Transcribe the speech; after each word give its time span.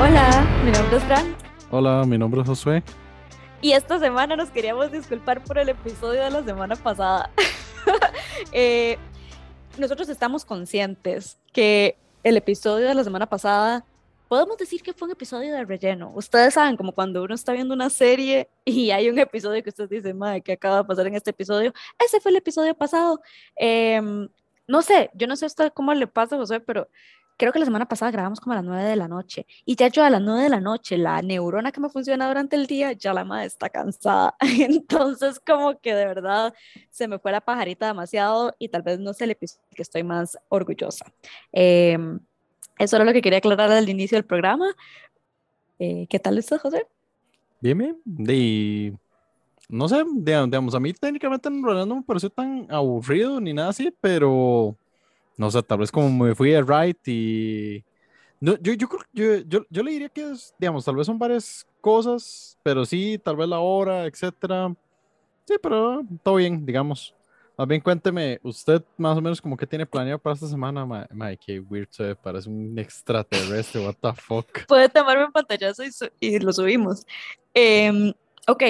Hola, 0.00 0.46
mi 0.64 0.70
nombre 0.70 0.96
es 0.96 1.04
Fran. 1.04 1.36
Hola, 1.72 2.04
mi 2.06 2.18
nombre 2.18 2.40
es 2.40 2.46
Josué. 2.46 2.84
Y 3.60 3.72
esta 3.72 3.98
semana 3.98 4.36
nos 4.36 4.48
queríamos 4.48 4.92
disculpar 4.92 5.42
por 5.42 5.58
el 5.58 5.70
episodio 5.70 6.22
de 6.22 6.30
la 6.30 6.42
semana 6.44 6.76
pasada. 6.76 7.30
Eh, 8.52 8.96
nosotros 9.78 10.08
estamos 10.08 10.44
conscientes 10.44 11.40
que 11.52 11.96
el 12.22 12.36
episodio 12.36 12.86
de 12.86 12.94
la 12.94 13.02
semana 13.02 13.26
pasada, 13.26 13.84
podemos 14.28 14.56
decir 14.56 14.80
que 14.80 14.92
fue 14.92 15.06
un 15.06 15.12
episodio 15.12 15.52
de 15.52 15.64
relleno. 15.64 16.12
Ustedes 16.14 16.54
saben, 16.54 16.76
como 16.76 16.92
cuando 16.92 17.24
uno 17.24 17.34
está 17.34 17.52
viendo 17.52 17.74
una 17.74 17.90
serie 17.90 18.48
y 18.64 18.92
hay 18.92 19.10
un 19.10 19.18
episodio 19.18 19.60
que 19.64 19.70
usted 19.70 19.88
dice, 19.88 20.14
madre, 20.14 20.42
¿qué 20.42 20.52
acaba 20.52 20.76
de 20.78 20.84
pasar 20.84 21.08
en 21.08 21.16
este 21.16 21.30
episodio? 21.30 21.72
Ese 21.98 22.20
fue 22.20 22.30
el 22.30 22.36
episodio 22.36 22.74
pasado. 22.74 23.20
Em, 23.56 24.28
no 24.68 24.82
sé, 24.82 25.10
yo 25.14 25.26
no 25.26 25.34
sé 25.34 25.46
usted 25.46 25.72
cómo 25.72 25.92
le 25.92 26.06
pasa, 26.06 26.36
José, 26.36 26.60
pero 26.60 26.88
creo 27.38 27.52
que 27.52 27.58
la 27.60 27.64
semana 27.64 27.86
pasada 27.86 28.10
grabamos 28.10 28.40
como 28.40 28.52
a 28.52 28.56
las 28.56 28.64
9 28.64 28.82
de 28.82 28.96
la 28.96 29.08
noche 29.08 29.46
y 29.64 29.76
ya 29.76 29.88
yo 29.88 30.04
a 30.04 30.10
las 30.10 30.20
9 30.20 30.42
de 30.42 30.48
la 30.50 30.60
noche, 30.60 30.98
la 30.98 31.22
neurona 31.22 31.72
que 31.72 31.80
me 31.80 31.88
funciona 31.88 32.26
durante 32.26 32.56
el 32.56 32.66
día, 32.66 32.92
ya 32.92 33.14
la 33.14 33.24
madre 33.24 33.46
está 33.46 33.70
cansada. 33.70 34.34
Entonces 34.40 35.40
como 35.40 35.78
que 35.80 35.94
de 35.94 36.04
verdad 36.04 36.52
se 36.90 37.08
me 37.08 37.18
fue 37.18 37.32
la 37.32 37.40
pajarita 37.40 37.86
demasiado 37.86 38.54
y 38.58 38.68
tal 38.68 38.82
vez 38.82 38.98
no 38.98 39.14
sé 39.14 39.24
el 39.24 39.30
episodio 39.30 39.64
que 39.74 39.82
estoy 39.82 40.02
más 40.02 40.36
orgullosa. 40.48 41.06
Em, 41.52 42.18
eso 42.78 42.96
era 42.96 43.04
lo 43.04 43.12
que 43.12 43.22
quería 43.22 43.38
aclarar 43.38 43.70
al 43.70 43.88
inicio 43.88 44.16
del 44.16 44.24
programa. 44.24 44.74
Eh, 45.78 46.06
¿Qué 46.10 46.18
tal 46.18 46.36
estás, 46.38 46.60
José? 46.60 46.86
Bien, 47.60 47.78
bien. 47.78 47.96
Y 48.28 48.92
no 49.68 49.88
sé, 49.88 50.02
digamos, 50.12 50.74
a 50.74 50.80
mí 50.80 50.92
técnicamente 50.92 51.48
en 51.48 51.62
realidad 51.62 51.86
no 51.86 51.96
me 51.96 52.02
pareció 52.02 52.30
tan 52.30 52.66
aburrido 52.68 53.40
ni 53.40 53.52
nada 53.52 53.68
así, 53.68 53.94
pero 54.00 54.76
no 55.38 55.50
sé, 55.50 55.62
tal 55.62 55.78
vez 55.78 55.90
como 55.90 56.10
me 56.24 56.34
fui 56.34 56.52
a 56.54 56.60
right 56.62 56.98
y... 57.08 57.84
No, 58.40 58.56
yo, 58.60 58.72
yo, 58.74 58.88
yo, 59.12 59.36
yo, 59.46 59.66
yo 59.68 59.82
le 59.82 59.90
diría 59.90 60.08
que 60.08 60.30
es, 60.30 60.54
digamos, 60.58 60.84
tal 60.84 60.94
vez 60.94 61.06
son 61.06 61.18
varias 61.18 61.66
cosas, 61.80 62.56
pero 62.62 62.84
sí, 62.84 63.18
tal 63.24 63.36
vez 63.36 63.48
la 63.48 63.58
hora, 63.58 64.04
etcétera. 64.04 64.74
Sí, 65.44 65.54
pero 65.60 66.02
todo 66.22 66.36
bien, 66.36 66.64
digamos. 66.64 67.14
Más 67.56 67.66
bien 67.66 67.80
cuénteme, 67.80 68.38
usted 68.44 68.82
más 68.96 69.18
o 69.18 69.20
menos 69.20 69.40
como 69.40 69.56
que 69.56 69.66
tiene 69.66 69.84
planeado 69.84 70.20
para 70.20 70.34
esta 70.34 70.46
semana, 70.46 70.86
Mae, 70.86 71.36
qué 71.36 71.58
weird 71.58 71.88
se 71.90 72.14
parece 72.14 72.48
un 72.48 72.78
extraterrestre, 72.78 73.84
what 73.84 73.96
the 74.00 74.12
fuck. 74.12 74.46
Puede 74.68 74.88
tomarme 74.88 75.24
un 75.24 75.32
pantallazo 75.32 75.82
y, 75.84 75.90
y 76.20 76.38
lo 76.38 76.52
subimos. 76.52 77.04
Eh, 77.54 78.12
ok, 78.46 78.62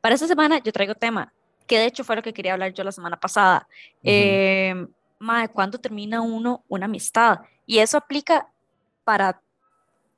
para 0.00 0.14
esta 0.14 0.28
semana 0.28 0.62
yo 0.62 0.70
traigo 0.70 0.94
tema, 0.94 1.32
que 1.66 1.78
de 1.78 1.86
hecho 1.86 2.04
fue 2.04 2.14
lo 2.14 2.22
que 2.22 2.32
quería 2.32 2.52
hablar 2.52 2.72
yo 2.72 2.84
la 2.84 2.92
semana 2.92 3.18
pasada. 3.18 3.66
eh, 4.04 4.86
madre, 5.18 5.48
¿cuándo 5.48 5.78
termina 5.78 6.20
uno 6.20 6.64
una 6.68 6.86
amistad? 6.86 7.40
Y 7.66 7.78
eso 7.78 7.96
aplica 7.96 8.48
para, 9.04 9.40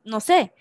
no 0.05 0.21
sé, 0.21 0.53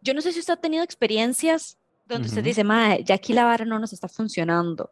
yo 0.00 0.14
no 0.14 0.20
sé 0.20 0.32
si 0.32 0.40
usted 0.40 0.54
ha 0.54 0.60
tenido 0.60 0.84
experiencias 0.84 1.78
donde 2.06 2.28
usted 2.28 2.42
dice, 2.42 2.64
madre, 2.64 3.04
ya 3.04 3.16
aquí 3.16 3.32
la 3.32 3.44
vara 3.44 3.64
no 3.64 3.78
nos 3.78 3.92
está 3.92 4.08
funcionando 4.08 4.90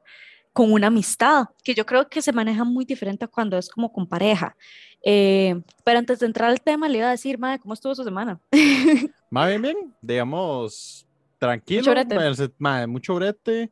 con 0.52 0.72
una 0.72 0.86
amistad, 0.86 1.46
que 1.62 1.74
yo 1.74 1.84
creo 1.84 2.08
que 2.08 2.22
se 2.22 2.32
maneja 2.32 2.64
muy 2.64 2.84
diferente 2.84 3.26
a 3.26 3.28
cuando 3.28 3.58
es 3.58 3.68
como 3.68 3.92
con 3.92 4.06
pareja. 4.06 4.56
Eh, 5.02 5.60
pero 5.84 5.98
antes 5.98 6.18
de 6.18 6.26
entrar 6.26 6.50
al 6.50 6.60
tema, 6.62 6.88
le 6.88 6.98
iba 6.98 7.08
a 7.08 7.10
decir, 7.10 7.38
madre, 7.38 7.58
¿cómo 7.58 7.74
estuvo 7.74 7.94
su 7.94 8.02
semana? 8.04 8.40
Más 9.30 9.48
bien, 9.48 9.62
bien, 9.62 9.76
digamos, 10.00 11.06
tranquilo, 11.38 11.80
mucho 11.80 11.90
brete. 11.90 12.52
Madre, 12.58 12.86
mucho 12.86 13.14
brete. 13.14 13.70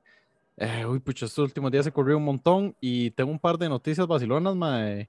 Eh, 0.56 0.86
uy, 0.86 1.00
pucha, 1.00 1.26
estos 1.26 1.44
últimos 1.44 1.70
días 1.70 1.84
se 1.84 1.92
corrió 1.92 2.16
un 2.16 2.24
montón 2.24 2.76
y 2.80 3.10
tengo 3.10 3.30
un 3.30 3.38
par 3.38 3.58
de 3.58 3.68
noticias 3.68 4.06
vacilonas, 4.06 4.54
mae. 4.54 5.08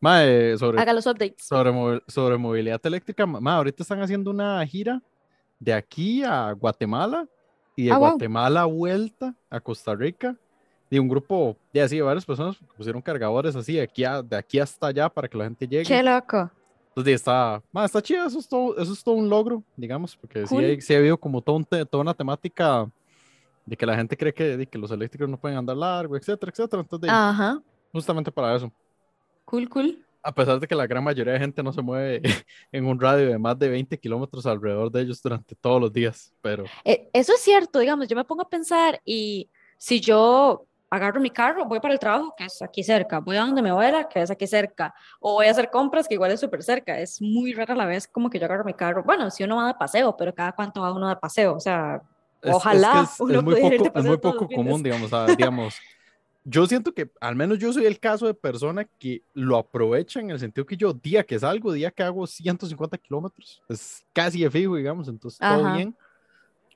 Mae, 0.00 0.58
sobre, 0.58 0.80
Haga 0.80 0.92
los 0.92 1.06
updates. 1.06 1.44
Sobre, 1.44 2.02
sobre 2.08 2.36
movilidad 2.36 2.80
eléctrica. 2.84 3.24
Mae, 3.24 3.54
ahorita 3.54 3.82
están 3.82 4.02
haciendo 4.02 4.30
una 4.30 4.64
gira 4.66 5.00
de 5.58 5.72
aquí 5.72 6.22
a 6.24 6.52
Guatemala 6.52 7.26
y 7.76 7.84
de 7.84 7.92
ah, 7.92 7.96
Guatemala 7.96 8.64
vuelta 8.66 9.34
a 9.48 9.60
Costa 9.60 9.94
Rica. 9.94 10.36
De 10.90 11.00
un 11.00 11.08
grupo 11.08 11.56
de 11.72 11.80
así, 11.80 11.98
varias 12.02 12.26
personas 12.26 12.58
pusieron 12.76 13.00
cargadores 13.00 13.56
así 13.56 13.74
de 13.74 13.82
aquí, 13.82 14.02
de 14.02 14.36
aquí 14.36 14.58
hasta 14.58 14.88
allá 14.88 15.08
para 15.08 15.26
que 15.26 15.38
la 15.38 15.44
gente 15.44 15.66
llegue. 15.66 15.84
Qué 15.84 16.02
loco. 16.02 16.50
Entonces 16.88 17.14
está, 17.14 17.62
mae, 17.72 17.86
está 17.86 18.02
chido, 18.02 18.26
eso 18.26 18.38
es, 18.38 18.46
todo, 18.46 18.76
eso 18.76 18.92
es 18.92 19.02
todo 19.02 19.14
un 19.14 19.26
logro, 19.26 19.62
digamos, 19.74 20.14
porque 20.14 20.46
sí, 20.46 20.80
sí, 20.82 20.94
ha 20.94 20.98
habido 20.98 21.16
como 21.16 21.40
todo 21.40 21.58
toda 21.86 22.02
una 22.02 22.12
temática 22.12 22.86
de 23.64 23.76
que 23.76 23.86
la 23.86 23.96
gente 23.96 24.16
cree 24.16 24.32
que, 24.32 24.66
que 24.66 24.78
los 24.78 24.90
eléctricos 24.90 25.28
no 25.28 25.38
pueden 25.38 25.58
andar 25.58 25.76
largo, 25.76 26.16
etcétera, 26.16 26.50
etcétera. 26.50 26.82
Entonces, 26.82 27.10
Ajá. 27.10 27.60
justamente 27.92 28.32
para 28.32 28.56
eso. 28.56 28.72
Cool, 29.44 29.68
cool. 29.68 30.04
A 30.22 30.32
pesar 30.32 30.60
de 30.60 30.66
que 30.68 30.74
la 30.74 30.86
gran 30.86 31.02
mayoría 31.02 31.32
de 31.32 31.38
gente 31.40 31.62
no 31.62 31.72
se 31.72 31.82
mueve 31.82 32.22
en 32.72 32.86
un 32.86 33.00
radio 33.00 33.28
de 33.28 33.38
más 33.38 33.58
de 33.58 33.68
20 33.68 33.98
kilómetros 33.98 34.46
alrededor 34.46 34.90
de 34.90 35.02
ellos 35.02 35.20
durante 35.20 35.54
todos 35.54 35.80
los 35.80 35.92
días, 35.92 36.32
pero... 36.40 36.64
Eh, 36.84 37.08
eso 37.12 37.32
es 37.34 37.40
cierto, 37.40 37.80
digamos, 37.80 38.06
yo 38.08 38.16
me 38.16 38.24
pongo 38.24 38.42
a 38.42 38.48
pensar 38.48 39.00
y 39.04 39.50
si 39.78 40.00
yo 40.00 40.64
agarro 40.92 41.20
mi 41.20 41.30
carro, 41.30 41.64
voy 41.64 41.80
para 41.80 41.94
el 41.94 41.98
trabajo, 41.98 42.34
que 42.36 42.44
es 42.44 42.60
aquí 42.60 42.84
cerca, 42.84 43.18
voy 43.18 43.36
a 43.36 43.40
donde 43.40 43.62
me 43.62 43.70
abuela, 43.70 44.06
que 44.08 44.20
es 44.20 44.30
aquí 44.30 44.46
cerca, 44.46 44.94
o 45.20 45.32
voy 45.32 45.46
a 45.46 45.50
hacer 45.50 45.70
compras, 45.70 46.06
que 46.06 46.14
igual 46.14 46.30
es 46.30 46.40
súper 46.40 46.62
cerca, 46.62 46.98
es 46.98 47.20
muy 47.20 47.54
rara 47.54 47.74
la 47.74 47.86
vez 47.86 48.06
como 48.06 48.28
que 48.28 48.38
yo 48.38 48.44
agarro 48.44 48.62
mi 48.62 48.74
carro, 48.74 49.02
bueno, 49.02 49.30
si 49.30 49.42
uno 49.42 49.56
va 49.56 49.68
de 49.68 49.74
paseo, 49.74 50.14
pero 50.16 50.34
cada 50.34 50.52
cuánto 50.52 50.82
va 50.82 50.92
uno 50.92 51.08
de 51.08 51.16
paseo, 51.16 51.54
o 51.54 51.60
sea, 51.60 52.02
Ojalá. 52.42 53.08
Es, 53.08 53.20
muy 53.42 53.60
poco, 53.60 53.98
es 53.98 54.04
muy 54.04 54.16
poco 54.18 54.48
común, 54.48 54.82
digamos, 54.82 55.10
digamos. 55.36 55.74
Yo 56.44 56.66
siento 56.66 56.92
que 56.92 57.08
al 57.20 57.36
menos 57.36 57.60
yo 57.60 57.72
soy 57.72 57.86
el 57.86 58.00
caso 58.00 58.26
de 58.26 58.34
persona 58.34 58.84
que 58.98 59.22
lo 59.32 59.56
aprovecha 59.56 60.18
en 60.18 60.30
el 60.30 60.40
sentido 60.40 60.66
que 60.66 60.76
yo 60.76 60.92
día 60.92 61.22
que 61.22 61.38
salgo, 61.38 61.72
día 61.72 61.92
que 61.92 62.02
hago 62.02 62.26
150 62.26 62.98
kilómetros, 62.98 63.62
es 63.68 64.04
casi 64.12 64.42
de 64.42 64.50
fijo, 64.50 64.74
digamos, 64.74 65.06
entonces 65.06 65.38
todo 65.38 65.72
bien, 65.72 65.96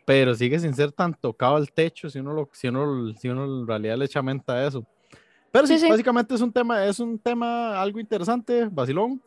pero 0.05 0.37
sigue 0.37 0.61
sin 0.61 0.73
ser 0.73 0.93
tan 0.93 1.13
tocado 1.15 1.59
el 1.59 1.73
techo 1.73 2.09
si 2.09 2.21
uno, 2.21 2.33
lo, 2.33 2.49
si 2.53 2.69
uno, 2.69 3.13
si 3.19 3.29
uno 3.29 3.45
en 3.45 3.67
realidad 3.67 3.99
le 3.99 4.05
echa 4.05 4.23
mente 4.23 4.53
a 4.53 4.69
eso. 4.69 4.87
Pero 5.51 5.67
sí, 5.67 5.89
básicamente 5.89 6.37
es 6.37 6.41
un 6.41 6.53
tema, 6.53 6.85
es 6.85 7.01
un 7.01 7.19
tema 7.19 7.81
algo 7.81 7.99
interesante, 7.99 8.69
vacilón. 8.71 9.21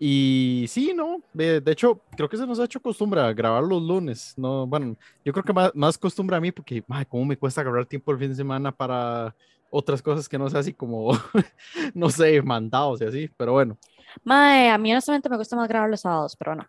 Y 0.00 0.66
sí, 0.68 0.92
¿no? 0.94 1.20
De, 1.32 1.62
hecho, 1.66 2.00
creo 2.16 2.28
que 2.28 2.36
se 2.36 2.46
nos 2.46 2.60
ha 2.60 2.64
hecho 2.64 2.80
costumbre 2.80 3.20
a 3.20 3.32
grabar 3.32 3.64
los 3.64 3.82
lunes. 3.82 4.34
No, 4.36 4.66
bueno, 4.66 4.96
yo 5.24 5.32
creo 5.32 5.44
que 5.44 5.52
más, 5.52 5.74
más 5.74 5.98
costumbre 5.98 6.36
a 6.36 6.40
mí 6.40 6.52
porque, 6.52 6.82
madre, 6.86 7.06
cómo 7.06 7.24
me 7.24 7.36
cuesta 7.36 7.60
agarrar 7.60 7.86
tiempo 7.86 8.12
el 8.12 8.18
fin 8.18 8.28
de 8.28 8.36
semana 8.36 8.70
para 8.70 9.34
otras 9.70 10.00
cosas 10.00 10.28
que 10.28 10.38
no 10.38 10.48
sea 10.48 10.60
así 10.60 10.72
como, 10.72 11.10
no 11.94 12.10
sé, 12.10 12.40
mandados 12.42 13.00
y 13.00 13.04
así, 13.04 13.30
pero 13.36 13.52
bueno. 13.52 13.76
Mae, 14.24 14.70
a 14.70 14.78
mí 14.78 14.90
honestamente 14.92 15.28
me 15.28 15.36
gusta 15.36 15.56
más 15.56 15.68
grabar 15.68 15.90
los 15.90 16.00
sábados, 16.00 16.36
pero 16.36 16.54
no. 16.54 16.66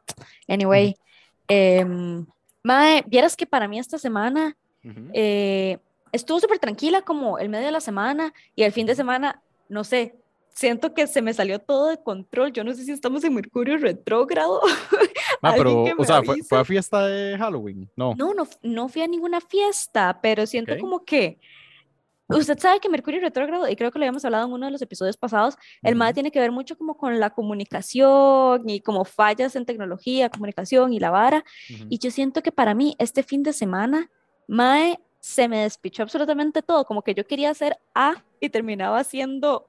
Anyway, 0.48 0.96
eh, 1.48 1.86
mae, 2.64 3.04
vieras 3.08 3.36
que 3.36 3.46
para 3.46 3.68
mí 3.68 3.80
esta 3.80 3.98
semana 3.98 4.58
eh, 5.14 5.78
estuvo 6.12 6.40
súper 6.40 6.60
tranquila 6.60 7.02
como 7.02 7.38
el 7.38 7.50
medio 7.50 7.68
de 7.68 7.72
la 7.72 7.82
semana 7.82 8.34
y 8.56 8.64
el 8.64 8.72
fin 8.72 8.86
de 8.86 8.96
semana, 8.96 9.42
no 9.70 9.84
sé, 9.84 10.19
siento 10.60 10.94
que 10.94 11.08
se 11.08 11.22
me 11.22 11.34
salió 11.34 11.60
todo 11.60 11.88
de 11.88 11.98
control. 11.98 12.52
Yo 12.52 12.64
no 12.66 12.74
sé 12.74 12.84
si 12.84 12.92
estamos 12.92 13.24
en 13.24 13.34
Mercurio 13.34 13.78
retrógrado. 13.78 14.62
Ah, 15.42 15.54
pero, 15.56 15.86
o 15.98 16.04
sea, 16.04 16.22
¿fue, 16.22 16.44
¿fue, 16.44 16.60
a 16.60 16.66
fiesta 16.66 17.08
de 17.08 17.38
Halloween? 17.38 17.90
No. 17.96 18.14
No, 18.16 18.34
no, 18.34 18.46
no 18.62 18.90
fui 18.90 19.04
a 19.04 19.08
ninguna 19.08 19.40
fiesta, 19.40 20.20
pero 20.22 20.46
siento 20.46 20.78
como 20.78 21.06
que. 21.06 21.40
Usted 22.28 22.60
sabe 22.60 22.82
que 22.82 22.90
Mercurio 22.90 23.22
retrógrado, 23.22 23.70
y 23.70 23.78
creo 23.78 23.90
que 23.90 24.00
lo 24.00 24.04
habíamos 24.04 24.26
hablado 24.26 24.48
en 24.48 24.52
uno 24.52 24.66
de 24.66 24.74
los 24.74 24.82
episodios 24.82 25.16
pasados, 25.16 25.56
el 25.82 25.96
MAE 25.96 26.14
tiene 26.14 26.32
que 26.32 26.42
ver 26.42 26.52
mucho 26.52 26.78
como 26.78 26.98
con 26.98 27.22
la 27.22 27.30
comunicación 27.30 28.70
y 28.70 28.82
como 28.82 29.06
fallas 29.06 29.56
en 29.56 29.66
tecnología, 29.66 30.30
comunicación 30.30 30.92
y 30.92 31.00
la 31.00 31.10
vara. 31.10 31.46
Y 31.90 32.00
yo 32.00 32.12
siento 32.12 32.44
que 32.44 32.52
para 32.52 32.74
mí 32.74 32.98
este 33.00 33.24
fin 33.24 33.42
de 33.42 33.54
semana, 33.54 34.12
MAE 34.48 35.00
se 35.22 35.48
me 35.48 35.60
despichó 35.60 36.04
absolutamente 36.04 36.62
todo, 36.62 36.84
como 36.84 37.02
que 37.02 37.14
yo 37.14 37.26
quería 37.26 37.50
hacer 37.50 37.78
A 37.96 38.26
y 38.42 38.50
terminaba 38.50 39.00
haciendo 39.00 39.69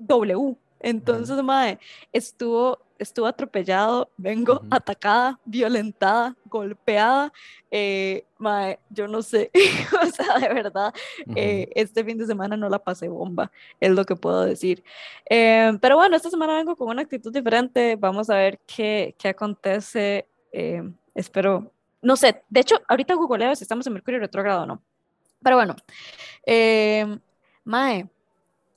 W. 0.00 0.56
Entonces, 0.80 1.42
mae, 1.42 1.78
estuvo, 2.10 2.78
estuvo 2.98 3.26
atropellado, 3.26 4.10
vengo 4.16 4.62
atacada, 4.70 5.38
violentada, 5.44 6.34
golpeada. 6.46 7.32
Eh, 7.70 8.24
mae, 8.38 8.78
yo 8.88 9.06
no 9.06 9.20
sé, 9.22 9.50
o 10.02 10.06
sea, 10.06 10.38
de 10.38 10.54
verdad, 10.54 10.94
eh, 11.36 11.68
este 11.74 12.02
fin 12.02 12.16
de 12.16 12.26
semana 12.26 12.56
no 12.56 12.68
la 12.70 12.78
pasé 12.78 13.08
bomba, 13.08 13.52
es 13.78 13.90
lo 13.90 14.06
que 14.06 14.16
puedo 14.16 14.42
decir. 14.44 14.82
Eh, 15.28 15.72
pero 15.82 15.96
bueno, 15.96 16.16
esta 16.16 16.30
semana 16.30 16.56
vengo 16.56 16.74
con 16.76 16.88
una 16.88 17.02
actitud 17.02 17.32
diferente, 17.32 17.96
vamos 17.96 18.30
a 18.30 18.36
ver 18.36 18.58
qué, 18.66 19.14
qué 19.18 19.28
acontece. 19.28 20.26
espero, 21.14 21.72
no 22.00 22.16
sé, 22.16 22.42
de 22.48 22.60
hecho, 22.60 22.76
ahorita 22.88 23.14
googleo 23.14 23.54
si 23.54 23.64
estamos 23.64 23.86
en 23.86 23.92
Mercurio 23.92 24.18
retrógrado 24.18 24.62
o 24.62 24.66
no. 24.66 24.82
Pero 25.42 25.56
bueno, 25.56 25.76
mae 27.64 28.08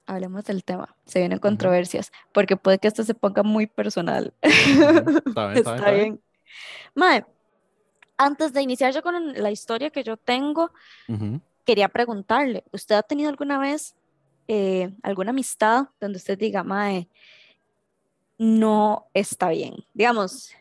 hablemos 0.05 0.45
del 0.45 0.63
tema. 0.63 0.95
Se 1.05 1.19
vienen 1.19 1.39
controversias, 1.39 2.11
porque 2.31 2.57
puede 2.57 2.79
que 2.79 2.87
esto 2.87 3.03
se 3.03 3.13
ponga 3.13 3.43
muy 3.43 3.67
personal. 3.67 4.33
Está 4.41 5.91
bien. 5.91 6.21
Mae, 6.95 7.25
antes 8.17 8.53
de 8.53 8.61
iniciar 8.61 8.93
yo 8.93 9.01
con 9.01 9.33
la 9.33 9.51
historia 9.51 9.89
que 9.89 10.03
yo 10.03 10.17
tengo, 10.17 10.71
quería 11.65 11.89
preguntarle, 11.89 12.63
¿usted 12.71 12.95
ha 12.95 13.03
tenido 13.03 13.29
alguna 13.29 13.57
vez 13.57 13.95
eh, 14.47 14.93
alguna 15.01 15.31
amistad 15.31 15.87
donde 15.99 16.17
usted 16.17 16.37
diga, 16.37 16.63
Mae, 16.63 17.07
no 18.37 19.07
está 19.13 19.49
bien? 19.49 19.85
Digamos, 19.93 20.53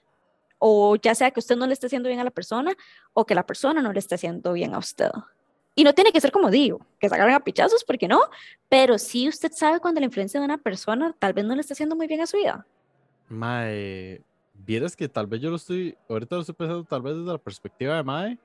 o 0.59 0.97
ya 0.97 1.15
sea 1.15 1.31
que 1.31 1.41
usted 1.41 1.57
no 1.57 1.67
le 1.67 1.73
esté 1.73 1.87
haciendo 1.87 2.09
bien 2.09 2.21
a 2.21 2.25
la 2.25 2.31
persona 2.31 2.73
o 3.13 3.27
que 3.27 3.35
la 3.35 3.45
persona 3.45 3.83
no 3.83 3.93
le 3.93 3.99
esté 3.99 4.15
haciendo 4.15 4.53
bien 4.53 4.75
a 4.75 4.79
usted. 4.79 5.11
Y 5.75 5.85
no 5.85 5.95
tiene 5.95 6.13
que 6.13 6.21
ser 6.21 6.33
como 6.33 6.51
digo, 6.51 6.81
que 6.99 7.09
se 7.09 7.15
agarren 7.15 7.35
a 7.35 7.41
pichazos, 7.41 7.85
porque 7.85 8.09
no, 8.09 8.21
pero 8.69 8.99
sí 8.99 9.29
usted 9.29 9.53
sabe 9.53 9.81
cuando 9.81 10.01
la 10.01 10.07
influencia 10.07 10.39
de 10.39 10.45
una 10.45 10.59
persona 10.59 11.15
tal 11.19 11.33
vez 11.33 11.45
no 11.45 11.55
le 11.55 11.63
está 11.63 11.75
haciendo 11.75 11.97
muy 11.97 12.07
bien 12.07 12.21
a 12.21 12.27
su 12.27 12.37
vida. 12.37 12.67
Mae, 13.29 14.21
vieras 14.55 14.95
que 14.95 15.09
tal 15.09 15.27
vez 15.27 15.41
yo 15.41 15.51
lo 15.51 15.57
estoy, 15.57 15.97
ahorita 16.09 16.37
lo 16.37 16.41
estoy 16.43 16.55
pensando 16.55 16.85
tal 16.85 17.03
vez 17.03 17.17
desde 17.17 17.33
la 17.33 17.39
perspectiva 17.39 17.97
de 17.97 18.03
Mae, 18.03 18.39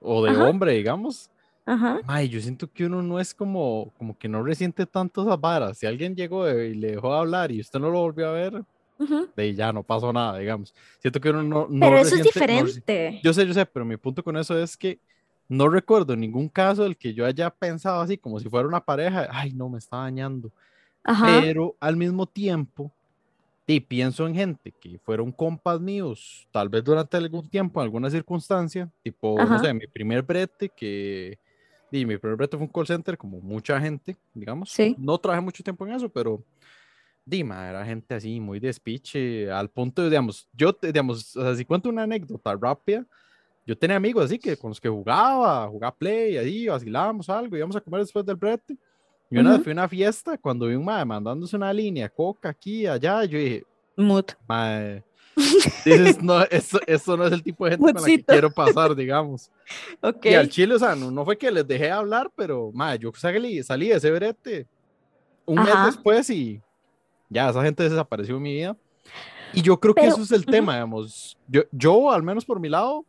o 0.00 0.24
de 0.24 0.36
hombre, 0.36 0.72
digamos. 0.74 1.30
Ajá. 1.66 2.00
Mae, 2.06 2.28
yo 2.28 2.40
siento 2.40 2.70
que 2.70 2.86
uno 2.86 3.02
no 3.02 3.18
es 3.18 3.34
como, 3.34 3.92
como 3.98 4.16
que 4.16 4.28
no 4.28 4.42
resiente 4.42 4.86
tanto 4.86 5.22
esas 5.22 5.40
varas. 5.40 5.78
Si 5.78 5.86
alguien 5.86 6.14
llegó 6.14 6.48
y 6.48 6.74
le 6.74 6.92
dejó 6.92 7.12
de 7.12 7.18
hablar 7.18 7.50
y 7.50 7.60
usted 7.60 7.80
no 7.80 7.90
lo 7.90 8.00
volvió 8.00 8.28
a 8.28 8.32
ver, 8.32 8.64
de 9.36 9.42
ahí 9.42 9.54
ya 9.54 9.72
no 9.72 9.82
pasó 9.82 10.12
nada, 10.12 10.38
digamos. 10.38 10.74
Siento 11.00 11.20
que 11.20 11.30
uno 11.30 11.42
no. 11.42 11.66
no 11.68 11.86
pero 11.86 11.98
eso 11.98 12.14
es 12.16 12.22
diferente. 12.22 13.20
yo 13.22 13.32
sé, 13.32 13.46
yo 13.46 13.52
sé, 13.52 13.66
pero 13.66 13.84
mi 13.84 13.96
punto 13.96 14.22
con 14.22 14.36
eso 14.36 14.58
es 14.58 14.76
que 14.76 14.98
no 15.48 15.68
recuerdo 15.68 16.14
ningún 16.14 16.48
caso 16.48 16.82
del 16.82 16.96
que 16.96 17.14
yo 17.14 17.24
haya 17.24 17.50
pensado 17.50 18.00
así, 18.00 18.18
como 18.18 18.38
si 18.38 18.48
fuera 18.48 18.68
una 18.68 18.84
pareja, 18.84 19.28
ay, 19.30 19.52
no, 19.52 19.68
me 19.68 19.78
está 19.78 19.98
dañando. 19.98 20.52
Pero 21.02 21.74
al 21.80 21.96
mismo 21.96 22.26
tiempo, 22.26 22.92
y 23.66 23.80
pienso 23.80 24.26
en 24.26 24.34
gente 24.34 24.72
que 24.72 24.98
fueron 24.98 25.32
compas 25.32 25.80
míos, 25.80 26.46
tal 26.50 26.68
vez 26.68 26.84
durante 26.84 27.16
algún 27.16 27.48
tiempo, 27.48 27.80
en 27.80 27.84
alguna 27.84 28.10
circunstancia, 28.10 28.90
tipo, 29.02 29.36
no 29.42 29.58
sé, 29.58 29.72
mi 29.74 29.86
primer 29.86 30.22
brete, 30.22 30.68
que. 30.68 31.38
Y 31.90 32.04
mi 32.04 32.18
primer 32.18 32.36
brete 32.36 32.58
fue 32.58 32.66
un 32.66 32.72
call 32.72 32.86
center, 32.86 33.16
como 33.16 33.40
mucha 33.40 33.80
gente, 33.80 34.16
digamos. 34.34 34.70
Sí. 34.70 34.94
No 34.98 35.16
trabajé 35.16 35.42
mucho 35.42 35.62
tiempo 35.62 35.86
en 35.86 35.94
eso, 35.94 36.10
pero 36.10 36.42
Dima, 37.24 37.68
era 37.68 37.84
gente 37.84 38.14
así, 38.14 38.40
muy 38.40 38.58
despiche, 38.58 39.50
al 39.50 39.68
punto 39.68 40.02
de, 40.02 40.08
digamos, 40.08 40.48
yo, 40.52 40.76
digamos, 40.80 41.36
o 41.36 41.42
sea, 41.42 41.54
si 41.54 41.64
cuento 41.64 41.90
una 41.90 42.04
anécdota 42.04 42.56
rápida, 42.56 43.06
yo 43.68 43.76
tenía 43.76 43.96
amigos 43.96 44.24
así 44.24 44.38
que 44.38 44.56
con 44.56 44.70
los 44.70 44.80
que 44.80 44.88
jugaba, 44.88 45.68
jugaba 45.68 45.94
play, 45.94 46.38
ahí 46.38 46.68
vacilábamos 46.68 47.28
algo, 47.28 47.54
íbamos 47.54 47.76
a 47.76 47.82
comer 47.82 48.00
después 48.00 48.24
del 48.24 48.36
brete. 48.36 48.74
Y 49.30 49.36
una 49.36 49.52
vez 49.52 49.62
fui 49.62 49.72
a 49.72 49.74
una 49.74 49.88
fiesta, 49.88 50.38
cuando 50.38 50.68
vi 50.68 50.74
un 50.74 50.86
madre 50.86 51.04
mandándose 51.04 51.54
una 51.54 51.70
línea, 51.70 52.08
coca 52.08 52.48
aquí, 52.48 52.86
allá, 52.86 53.26
yo 53.26 53.38
dije, 53.38 53.64
Mut. 53.94 54.32
Madre, 54.48 55.04
no, 56.22 56.42
eso, 56.44 56.80
eso, 56.86 57.14
no 57.14 57.26
es 57.26 57.32
el 57.34 57.42
tipo 57.42 57.66
de 57.66 57.72
gente 57.72 57.92
con 57.92 58.00
la 58.00 58.06
que 58.06 58.24
quiero 58.24 58.50
pasar, 58.50 58.96
digamos. 58.96 59.50
Okay. 60.00 60.32
Y 60.32 60.34
al 60.34 60.48
chile, 60.48 60.74
o 60.74 60.78
sea, 60.78 60.94
no, 60.94 61.10
no 61.10 61.26
fue 61.26 61.36
que 61.36 61.50
les 61.50 61.68
dejé 61.68 61.90
hablar, 61.90 62.30
pero 62.34 62.72
madre, 62.72 63.00
yo 63.00 63.12
salí, 63.14 63.62
salí 63.62 63.88
de 63.88 63.96
ese 63.96 64.10
brete 64.10 64.66
un 65.44 65.62
mes 65.62 65.74
después 65.84 66.30
y 66.30 66.62
ya 67.28 67.50
esa 67.50 67.62
gente 67.62 67.82
desapareció 67.82 68.36
en 68.36 68.42
mi 68.42 68.54
vida. 68.54 68.76
Y 69.52 69.60
yo 69.60 69.78
creo 69.78 69.94
que 69.94 70.06
eso 70.06 70.22
es 70.22 70.32
el 70.32 70.46
tema, 70.46 70.72
digamos. 70.72 71.36
Yo, 71.46 71.64
yo, 71.70 72.10
al 72.10 72.22
menos 72.22 72.46
por 72.46 72.60
mi 72.60 72.70
lado, 72.70 73.04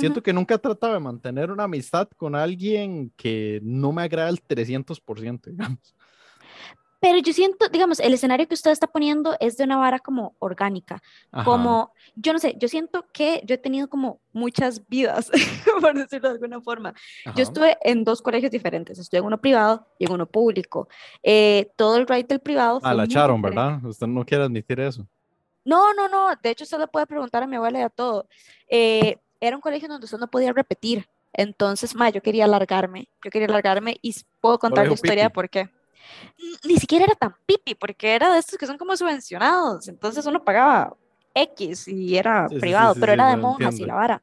siento 0.00 0.22
que 0.22 0.32
nunca 0.32 0.54
he 0.54 0.58
tratado 0.58 0.94
de 0.94 1.00
mantener 1.00 1.50
una 1.50 1.64
amistad 1.64 2.08
con 2.16 2.34
alguien 2.34 3.12
que 3.16 3.60
no 3.62 3.92
me 3.92 4.02
agrada 4.02 4.28
el 4.28 4.42
300%, 4.42 5.44
digamos. 5.44 5.94
Pero 7.00 7.18
yo 7.18 7.34
siento, 7.34 7.68
digamos, 7.68 8.00
el 8.00 8.14
escenario 8.14 8.48
que 8.48 8.54
usted 8.54 8.70
está 8.70 8.86
poniendo 8.86 9.36
es 9.38 9.58
de 9.58 9.64
una 9.64 9.76
vara 9.76 9.98
como 9.98 10.34
orgánica, 10.38 11.02
como, 11.44 11.92
yo 12.16 12.32
no 12.32 12.38
sé, 12.38 12.56
yo 12.58 12.66
siento 12.66 13.04
que 13.12 13.42
yo 13.44 13.56
he 13.56 13.58
tenido 13.58 13.90
como 13.90 14.22
muchas 14.32 14.88
vidas, 14.88 15.30
por 15.82 15.92
decirlo 15.92 16.30
de 16.30 16.36
alguna 16.36 16.62
forma. 16.62 16.94
Yo 17.36 17.42
estuve 17.42 17.76
en 17.82 18.04
dos 18.04 18.22
colegios 18.22 18.50
diferentes, 18.50 18.98
estuve 18.98 19.18
en 19.18 19.26
uno 19.26 19.38
privado 19.38 19.86
y 19.98 20.06
en 20.06 20.12
uno 20.12 20.24
público. 20.24 20.88
Eh, 21.22 21.70
todo 21.76 21.98
el 21.98 22.06
ride 22.06 22.24
del 22.24 22.40
privado... 22.40 22.80
Ah, 22.82 22.94
la 22.94 23.04
echaron, 23.04 23.42
¿verdad? 23.42 23.84
Usted 23.84 24.06
no 24.06 24.24
quiere 24.24 24.44
admitir 24.44 24.80
eso. 24.80 25.06
No, 25.62 25.92
no, 25.92 26.08
no, 26.08 26.28
de 26.42 26.50
hecho 26.50 26.64
usted 26.64 26.78
le 26.78 26.88
puede 26.88 27.06
preguntar 27.06 27.42
a 27.42 27.46
mi 27.46 27.56
abuela 27.56 27.80
y 27.80 27.82
a 27.82 27.90
todo. 27.90 28.28
Eh, 28.66 29.18
era 29.46 29.56
un 29.56 29.62
colegio 29.62 29.88
donde 29.88 30.04
usted 30.04 30.18
no 30.18 30.28
podía 30.28 30.52
repetir, 30.52 31.06
entonces, 31.32 31.94
ma, 31.94 32.10
yo 32.10 32.22
quería 32.22 32.44
alargarme, 32.44 33.08
yo 33.22 33.30
quería 33.30 33.48
alargarme 33.48 33.98
y 34.02 34.14
puedo 34.40 34.58
contar 34.58 34.86
la 34.86 34.94
historia 34.94 35.24
de 35.24 35.30
por 35.30 35.48
qué 35.50 35.68
ni 36.64 36.76
siquiera 36.76 37.04
era 37.04 37.14
tan 37.14 37.34
pipi, 37.46 37.74
porque 37.74 38.14
era 38.14 38.32
de 38.32 38.38
estos 38.38 38.58
que 38.58 38.66
son 38.66 38.78
como 38.78 38.96
subvencionados, 38.96 39.88
entonces 39.88 40.24
uno 40.26 40.44
pagaba 40.44 40.96
X 41.34 41.88
y 41.88 42.16
era 42.16 42.48
privado, 42.48 42.94
pero 42.98 43.12
era 43.12 43.28
de 43.28 43.36
monjas 43.36 43.78
y 43.78 43.84
la 43.84 43.94
vara. 43.94 44.22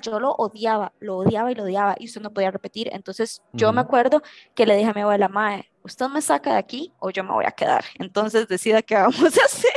yo 0.00 0.18
lo 0.18 0.32
odiaba, 0.32 0.92
lo 0.98 1.18
odiaba 1.18 1.52
y 1.52 1.54
lo 1.54 1.62
odiaba 1.62 1.94
y 1.98 2.06
usted 2.06 2.20
no 2.20 2.32
podía 2.32 2.50
repetir. 2.50 2.88
Entonces 2.92 3.42
yo 3.52 3.72
me 3.72 3.80
acuerdo 3.80 4.22
que 4.54 4.66
le 4.66 4.76
dije 4.76 4.90
a 4.90 4.94
mi 4.94 5.02
abuela, 5.02 5.28
Mae, 5.28 5.70
usted 5.84 6.08
me 6.08 6.20
saca 6.20 6.54
de 6.54 6.58
aquí 6.58 6.92
o 6.98 7.10
yo 7.10 7.22
me 7.22 7.32
voy 7.32 7.44
a 7.44 7.52
quedar. 7.52 7.84
Entonces 7.98 8.48
decida 8.48 8.82
qué 8.82 8.94
vamos 8.96 9.38
a 9.38 9.44
hacer. 9.44 9.70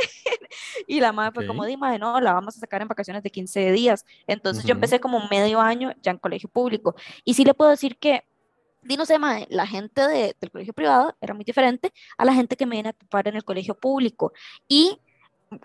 Y 0.86 1.00
la 1.00 1.12
madre 1.12 1.32
fue 1.34 1.46
como, 1.46 1.64
di, 1.64 1.76
Mae, 1.76 1.98
no, 1.98 2.20
la 2.20 2.32
vamos 2.32 2.56
a 2.56 2.60
sacar 2.60 2.82
en 2.82 2.88
vacaciones 2.88 3.22
de 3.22 3.30
15 3.30 3.72
días. 3.72 4.04
Entonces 4.26 4.64
yo 4.64 4.72
empecé 4.72 5.00
como 5.00 5.28
medio 5.28 5.60
año 5.60 5.92
ya 6.02 6.10
en 6.12 6.18
colegio 6.18 6.48
público. 6.48 6.94
Y 7.24 7.34
sí 7.34 7.44
le 7.44 7.54
puedo 7.54 7.70
decir 7.70 7.96
que 7.98 8.24
Di, 8.86 8.96
no 8.96 9.04
sé, 9.04 9.18
la 9.48 9.66
gente 9.66 10.06
de, 10.06 10.36
del 10.40 10.50
colegio 10.50 10.72
privado 10.72 11.16
era 11.20 11.34
muy 11.34 11.44
diferente 11.44 11.92
a 12.16 12.24
la 12.24 12.32
gente 12.32 12.56
que 12.56 12.66
me 12.66 12.76
viene 12.76 12.90
a 12.90 12.92
ocupar 12.92 13.26
en 13.26 13.34
el 13.34 13.44
colegio 13.44 13.74
público. 13.74 14.32
Y 14.68 15.00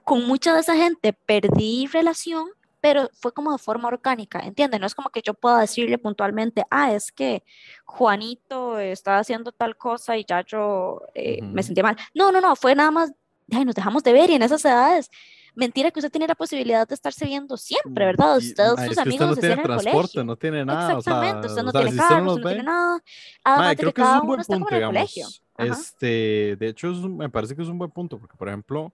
con 0.03 0.25
mucha 0.27 0.53
de 0.53 0.61
esa 0.61 0.75
gente 0.75 1.13
perdí 1.13 1.87
relación, 1.87 2.47
pero 2.79 3.09
fue 3.13 3.31
como 3.31 3.51
de 3.51 3.59
forma 3.59 3.89
orgánica, 3.89 4.39
¿entiendes? 4.39 4.79
No 4.79 4.87
es 4.87 4.95
como 4.95 5.09
que 5.09 5.21
yo 5.21 5.35
pueda 5.35 5.59
decirle 5.59 5.99
puntualmente, 5.99 6.63
ah, 6.71 6.93
es 6.93 7.11
que 7.11 7.43
Juanito 7.85 8.79
estaba 8.79 9.19
haciendo 9.19 9.51
tal 9.51 9.77
cosa 9.77 10.17
y 10.17 10.25
ya 10.25 10.43
yo 10.43 11.01
eh, 11.13 11.41
me 11.43 11.61
sentí 11.61 11.83
mal. 11.83 11.97
No, 12.15 12.31
no, 12.31 12.41
no, 12.41 12.55
fue 12.55 12.73
nada 12.73 12.89
más, 12.89 13.11
ay, 13.51 13.65
nos 13.65 13.75
dejamos 13.75 14.03
de 14.03 14.13
ver 14.13 14.29
y 14.29 14.35
en 14.35 14.41
esas 14.41 14.63
edades 14.65 15.09
mentira 15.55 15.91
que 15.91 15.99
usted 15.99 16.11
tiene 16.11 16.27
la 16.27 16.35
posibilidad 16.35 16.87
de 16.87 16.95
estarse 16.95 17.25
viendo 17.25 17.57
siempre, 17.57 18.05
¿verdad? 18.05 18.37
Usted, 18.37 18.63
sus 18.87 18.97
amigos 18.97 19.31
usted 19.31 19.49
no 19.49 19.55
tiene 19.55 19.63
transporte, 19.63 20.23
no 20.23 20.35
tiene 20.35 20.65
nada. 20.65 20.97
Exactamente, 20.97 21.47
usted 21.47 21.63
no 21.63 21.71
tiene 21.71 21.95
carro, 21.95 22.33
usted 22.33 22.43
no 22.43 22.49
tiene 22.49 22.63
nada. 22.63 23.03
Además 23.43 23.75
creo 23.77 23.93
que, 23.93 24.01
es 24.01 24.07
un 24.07 24.27
buen 24.27 24.43
punto, 24.43 24.75
digamos. 24.75 25.41
Este, 25.57 26.55
de 26.57 26.67
hecho, 26.67 26.91
me 26.93 27.29
parece 27.29 27.55
que 27.55 27.61
es 27.61 27.67
un 27.67 27.77
buen 27.77 27.91
punto, 27.91 28.17
porque, 28.17 28.35
por 28.35 28.47
ejemplo, 28.47 28.93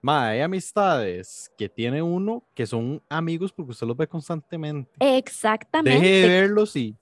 ma, 0.00 0.28
hay 0.28 0.40
amistades 0.40 1.50
que 1.58 1.68
tiene 1.68 2.00
uno 2.00 2.42
que 2.54 2.66
son 2.66 3.02
amigos 3.08 3.52
porque 3.52 3.72
usted 3.72 3.86
los 3.86 3.96
ve 3.96 4.06
constantemente. 4.06 4.92
Exactamente. 5.00 5.98
Deje 5.98 6.28
de 6.28 6.40
verlos 6.40 6.76
y... 6.76 6.96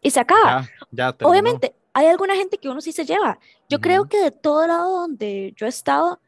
Y 0.00 0.10
se 0.10 0.20
acaba. 0.20 0.68
Ya, 0.92 1.14
Obviamente, 1.22 1.74
hay 1.98 2.06
alguna 2.06 2.36
gente 2.36 2.58
que 2.58 2.68
uno 2.68 2.80
sí 2.80 2.92
se 2.92 3.04
lleva. 3.04 3.40
Yo 3.68 3.80
creo 3.80 4.08
que 4.08 4.22
de 4.22 4.30
todo 4.30 4.64
lado 4.68 5.00
donde 5.00 5.52
yo 5.56 5.66
he 5.66 5.68
estado, 5.68 6.20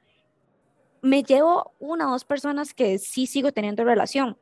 me 1.00 1.22
llevo 1.22 1.75
una 1.78 2.08
o 2.08 2.11
dos 2.11 2.25
personas 2.25 2.75
que 2.75 2.99
sí 2.99 3.28
sigo 3.28 3.52
teniendo 3.52 3.84
relación. 3.84 4.37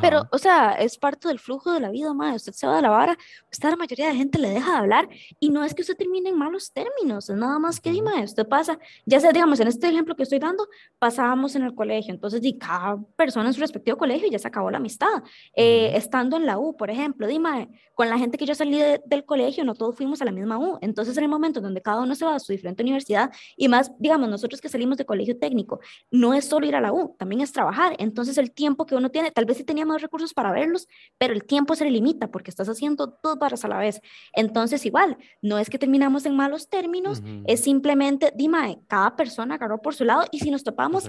Pero, 0.00 0.28
o 0.30 0.38
sea, 0.38 0.72
es 0.72 0.98
parte 0.98 1.28
del 1.28 1.38
flujo 1.38 1.72
de 1.72 1.80
la 1.80 1.90
vida, 1.90 2.14
madre. 2.14 2.36
Usted 2.36 2.52
se 2.52 2.66
va 2.66 2.76
de 2.76 2.82
la 2.82 2.90
vara, 2.90 3.18
usted 3.50 3.70
la 3.70 3.76
mayoría 3.76 4.08
de 4.08 4.14
gente 4.14 4.38
le 4.38 4.50
deja 4.50 4.72
de 4.72 4.78
hablar 4.78 5.08
y 5.38 5.50
no 5.50 5.64
es 5.64 5.74
que 5.74 5.82
usted 5.82 5.96
termine 5.96 6.28
en 6.28 6.38
malos 6.38 6.72
términos, 6.72 7.28
es 7.28 7.36
nada 7.36 7.58
más 7.58 7.80
que, 7.80 7.90
dime, 7.90 8.22
usted 8.22 8.46
pasa, 8.46 8.78
ya 9.06 9.20
sea, 9.20 9.32
digamos, 9.32 9.58
en 9.60 9.68
este 9.68 9.88
ejemplo 9.88 10.14
que 10.14 10.22
estoy 10.22 10.38
dando, 10.38 10.68
pasábamos 10.98 11.56
en 11.56 11.62
el 11.62 11.74
colegio, 11.74 12.12
entonces, 12.12 12.40
di, 12.40 12.56
cada 12.58 12.98
persona 13.16 13.48
en 13.48 13.54
su 13.54 13.60
respectivo 13.60 13.96
colegio 13.96 14.28
ya 14.30 14.38
se 14.38 14.48
acabó 14.48 14.70
la 14.70 14.78
amistad. 14.78 15.22
Eh, 15.54 15.92
estando 15.94 16.36
en 16.36 16.46
la 16.46 16.58
U, 16.58 16.76
por 16.76 16.90
ejemplo, 16.90 17.26
dime, 17.26 17.68
con 17.94 18.08
la 18.08 18.18
gente 18.18 18.38
que 18.38 18.46
yo 18.46 18.54
salí 18.54 18.80
del 19.06 19.24
colegio, 19.24 19.64
no 19.64 19.74
todos 19.74 19.96
fuimos 19.96 20.22
a 20.22 20.24
la 20.24 20.32
misma 20.32 20.58
U, 20.58 20.78
entonces 20.80 21.16
en 21.16 21.24
el 21.24 21.28
momento 21.28 21.60
donde 21.60 21.82
cada 21.82 22.00
uno 22.02 22.14
se 22.14 22.24
va 22.24 22.34
a 22.34 22.40
su 22.40 22.52
diferente 22.52 22.82
universidad 22.82 23.30
y 23.56 23.68
más, 23.68 23.92
digamos, 23.98 24.28
nosotros 24.28 24.60
que 24.60 24.68
salimos 24.68 24.96
de 24.96 25.04
colegio 25.04 25.38
técnico, 25.38 25.80
no 26.10 26.34
es 26.34 26.44
solo 26.46 26.66
ir 26.66 26.76
a 26.76 26.80
la 26.80 26.92
U, 26.92 27.14
también 27.18 27.40
es 27.40 27.52
trabajar, 27.52 27.94
entonces 27.98 28.38
el 28.38 28.52
tiempo 28.52 28.86
que 28.86 28.94
uno 28.94 29.10
tiene, 29.10 29.30
tal 29.30 29.44
vez 29.44 29.58
si 29.58 29.64
tenía 29.64 29.79
más 29.84 30.02
recursos 30.02 30.34
para 30.34 30.52
verlos, 30.52 30.88
pero 31.18 31.32
el 31.32 31.44
tiempo 31.44 31.74
se 31.74 31.84
le 31.84 31.90
limita 31.90 32.28
porque 32.28 32.50
estás 32.50 32.68
haciendo 32.68 33.18
dos 33.22 33.38
barras 33.38 33.64
a 33.64 33.68
la 33.68 33.78
vez. 33.78 34.00
Entonces, 34.32 34.84
igual, 34.86 35.16
no 35.42 35.58
es 35.58 35.70
que 35.70 35.78
terminamos 35.78 36.26
en 36.26 36.36
malos 36.36 36.68
términos, 36.68 37.22
es 37.46 37.62
simplemente, 37.62 38.32
dime, 38.34 38.80
cada 38.88 39.16
persona 39.16 39.54
agarró 39.56 39.80
por 39.80 39.94
su 39.94 40.04
lado 40.04 40.24
y 40.30 40.40
si 40.40 40.50
nos 40.50 40.64
topamos, 40.64 41.08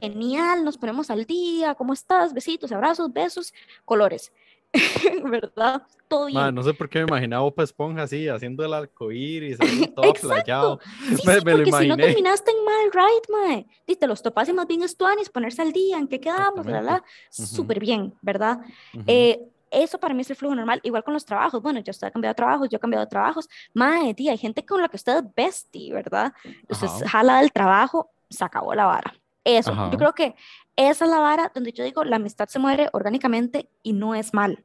genial, 0.00 0.64
nos 0.64 0.78
ponemos 0.78 1.10
al 1.10 1.24
día, 1.24 1.74
¿cómo 1.74 1.92
estás? 1.92 2.32
Besitos, 2.32 2.72
abrazos, 2.72 3.12
besos, 3.12 3.52
colores. 3.84 4.32
¿verdad? 5.24 5.82
Todo 6.08 6.26
bien. 6.26 6.54
no 6.54 6.62
sé 6.62 6.74
por 6.74 6.88
qué 6.88 7.00
me 7.00 7.06
imaginaba 7.06 7.42
Bob 7.42 7.60
Esponja 7.60 8.02
así, 8.02 8.28
haciendo 8.28 8.64
el 8.64 8.72
arcoíris, 8.72 9.58
todo 9.94 10.12
playado. 10.14 10.80
me, 11.24 11.40
me 11.40 11.52
porque 11.56 11.72
si 11.72 11.88
no 11.88 11.96
terminaste 11.96 12.50
en 12.50 12.64
mal 12.64 12.90
right, 12.92 13.30
mae. 13.30 13.66
Y 13.86 13.96
te 13.96 14.06
los 14.06 14.22
topas 14.22 14.48
y 14.48 14.52
más 14.52 14.66
bien 14.66 14.82
estuanis, 14.82 15.28
ponerse 15.28 15.62
al 15.62 15.72
día, 15.72 15.98
en 15.98 16.08
qué 16.08 16.20
quedamos, 16.20 16.64
¿verdad? 16.64 17.02
Súper 17.30 17.80
bien, 17.80 18.14
¿verdad? 18.22 18.60
eh, 19.06 19.40
eso 19.70 19.98
para 19.98 20.14
mí 20.14 20.22
es 20.22 20.30
el 20.30 20.36
flujo 20.36 20.54
normal, 20.54 20.80
igual 20.82 21.04
con 21.04 21.14
los 21.14 21.24
trabajos. 21.24 21.62
Bueno, 21.62 21.80
yo 21.80 21.90
estoy 21.90 22.10
cambiado 22.10 22.32
de 22.32 22.36
trabajos, 22.36 22.68
yo 22.70 22.76
he 22.76 22.80
cambiado 22.80 23.04
de 23.04 23.10
trabajos. 23.10 23.48
Mae, 23.74 24.14
tía, 24.14 24.32
hay 24.32 24.38
gente 24.38 24.64
con 24.64 24.80
la 24.80 24.88
que 24.88 24.96
usted 24.96 25.18
es 25.18 25.34
bestie, 25.34 25.92
¿verdad? 25.92 26.32
Entonces, 26.42 26.90
jala 27.10 27.40
del 27.40 27.52
trabajo, 27.52 28.10
se 28.30 28.44
acabó 28.44 28.74
la 28.74 28.86
vara. 28.86 29.14
Eso, 29.44 29.72
yo 29.90 29.96
creo 29.98 30.12
que 30.14 30.34
esa 30.78 31.04
es 31.04 31.10
la 31.10 31.18
vara 31.18 31.50
donde 31.54 31.72
yo 31.72 31.84
digo, 31.84 32.04
la 32.04 32.16
amistad 32.16 32.48
se 32.48 32.58
muere 32.58 32.88
orgánicamente 32.92 33.68
y 33.82 33.92
no 33.92 34.14
es 34.14 34.32
mal, 34.32 34.64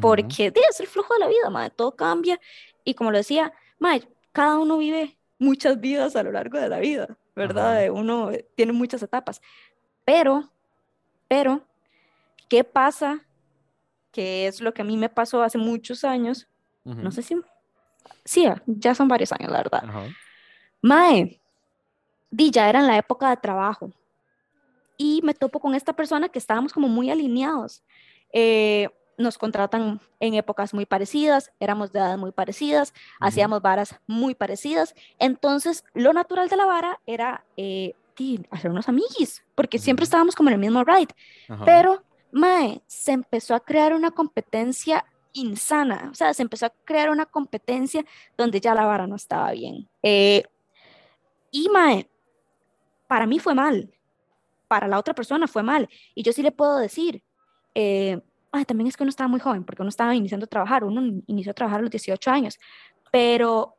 porque 0.00 0.52
es 0.70 0.80
el 0.80 0.86
flujo 0.86 1.14
de 1.14 1.20
la 1.20 1.28
vida, 1.28 1.50
madre, 1.50 1.70
todo 1.70 1.94
cambia 1.94 2.40
y 2.82 2.94
como 2.94 3.10
lo 3.10 3.18
decía, 3.18 3.52
madre, 3.78 4.08
cada 4.32 4.58
uno 4.58 4.78
vive 4.78 5.18
muchas 5.38 5.78
vidas 5.78 6.16
a 6.16 6.22
lo 6.22 6.32
largo 6.32 6.58
de 6.58 6.68
la 6.68 6.78
vida, 6.78 7.16
¿verdad? 7.36 7.90
Uno 7.90 8.30
tiene 8.54 8.72
muchas 8.72 9.02
etapas, 9.02 9.42
pero, 10.04 10.50
pero, 11.28 11.62
¿Qué 12.52 12.64
pasa? 12.64 13.24
Que 14.10 14.46
es 14.46 14.60
lo 14.60 14.74
que 14.74 14.82
a 14.82 14.84
mí 14.84 14.98
me 14.98 15.08
pasó 15.08 15.42
hace 15.42 15.56
muchos 15.56 16.04
años. 16.04 16.46
No 16.84 17.10
sé 17.10 17.22
si... 17.22 17.34
Sí, 18.26 18.46
ya 18.66 18.94
son 18.94 19.08
varios 19.08 19.32
años, 19.32 19.50
la 19.50 19.56
verdad. 19.56 19.82
Mae, 20.82 21.40
di, 22.30 22.50
ya 22.50 22.68
era 22.68 22.80
en 22.80 22.88
la 22.88 22.98
época 22.98 23.30
de 23.30 23.38
trabajo. 23.38 23.90
Y 25.02 25.20
me 25.24 25.34
topo 25.34 25.58
con 25.58 25.74
esta 25.74 25.94
persona 25.94 26.28
que 26.28 26.38
estábamos 26.38 26.72
como 26.72 26.86
muy 26.86 27.10
alineados. 27.10 27.82
Eh, 28.32 28.88
nos 29.18 29.36
contratan 29.36 30.00
en 30.20 30.34
épocas 30.34 30.72
muy 30.72 30.86
parecidas, 30.86 31.50
éramos 31.58 31.90
de 31.90 31.98
edad 31.98 32.16
muy 32.18 32.30
parecidas, 32.30 32.94
hacíamos 33.18 33.60
varas 33.62 33.96
muy 34.06 34.36
parecidas. 34.36 34.94
Entonces, 35.18 35.82
lo 35.92 36.12
natural 36.12 36.48
de 36.48 36.56
la 36.56 36.66
vara 36.66 37.00
era 37.04 37.44
eh, 37.56 37.96
hacer 38.52 38.70
unos 38.70 38.88
amiguis, 38.88 39.44
porque 39.56 39.80
siempre 39.80 40.04
estábamos 40.04 40.36
como 40.36 40.50
en 40.50 40.54
el 40.54 40.60
mismo 40.60 40.84
ride. 40.84 41.12
Pero, 41.64 42.04
Mae, 42.30 42.80
se 42.86 43.10
empezó 43.10 43.56
a 43.56 43.60
crear 43.60 43.94
una 43.94 44.12
competencia 44.12 45.04
insana, 45.32 46.10
o 46.12 46.14
sea, 46.14 46.32
se 46.32 46.42
empezó 46.42 46.66
a 46.66 46.72
crear 46.84 47.10
una 47.10 47.26
competencia 47.26 48.04
donde 48.36 48.60
ya 48.60 48.72
la 48.72 48.86
vara 48.86 49.08
no 49.08 49.16
estaba 49.16 49.50
bien. 49.50 49.88
Eh, 50.00 50.44
y, 51.50 51.68
Mae, 51.70 52.08
para 53.08 53.26
mí 53.26 53.40
fue 53.40 53.56
mal, 53.56 53.92
para 54.72 54.88
la 54.88 54.98
otra 54.98 55.12
persona 55.12 55.46
fue 55.46 55.62
mal. 55.62 55.86
Y 56.14 56.22
yo 56.22 56.32
sí 56.32 56.42
le 56.42 56.50
puedo 56.50 56.78
decir, 56.78 57.22
eh, 57.74 58.18
también 58.66 58.86
es 58.86 58.96
que 58.96 59.02
uno 59.02 59.10
estaba 59.10 59.28
muy 59.28 59.38
joven, 59.38 59.64
porque 59.64 59.82
uno 59.82 59.90
estaba 59.90 60.14
iniciando 60.14 60.44
a 60.44 60.48
trabajar, 60.48 60.82
uno 60.82 61.20
inició 61.26 61.50
a 61.50 61.54
trabajar 61.54 61.80
a 61.80 61.82
los 61.82 61.90
18 61.90 62.30
años, 62.30 62.58
pero 63.10 63.76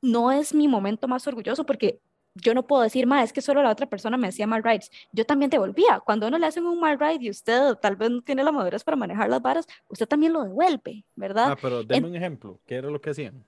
no 0.00 0.32
es 0.32 0.54
mi 0.54 0.66
momento 0.66 1.08
más 1.08 1.26
orgulloso 1.26 1.66
porque 1.66 2.00
yo 2.34 2.54
no 2.54 2.66
puedo 2.66 2.80
decir, 2.80 3.06
más 3.06 3.24
es 3.24 3.32
que 3.34 3.42
solo 3.42 3.62
la 3.62 3.70
otra 3.70 3.86
persona 3.86 4.16
me 4.16 4.28
hacía 4.28 4.46
mal 4.46 4.62
rides. 4.62 4.90
Yo 5.12 5.26
también 5.26 5.50
devolvía. 5.50 6.00
Cuando 6.00 6.26
uno 6.26 6.38
le 6.38 6.46
hacen 6.46 6.64
un 6.64 6.80
mal 6.80 6.98
ride 6.98 7.26
y 7.26 7.28
usted 7.28 7.74
tal 7.74 7.96
vez 7.96 8.08
no 8.10 8.22
tiene 8.22 8.42
la 8.42 8.52
madurez 8.52 8.84
para 8.84 8.96
manejar 8.96 9.28
las 9.28 9.42
varas, 9.42 9.66
usted 9.90 10.08
también 10.08 10.32
lo 10.32 10.42
devuelve, 10.42 11.04
¿verdad? 11.16 11.50
Ah, 11.50 11.58
pero 11.60 11.84
denme 11.84 12.08
un 12.08 12.16
ejemplo. 12.16 12.58
¿Qué 12.64 12.76
era 12.76 12.88
lo 12.88 12.98
que 12.98 13.10
hacían? 13.10 13.44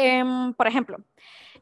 Em, 0.00 0.54
por 0.54 0.68
ejemplo, 0.68 0.98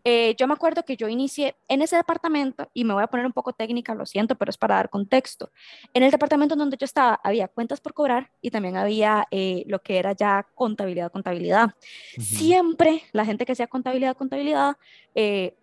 eh, 0.04 0.34
yo 0.38 0.46
me 0.46 0.52
acuerdo 0.52 0.84
que 0.84 0.94
yo 0.94 1.08
inicié 1.08 1.56
en 1.68 1.80
ese 1.80 1.96
departamento, 1.96 2.68
y 2.74 2.84
me 2.84 2.92
voy 2.92 3.02
a 3.02 3.06
poner 3.06 3.24
un 3.24 3.32
poco 3.32 3.54
técnica, 3.54 3.94
lo 3.94 4.04
siento, 4.04 4.34
pero 4.34 4.50
es 4.50 4.58
para 4.58 4.74
dar 4.74 4.90
contexto. 4.90 5.50
En 5.94 6.02
el 6.02 6.10
departamento 6.10 6.54
donde 6.54 6.76
yo 6.76 6.84
estaba 6.84 7.18
había 7.24 7.48
cuentas 7.48 7.80
por 7.80 7.94
cobrar 7.94 8.30
y 8.42 8.50
también 8.50 8.76
había 8.76 9.26
eh, 9.30 9.64
lo 9.68 9.80
que 9.80 9.98
era 9.98 10.12
ya 10.12 10.46
contabilidad, 10.54 11.10
contabilidad. 11.10 11.74
Siempre 12.18 13.04
la 13.12 13.24
gente 13.24 13.46
que 13.46 13.52
hacía 13.52 13.68
contabilidad, 13.68 14.14
contabilidad, 14.18 14.76
eh, 15.14 15.56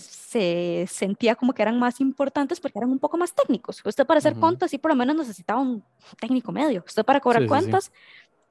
se 0.00 0.86
sentía 0.88 1.36
como 1.36 1.52
que 1.52 1.62
eran 1.62 1.78
más 1.78 2.00
importantes 2.00 2.58
porque 2.58 2.78
eran 2.78 2.90
un 2.90 2.98
poco 2.98 3.16
más 3.16 3.32
técnicos. 3.32 3.80
Usted 3.84 4.04
para 4.04 4.18
hacer 4.18 4.34
cuentas 4.34 4.72
sí 4.72 4.78
por 4.78 4.90
lo 4.90 4.96
menos 4.96 5.14
necesitaba 5.14 5.60
un 5.60 5.84
técnico 6.18 6.50
medio. 6.50 6.82
Usted 6.84 7.04
para 7.04 7.20
cobrar 7.20 7.46
cuentas 7.46 7.92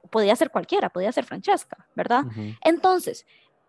podía 0.08 0.34
ser 0.36 0.50
cualquiera, 0.50 0.88
podía 0.88 1.12
ser 1.12 1.24
Francesca, 1.24 1.86
¿verdad? 1.94 2.24
Entonces, 2.62 3.26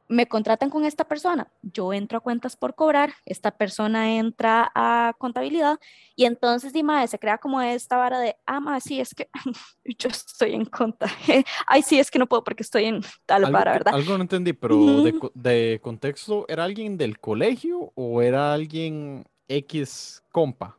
me 0.09 0.27
contratan 0.27 0.71
con 0.71 0.85
esta 0.85 1.03
persona, 1.05 1.47
yo 1.61 1.93
entro 1.93 2.17
a 2.17 2.21
cuentas 2.21 2.57
por 2.57 2.73
cobrar, 2.73 3.13
esta 3.25 3.51
persona 3.51 4.15
entra 4.15 4.71
a 4.73 5.13
contabilidad 5.19 5.79
y 6.15 6.25
entonces 6.25 6.73
Dima 6.73 7.05
se 7.05 7.19
crea 7.19 7.37
como 7.37 7.61
esta 7.61 7.95
vara 7.95 8.19
de, 8.19 8.35
ah, 8.47 8.59
ma, 8.59 8.79
sí, 8.79 8.99
es 8.99 9.13
que 9.13 9.29
yo 9.99 10.09
estoy 10.09 10.55
en 10.55 10.65
conta, 10.65 11.05
ay, 11.67 11.83
sí, 11.83 11.99
es 11.99 12.09
que 12.09 12.17
no 12.17 12.27
puedo 12.27 12.43
porque 12.43 12.63
estoy 12.63 12.85
en 12.85 13.01
tal 13.27 13.51
vara, 13.51 13.71
¿verdad? 13.71 13.93
Algo 13.93 14.17
no 14.17 14.23
entendí, 14.23 14.51
pero 14.51 15.03
de, 15.03 15.31
de, 15.35 15.79
contexto, 15.81 16.45
¿era 16.47 16.63
alguien 16.63 16.97
del 16.97 17.19
colegio 17.19 17.91
o 17.93 18.23
era 18.23 18.51
alguien 18.51 19.27
X 19.47 20.23
compa? 20.31 20.75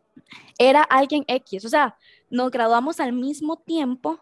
Era 0.58 0.82
alguien 0.82 1.24
X, 1.28 1.64
o 1.64 1.68
sea, 1.68 1.96
nos 2.30 2.50
graduamos 2.50 2.98
al 2.98 3.12
mismo 3.12 3.58
tiempo, 3.58 4.20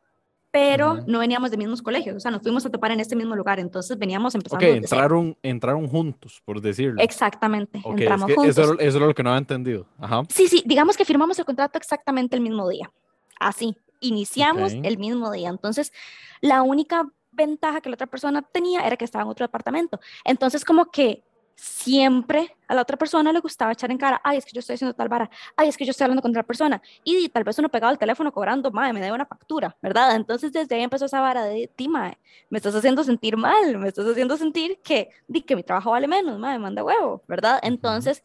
pero 0.50 0.99
no 1.07 1.19
veníamos 1.19 1.50
de 1.50 1.57
mismos 1.57 1.83
colegios, 1.83 2.17
o 2.17 2.21
sea, 2.21 2.31
nos 2.31 2.43
fuimos 2.43 2.64
a 2.64 2.71
topar 2.71 2.90
en 2.93 3.00
este 3.00 3.14
mismo 3.14 3.37
lugar, 3.37 3.61
entonces 3.61 3.99
veníamos 3.99 4.35
empezando. 4.35 4.64
Ok, 4.64 4.73
entraron, 4.73 5.37
entraron 5.43 5.87
juntos, 5.87 6.40
por 6.45 6.61
decirlo. 6.61 7.02
Exactamente, 7.02 7.83
entramos 7.85 8.33
juntos. 8.33 8.59
Eso, 8.59 8.78
eso, 8.78 8.81
es 8.81 8.95
lo 8.95 9.14
que 9.14 9.23
no 9.23 9.31
había 9.31 9.40
entendido. 9.40 9.87
Ajá. 9.99 10.23
Sí, 10.28 10.49
sí, 10.49 10.62
digamos 10.64 10.97
que 10.97 11.05
firmamos 11.05 11.38
el 11.38 11.45
contrato 11.45 11.76
exactamente 11.76 12.35
el 12.35 12.43
mismo 12.43 12.69
día, 12.69 12.90
así, 13.38 13.76
iniciamos 14.00 14.73
el 14.73 14.99
mismo 14.99 15.31
día, 15.31 15.50
entonces 15.50 15.93
la 16.40 16.62
única 16.62 17.07
ventaja 17.33 17.81
que 17.81 17.90
la 17.90 17.95
otra 17.95 18.07
persona 18.07 18.43
tenía 18.43 18.87
era 18.87 18.97
que 18.97 19.05
estaba 19.05 19.25
en 19.25 19.31
otro 19.31 19.45
departamento, 19.45 20.00
entonces 20.25 20.64
como 20.64 20.90
que 20.90 21.23
siempre 21.59 22.57
a 22.69 22.75
la 22.75 22.83
otra 22.83 22.97
persona 22.97 23.33
le 23.33 23.41
gustaba 23.41 23.73
echar 23.73 23.91
en 23.91 23.99
cara, 23.99 24.21
ay, 24.23 24.38
es 24.38 24.45
que 24.45 24.53
yo 24.53 24.61
estoy 24.61 24.75
haciendo 24.75 24.95
tal 24.95 25.09
vara, 25.09 25.29
ay, 25.57 25.69
es 25.69 25.77
que 25.77 25.85
yo 25.85 25.91
estoy 25.91 26.05
hablando 26.05 26.23
con 26.23 26.31
otra 26.31 26.45
persona, 26.45 26.81
y 27.03 27.29
tal 27.31 27.43
vez 27.43 27.59
uno 27.59 27.69
pegaba 27.69 27.91
el 27.91 27.99
teléfono 27.99 28.33
cobrando, 28.33 28.71
madre, 28.71 28.93
me 28.93 29.00
debe 29.00 29.12
una 29.12 29.27
factura, 29.27 29.77
¿verdad? 29.83 30.15
Entonces 30.15 30.53
desde 30.53 30.77
ahí 30.77 30.83
empezó 30.83 31.07
esa 31.07 31.21
vara 31.21 31.45
de, 31.45 31.69
ti, 31.75 31.88
madre, 31.88 32.19
me 32.49 32.59
estás 32.59 32.77
haciendo 32.77 33.03
sentir 33.03 33.37
mal, 33.37 33.77
me 33.77 33.88
estás 33.88 34.07
haciendo 34.07 34.37
sentir 34.37 34.79
que, 34.85 35.11
di, 35.27 35.43
que 35.43 35.57
mi 35.57 35.65
trabajo 35.65 35.91
vale 35.91 36.07
menos, 36.07 36.38
madre, 36.38 36.61
manda 36.61 36.85
huevo, 36.85 37.25
¿verdad? 37.27 37.59
Entonces 37.65 38.23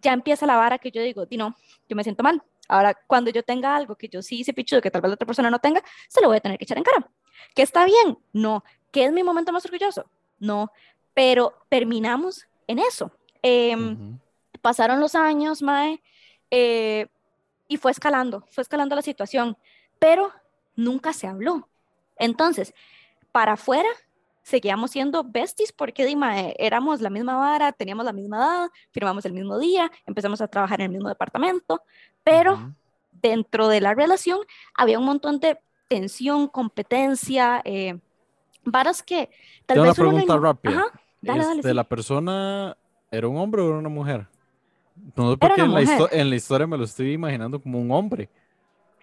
ya 0.00 0.12
empieza 0.12 0.46
la 0.46 0.56
vara 0.56 0.78
que 0.78 0.92
yo 0.92 1.02
digo, 1.02 1.26
di, 1.26 1.36
no, 1.36 1.56
yo 1.88 1.96
me 1.96 2.04
siento 2.04 2.22
mal. 2.22 2.40
Ahora, 2.68 2.94
cuando 2.94 3.30
yo 3.30 3.42
tenga 3.42 3.74
algo 3.74 3.96
que 3.96 4.08
yo 4.08 4.22
sí 4.22 4.40
hice 4.40 4.52
pichudo, 4.52 4.80
que 4.80 4.92
tal 4.92 5.00
vez 5.00 5.08
la 5.08 5.14
otra 5.14 5.26
persona 5.26 5.50
no 5.50 5.58
tenga, 5.58 5.82
se 6.08 6.20
lo 6.20 6.28
voy 6.28 6.36
a 6.36 6.40
tener 6.40 6.56
que 6.56 6.64
echar 6.64 6.78
en 6.78 6.84
cara. 6.84 7.10
¿Que 7.54 7.62
está 7.62 7.84
bien? 7.84 8.18
No. 8.32 8.64
¿Que 8.92 9.04
es 9.04 9.12
mi 9.12 9.22
momento 9.22 9.52
más 9.52 9.64
orgulloso? 9.64 10.08
No 10.38 10.70
pero 11.16 11.54
terminamos 11.70 12.46
en 12.66 12.78
eso. 12.78 13.10
Em, 13.40 14.18
pasaron 14.60 15.00
los 15.00 15.14
años, 15.14 15.62
Mae, 15.62 16.02
eh, 16.50 17.06
y 17.68 17.78
fue 17.78 17.90
escalando, 17.90 18.44
fue 18.50 18.60
escalando 18.60 18.94
la 18.94 19.00
situación, 19.00 19.56
pero 19.98 20.30
nunca 20.74 21.14
se 21.14 21.26
habló. 21.26 21.70
Entonces, 22.18 22.74
para 23.32 23.54
afuera, 23.54 23.88
seguíamos 24.42 24.90
siendo 24.90 25.24
besties 25.24 25.72
porque 25.72 26.04
Dima, 26.04 26.38
éramos 26.58 27.00
la 27.00 27.08
misma 27.08 27.36
vara, 27.36 27.72
teníamos 27.72 28.04
la 28.04 28.12
misma 28.12 28.36
edad, 28.36 28.70
firmamos 28.90 29.24
el 29.24 29.32
mismo 29.32 29.58
día, 29.58 29.90
empezamos 30.04 30.42
a 30.42 30.48
trabajar 30.48 30.82
en 30.82 30.88
el 30.88 30.92
mismo 30.92 31.08
departamento, 31.08 31.82
pero 32.24 32.74
dentro 33.10 33.68
de 33.68 33.80
la 33.80 33.94
relación 33.94 34.40
había 34.74 34.98
un 34.98 35.06
montón 35.06 35.40
de 35.40 35.58
tensión, 35.88 36.46
competencia, 36.46 37.62
eh, 37.64 37.98
varas 38.64 39.02
que 39.02 39.30
tal 39.64 39.78
vez... 39.78 39.98
Una 39.98 40.10
pregunta 40.10 40.36
rápida. 40.36 40.92
Dale, 41.26 41.42
este, 41.56 41.74
¿La 41.74 41.84
persona 41.84 42.76
era 43.10 43.28
un 43.28 43.36
hombre 43.36 43.62
o 43.62 43.68
era 43.68 43.78
una 43.78 43.88
mujer? 43.88 44.26
No 45.14 45.32
sé 45.32 45.36
por 45.36 45.54
qué 45.54 45.60
en 45.62 46.30
la, 46.30 46.36
historia 46.36 46.66
me 46.66 46.78
lo 46.78 46.84
estoy 46.84 47.12
imaginando 47.12 47.60
como 47.60 47.80
un 47.80 47.90
hombre. 47.90 48.28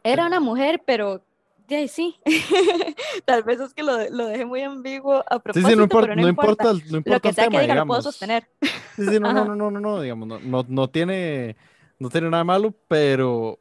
Era 0.04 0.26
una 0.26 0.40
mujer, 0.40 0.82
pero 0.86 1.22
ya 1.68 1.88
sí. 1.88 2.18
Tal 3.26 3.44
vez 3.44 3.60
es 3.60 3.74
que 3.74 3.84
lo, 3.84 4.10
lo 4.10 4.28
dejé 4.28 4.46
muy 4.46 4.62
ambiguo 4.62 5.24
a 5.30 5.40
propósito, 5.40 5.68
sí, 5.68 5.74
sí, 5.74 5.78
no, 5.78 5.84
importa, 5.84 6.08
pero 6.08 6.22
no, 6.22 6.28
importa, 6.28 6.74
no 6.74 6.98
importa, 6.98 7.10
lo 7.12 7.20
que 7.20 7.34
sea 7.34 7.48
que 7.48 7.60
diga 7.60 7.76
lo 7.76 7.86
puedo 7.86 8.02
sostener. 8.02 8.48
Sí, 8.96 9.06
sí, 9.06 9.20
no, 9.20 9.34
no, 9.34 9.46
no, 9.46 9.56
no, 9.56 9.72
no, 9.72 9.80
no, 9.80 10.02
digamos, 10.02 10.28
no, 10.28 10.40
no, 10.40 10.66
no, 10.68 10.90
tiene, 10.90 11.56
no 12.00 12.10
tiene 12.10 12.30
nada 12.30 12.44
malo, 12.44 12.74
pero 12.88 13.60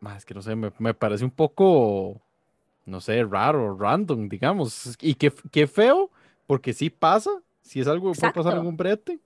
más 0.00 0.24
que 0.24 0.34
no 0.34 0.42
sé, 0.42 0.54
me, 0.54 0.72
me, 0.78 0.94
parece 0.94 1.24
un 1.24 1.30
poco, 1.30 2.20
no 2.86 3.00
sé, 3.00 3.24
raro, 3.24 3.76
random, 3.76 4.28
digamos, 4.28 4.96
y 5.00 5.14
qué, 5.14 5.32
qué 5.50 5.66
feo, 5.66 6.10
porque 6.46 6.72
sí 6.72 6.90
pasa, 6.90 7.30
si 7.68 7.80
es 7.80 7.86
algo 7.86 8.12
que 8.12 8.18
puede 8.18 8.32
pasar 8.32 8.56
en 8.56 8.66
un 8.66 8.76
brete. 8.76 9.20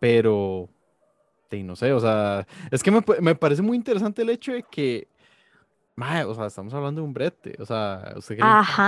Pero, 0.00 0.68
no 1.52 1.76
sé, 1.76 1.92
o 1.92 2.00
sea, 2.00 2.46
es 2.70 2.82
que 2.82 2.90
me, 2.90 3.34
parece 3.34 3.62
muy 3.62 3.76
interesante 3.76 4.22
el 4.22 4.30
hecho 4.30 4.52
de 4.52 4.62
que, 4.62 5.08
o 5.96 6.34
sea, 6.34 6.46
estamos 6.46 6.72
hablando 6.72 7.00
de 7.00 7.06
un 7.06 7.12
brete, 7.12 7.56
o 7.60 7.66
sea, 7.66 8.14
usted 8.16 8.38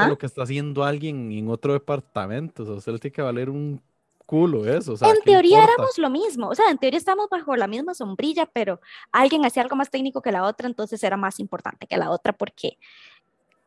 lo 0.09 0.17
que 0.17 0.27
está 0.27 0.45
haciendo 0.45 0.85
alguien 0.85 1.31
en 1.33 1.49
otro 1.49 1.73
departamento, 1.73 2.63
o 2.63 2.67
sea, 2.67 2.75
usted 2.77 2.93
le 2.93 2.99
tiene 2.99 3.13
que 3.13 3.23
valer 3.23 3.51
un 3.51 3.83
culo 4.25 4.65
eso. 4.65 4.93
O 4.93 4.97
sea, 4.97 5.11
en 5.11 5.21
teoría 5.25 5.65
éramos 5.65 5.99
lo 5.99 6.09
mismo, 6.09 6.49
o 6.49 6.55
sea, 6.55 6.71
en 6.71 6.79
teoría 6.79 6.99
estamos 6.99 7.29
bajo 7.29 7.57
la 7.57 7.67
misma 7.67 7.93
sombrilla, 7.95 8.47
pero 8.47 8.81
alguien 9.11 9.45
hacía 9.45 9.63
algo 9.65 9.75
más 9.75 9.91
técnico 9.91 10.23
que 10.23 10.33
la 10.33 10.45
otra, 10.45 10.69
entonces 10.69 11.03
era 11.03 11.17
más 11.17 11.41
importante 11.41 11.87
que 11.89 11.97
la 11.97 12.11
otra 12.11 12.33
porque 12.33 12.79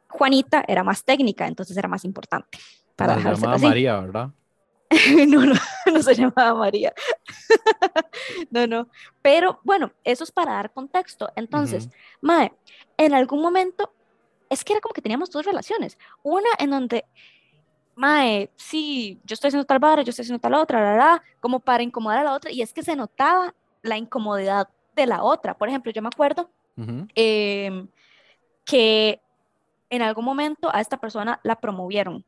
Juanita 0.08 0.64
era 0.66 0.84
más 0.86 1.04
técnica, 1.04 1.46
entonces 1.46 1.76
era 1.76 1.90
más 1.90 2.06
importante. 2.06 2.58
Para 2.96 3.16
se 3.16 3.22
llamaba 3.22 3.58
María, 3.58 4.00
¿verdad? 4.00 4.30
no, 5.28 5.46
no, 5.46 5.54
no 5.92 6.04
se 6.04 6.16
llamaba 6.16 6.54
María. 6.54 6.94
no, 8.52 8.68
no. 8.68 8.88
Pero 9.22 9.60
bueno, 9.64 9.92
eso 10.04 10.24
es 10.24 10.32
para 10.32 10.54
dar 10.54 10.72
contexto. 10.72 11.32
Entonces, 11.36 11.90
Mae, 12.22 12.54
en 12.98 13.14
algún 13.14 13.42
momento, 13.42 13.92
es 14.50 14.64
que 14.64 14.74
era 14.74 14.82
como 14.82 14.94
que 14.94 15.02
teníamos 15.02 15.32
dos 15.32 15.46
relaciones. 15.46 15.98
Una 16.22 16.50
en 16.60 16.70
donde, 16.70 17.06
Mae, 17.96 18.52
sí, 18.56 19.20
yo 19.24 19.34
estoy 19.34 19.48
haciendo 19.50 19.66
tal 19.66 19.80
vara, 19.80 20.04
yo 20.04 20.12
estoy 20.12 20.24
haciendo 20.24 20.42
tal 20.42 20.54
otra, 20.54 20.82
la, 20.82 20.96
la, 20.96 21.24
como 21.40 21.60
para 21.60 21.84
incomodar 21.84 22.20
a 22.20 22.24
la 22.24 22.34
otra. 22.34 22.52
Y 22.52 22.62
es 22.62 22.74
que 22.74 22.84
se 22.84 22.96
notaba 22.96 23.54
la 23.82 23.98
incomodidad 23.98 24.70
de 24.96 25.08
la 25.08 25.24
otra. 25.24 25.58
Por 25.58 25.70
ejemplo, 25.70 25.92
yo 25.92 26.02
me 26.02 26.10
acuerdo 26.10 26.50
em, 27.16 27.88
que 28.66 29.22
en 29.90 30.02
algún 30.02 30.26
momento 30.26 30.74
a 30.74 30.82
esta 30.82 30.98
persona 30.98 31.40
la 31.44 31.60
promovieron 31.60 32.26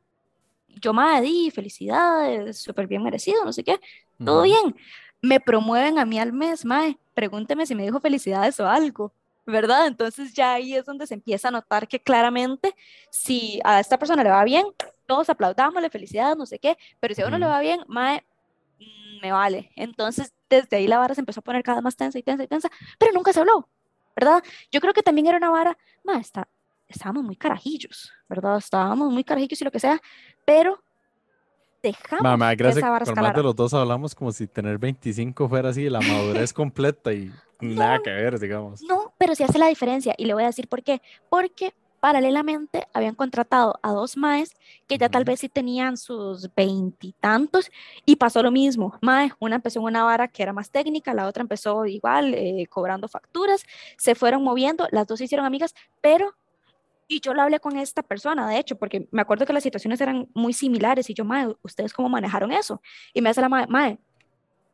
yo, 0.82 0.94
me 0.94 1.22
di 1.22 1.52
felicidades, 1.52 2.60
súper 2.60 2.88
bien 2.88 3.04
merecido, 3.04 3.44
no 3.46 3.54
sé 3.54 3.64
qué, 3.64 3.80
todo 4.24 4.44
bien. 4.44 4.76
Me 5.22 5.40
promueven 5.40 5.98
a 6.00 6.06
mí 6.06 6.20
al 6.20 6.34
mes, 6.34 6.66
mae, 6.66 6.98
pregúnteme 7.14 7.66
si 7.66 7.76
me 7.76 7.84
dijo 7.84 8.00
felicidades 8.00 8.60
o 8.60 8.68
algo. 8.68 9.14
¿verdad? 9.46 9.88
Entonces 9.88 10.34
ya 10.34 10.54
ahí 10.54 10.76
es 10.76 10.86
donde 10.86 11.08
se 11.08 11.14
empieza 11.14 11.50
a 11.50 11.52
notar 11.52 11.88
que 11.88 12.00
claramente 12.00 12.76
si 13.10 13.60
a 13.64 13.80
esta 13.80 13.98
persona 13.98 14.24
le 14.24 14.30
va 14.32 14.44
bien, 14.44 14.66
todos 15.06 15.30
aplaudámosle, 15.30 15.90
felicidades, 15.90 16.38
no 16.38 16.46
sé 16.46 16.60
qué, 16.60 16.78
pero 17.00 17.14
si 17.14 17.22
a 17.22 17.28
uno 17.28 17.38
le 17.38 17.46
va 17.46 17.60
bien, 17.60 17.82
mae, 17.88 18.24
mm, 18.80 19.22
me 19.22 19.32
vale. 19.32 19.72
Entonces 19.76 20.34
desde 20.50 20.78
ahí 20.78 20.88
la 20.88 20.98
vara 20.98 21.16
se 21.16 21.22
empezó 21.22 21.42
a 21.42 21.44
poner 21.44 21.64
cada 21.64 21.78
vez 21.78 21.84
más 21.84 21.96
tensa 21.96 22.18
y 22.18 22.24
tensa 22.24 22.44
y 22.44 22.48
tensa, 22.48 22.70
pero 22.98 23.14
nunca 23.14 23.34
se 23.34 23.40
habló, 23.40 23.70
¿verdad? 24.16 24.44
Yo 24.72 24.82
creo 24.82 24.94
que 24.94 25.04
también 25.04 25.28
era 25.28 25.38
una 25.38 25.50
vara, 25.50 25.78
mae, 26.04 26.22
está, 26.22 26.48
estábamos 26.88 27.24
muy 27.24 27.36
carajillos, 27.36 28.12
¿verdad? 28.30 28.58
Estábamos 28.58 29.12
muy 29.12 29.24
carajillos 29.24 29.62
y 29.62 29.66
lo 29.66 29.72
que 29.72 29.80
sea, 29.80 30.02
pero 30.46 30.84
dejamos 31.82 32.24
Mamá, 32.24 32.56
gracias, 32.56 32.84
esa 32.84 33.00
por 33.00 33.22
más 33.22 33.36
de 33.36 33.44
los 33.44 33.56
dos 33.56 33.74
hablamos 33.74 34.16
como 34.16 34.32
si 34.32 34.48
tener 34.48 34.78
25 34.78 35.48
fuera 35.48 35.70
así, 35.70 35.90
la 35.90 36.02
madurez 36.02 36.54
completa 36.54 37.14
y 37.14 37.32
nada 37.60 38.00
que 38.04 38.10
ver, 38.10 38.40
digamos. 38.40 38.82
No, 38.82 39.14
pero 39.18 39.36
sí 39.36 39.44
hace 39.44 39.60
la 39.60 39.68
diferencia 39.68 40.14
y 40.18 40.26
le 40.26 40.34
voy 40.34 40.44
a 40.44 40.48
decir 40.48 40.68
por 40.68 40.84
qué. 40.84 41.02
Porque 41.30 41.74
paralelamente 42.06 42.88
habían 42.94 43.16
contratado 43.16 43.80
a 43.82 43.92
dos 43.92 44.16
maes 44.16 44.54
que 44.88 45.00
ya 45.00 45.10
tal 45.10 45.24
vez 45.24 45.40
sí 45.40 45.50
tenían 45.50 45.98
sus 45.98 46.54
veintitantos 46.56 47.72
y, 48.06 48.18
pasó 48.18 48.44
lo 48.44 48.52
mismo. 48.52 48.96
Mae, 49.02 49.32
una 49.40 49.56
empezó 49.56 49.80
en 49.80 49.86
una 49.86 50.04
vara 50.04 50.28
que 50.28 50.44
era 50.44 50.54
más 50.54 50.70
técnica, 50.70 51.16
la 51.16 51.26
otra 51.26 51.42
empezó 51.42 51.84
igual, 51.88 52.36
eh, 52.36 52.68
cobrando 52.70 53.08
facturas, 53.08 53.64
se 53.98 54.14
fueron 54.14 54.44
moviendo, 54.44 54.88
las 54.92 55.08
dos 55.08 55.18
se 55.18 55.26
hicieron 55.26 55.48
amigas, 55.48 55.74
pero 56.00 56.36
y 57.08 57.20
yo 57.20 57.34
lo 57.34 57.42
hablé 57.42 57.60
con 57.60 57.78
esta 57.78 58.02
persona, 58.02 58.48
de 58.48 58.58
hecho, 58.58 58.78
porque 58.78 59.08
me 59.12 59.22
acuerdo 59.22 59.46
que 59.46 59.54
las 59.54 59.64
situaciones 59.64 60.02
eran 60.02 60.28
muy 60.34 60.54
similares 60.54 61.10
y 61.10 61.14
yo, 61.14 61.24
mae, 61.24 61.54
¿ustedes 61.62 61.94
cómo 61.94 62.10
manejaron 62.10 62.52
eso? 62.52 62.82
Y 63.14 63.22
me 63.22 63.30
hace 63.30 63.42
la 63.42 63.50
mae, 63.50 63.68
mae, 63.68 64.00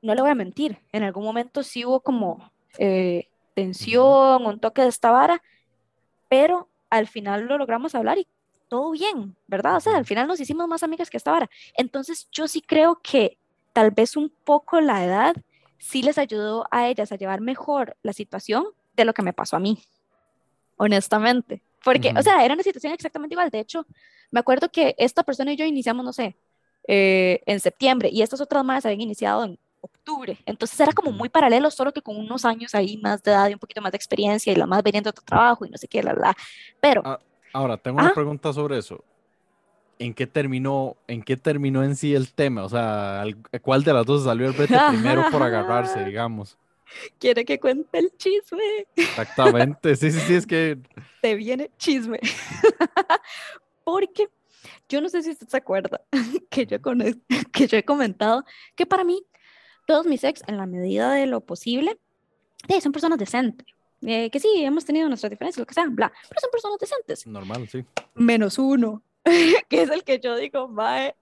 no 0.02 0.16
le 0.16 0.22
voy 0.22 0.32
a 0.32 0.36
mentir, 0.36 0.80
en 0.92 1.04
algún 1.04 1.24
momento 1.24 1.64
sí 1.64 1.86
hubo 1.86 2.00
como 2.00 2.52
eh, 2.78 3.28
tensión, 3.54 4.46
un 4.46 4.60
toque 4.60 4.82
de 4.82 4.88
esta 4.88 5.12
vara, 5.12 5.42
pero 6.30 6.70
al 6.90 7.08
final 7.08 7.46
lo 7.46 7.58
logramos 7.58 7.96
hablar 7.96 8.18
y 8.18 8.28
todo 8.68 8.92
bien, 8.92 9.36
¿verdad? 9.48 9.76
O 9.76 9.80
sea, 9.82 9.98
al 9.98 10.06
final 10.06 10.28
nos 10.28 10.40
hicimos 10.40 10.68
más 10.68 10.84
amigas 10.84 11.10
que 11.10 11.18
esta 11.18 11.32
vara. 11.32 11.50
Entonces 11.76 12.30
yo 12.32 12.48
sí 12.48 12.62
creo 12.62 13.02
que 13.04 13.38
tal 13.74 13.92
vez 13.92 14.16
un 14.16 14.32
poco 14.46 14.80
la 14.80 15.04
edad 15.04 15.36
sí 15.78 16.04
les 16.04 16.18
ayudó 16.18 16.66
a 16.72 16.88
ellas 16.88 17.12
a 17.12 17.18
llevar 17.18 17.42
mejor 17.42 17.98
la 18.02 18.14
situación 18.14 18.66
de 18.96 19.04
lo 19.04 19.14
que 19.14 19.24
me 19.24 19.34
pasó 19.34 19.58
a 19.58 19.60
mí, 19.60 19.84
honestamente. 20.78 21.62
Porque, 21.84 22.14
o 22.16 22.22
sea, 22.22 22.44
era 22.46 22.54
una 22.54 22.64
situación 22.64 22.94
exactamente 22.94 23.34
igual. 23.34 23.50
De 23.50 23.60
hecho, 23.60 23.86
me 24.30 24.40
acuerdo 24.40 24.70
que 24.70 24.96
esta 24.98 25.24
persona 25.24 25.54
y 25.54 25.56
yo 25.56 25.66
iniciamos, 25.66 26.06
no 26.06 26.14
sé, 26.14 26.38
eh, 26.88 27.42
en 27.46 27.60
septiembre 27.60 28.10
y 28.12 28.22
estas 28.22 28.42
otras 28.42 28.64
más 28.64 28.86
habían 28.86 29.02
iniciado 29.02 29.44
en 29.46 29.60
octubre. 29.82 30.38
Entonces 30.46 30.80
era 30.80 30.94
como 30.94 31.12
muy 31.12 31.30
paralelo, 31.30 31.70
solo 31.72 31.92
que 31.92 32.02
con 32.02 32.18
unos 32.18 32.46
años 32.46 32.74
ahí 32.76 32.98
más 32.98 33.22
de 33.24 33.32
edad 33.32 33.50
y 33.50 33.54
un 33.54 33.60
poquito 33.60 33.82
más 33.82 33.92
de 33.92 33.98
experiencia 33.98 34.54
y 34.54 34.56
la 34.56 34.68
más 34.68 34.84
veniendo 34.84 35.08
de 35.08 35.12
otro 35.12 35.24
trabajo 35.26 35.66
y 35.66 35.70
no 35.70 35.78
sé 35.78 35.88
qué, 35.88 36.04
la, 36.04 36.14
la. 36.14 36.36
Pero. 36.80 37.02
Ah, 37.04 37.20
ahora, 37.54 37.78
tengo 37.78 38.00
una 38.00 38.14
pregunta 38.14 38.54
sobre 38.54 38.78
eso. 38.78 39.04
¿En 40.00 40.14
qué 40.16 40.26
terminó, 40.26 40.98
en 41.08 41.22
qué 41.22 41.38
terminó 41.38 41.84
en 41.84 41.96
sí 41.96 42.16
el 42.16 42.34
tema? 42.34 42.64
O 42.64 42.70
sea, 42.70 43.24
¿cuál 43.62 43.84
de 43.84 43.94
las 43.94 44.06
dos 44.06 44.24
salió 44.24 44.48
el 44.48 44.54
brete 44.54 44.76
primero 44.90 45.26
por 45.32 45.44
agarrarse, 45.44 46.04
digamos? 46.06 46.58
Quiere 47.20 47.46
que 47.46 47.60
cuente 47.60 48.00
el 48.00 48.12
chisme. 48.18 48.88
Exactamente, 48.96 49.96
sí, 49.96 50.12
sí, 50.12 50.20
sí, 50.20 50.36
es 50.36 50.48
que... 50.48 50.78
Te 51.22 51.36
viene 51.36 51.72
chisme. 51.78 52.20
Porque 53.84 54.30
yo 54.90 55.02
no 55.02 55.10
sé 55.10 55.24
si 55.24 55.32
usted 55.32 55.48
se 55.48 55.58
acuerda 55.58 56.02
que 56.50 56.66
yo, 56.66 56.82
con, 56.82 57.00
que 57.54 57.68
yo 57.68 57.78
he 57.78 57.84
comentado 57.84 58.46
que 58.76 58.86
para 58.86 59.04
mí 59.04 59.24
todos 59.88 60.06
mis 60.06 60.24
ex, 60.24 60.42
en 60.48 60.58
la 60.58 60.66
medida 60.66 61.14
de 61.14 61.26
lo 61.26 61.42
posible, 61.42 61.98
son 62.82 62.92
personas 62.92 63.18
decentes. 63.18 63.68
Eh, 64.04 64.30
que 64.32 64.40
sí, 64.40 64.64
hemos 64.64 64.86
tenido 64.86 65.08
nuestras 65.08 65.30
diferencias, 65.30 65.60
lo 65.60 65.66
que 65.66 65.74
sea, 65.74 65.86
bla, 65.88 66.12
pero 66.28 66.42
son 66.42 66.50
personas 66.52 66.80
decentes. 66.80 67.28
Normal, 67.28 67.68
sí. 67.68 67.86
Menos 68.16 68.58
uno, 68.58 69.04
que 69.24 69.82
es 69.82 69.90
el 69.90 70.04
que 70.04 70.20
yo 70.20 70.36
digo, 70.38 70.68
mae, 70.68 71.16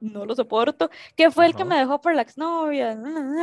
no 0.00 0.26
lo 0.26 0.34
soporto, 0.34 0.90
que 1.14 1.30
fue 1.30 1.46
el 1.46 1.54
que 1.54 1.64
me 1.64 1.78
dejó 1.78 2.00
por 2.00 2.14
la 2.14 2.22
exnovia. 2.22 2.98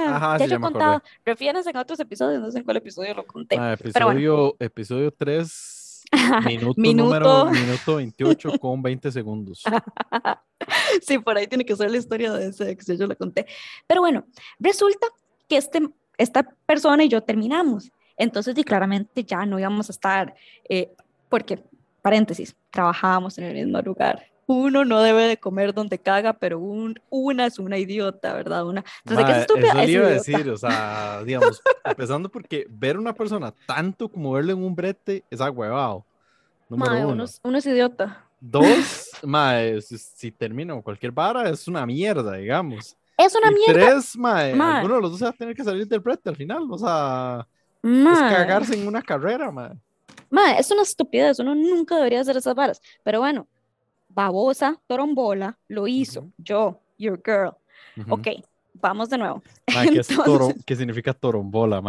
Ajá, 0.07 0.37
ya 0.37 0.45
yo 0.45 0.55
he 0.57 0.59
contado, 0.59 1.01
refiérense 1.25 1.69
en 1.69 1.77
otros 1.77 1.99
episodios, 1.99 2.41
no 2.41 2.51
sé 2.51 2.59
en 2.59 2.63
cuál 2.63 2.77
episodio 2.77 3.13
lo 3.13 3.25
conté. 3.25 3.57
Ah, 3.57 3.73
episodio, 3.73 4.55
episodio 4.59 5.11
3, 5.11 6.03
minuto, 6.45 6.81
número 6.81 7.45
minuto 7.45 7.95
28 7.95 8.59
con 8.59 8.81
20 8.81 9.11
segundos. 9.11 9.63
sí, 11.01 11.19
por 11.19 11.37
ahí 11.37 11.47
tiene 11.47 11.65
que 11.65 11.75
ser 11.75 11.89
la 11.89 11.97
historia 11.97 12.33
de 12.33 12.47
ese 12.47 12.69
ex, 12.69 12.85
yo 12.97 13.07
lo 13.07 13.15
conté. 13.17 13.45
Pero 13.87 14.01
bueno, 14.01 14.25
resulta 14.59 15.07
que 15.47 15.57
este, 15.57 15.81
esta 16.17 16.43
persona 16.65 17.03
y 17.03 17.09
yo 17.09 17.21
terminamos. 17.21 17.91
Entonces, 18.15 18.55
y 18.57 18.63
claramente 18.63 19.23
ya 19.23 19.45
no 19.45 19.59
íbamos 19.59 19.89
a 19.89 19.91
estar, 19.91 20.35
eh, 20.69 20.91
porque, 21.29 21.63
paréntesis, 22.03 22.55
trabajábamos 22.69 23.39
en 23.39 23.45
el 23.45 23.55
mismo 23.55 23.81
lugar 23.81 24.32
uno 24.47 24.85
no 24.85 25.01
debe 25.01 25.27
de 25.27 25.37
comer 25.37 25.73
donde 25.73 25.99
caga, 25.99 26.33
pero 26.33 26.59
un, 26.59 26.99
una 27.09 27.45
es 27.45 27.59
una 27.59 27.77
idiota, 27.77 28.33
¿verdad? 28.33 28.65
Una, 28.65 28.83
entonces, 29.05 29.25
¿qué 29.25 29.31
es 29.31 29.37
estúpida? 29.39 29.83
Eso 29.83 29.91
iba 29.91 30.07
a 30.07 30.09
decir, 30.09 30.49
o 30.49 30.57
sea, 30.57 31.23
digamos, 31.25 31.61
empezando 31.83 32.29
porque 32.29 32.67
ver 32.69 32.97
una 32.97 33.13
persona 33.13 33.53
tanto 33.65 34.09
como 34.09 34.33
verle 34.33 34.53
en 34.53 34.63
un 34.63 34.75
brete 34.75 35.23
es 35.29 35.41
agüevado. 35.41 36.05
Número 36.69 37.09
uno. 37.09 37.25
Uno, 37.43 37.57
es 37.57 37.65
idiota. 37.65 38.25
Dos, 38.39 39.11
mae, 39.23 39.81
si, 39.81 39.97
si 39.97 40.31
termina 40.31 40.79
cualquier 40.81 41.11
vara, 41.11 41.49
es 41.49 41.67
una 41.67 41.85
mierda, 41.85 42.33
digamos. 42.33 42.95
Es 43.17 43.35
una 43.35 43.51
y 43.51 43.55
mierda. 43.55 43.91
Tres, 43.91 44.17
mae, 44.17 44.55
mae, 44.55 44.77
alguno 44.77 44.95
de 44.95 45.01
los 45.01 45.11
dos 45.11 45.23
va 45.23 45.29
a 45.29 45.33
tener 45.33 45.55
que 45.55 45.63
salir 45.63 45.87
del 45.87 45.99
brete 45.99 46.29
al 46.29 46.35
final, 46.35 46.67
o 46.69 46.77
sea, 46.77 47.47
es 47.83 48.19
cagarse 48.19 48.73
en 48.73 48.87
una 48.87 49.01
carrera, 49.01 49.51
mae. 49.51 49.77
Mae, 50.29 50.59
es 50.59 50.71
una 50.71 50.81
estupidez, 50.81 51.37
uno 51.39 51.53
nunca 51.53 51.95
debería 51.97 52.21
hacer 52.21 52.35
esas 52.37 52.55
varas, 52.55 52.81
pero 53.03 53.19
bueno, 53.19 53.47
babosa, 54.13 54.79
torombola, 54.87 55.57
lo 55.67 55.87
hizo. 55.87 56.29
Yo, 56.37 56.79
your 56.97 57.21
girl. 57.23 57.53
Ok, 58.09 58.27
vamos 58.73 59.09
de 59.09 59.17
nuevo. 59.17 59.41
¿qué, 60.65 60.75
significa 60.75 61.13
torombola? 61.13 61.81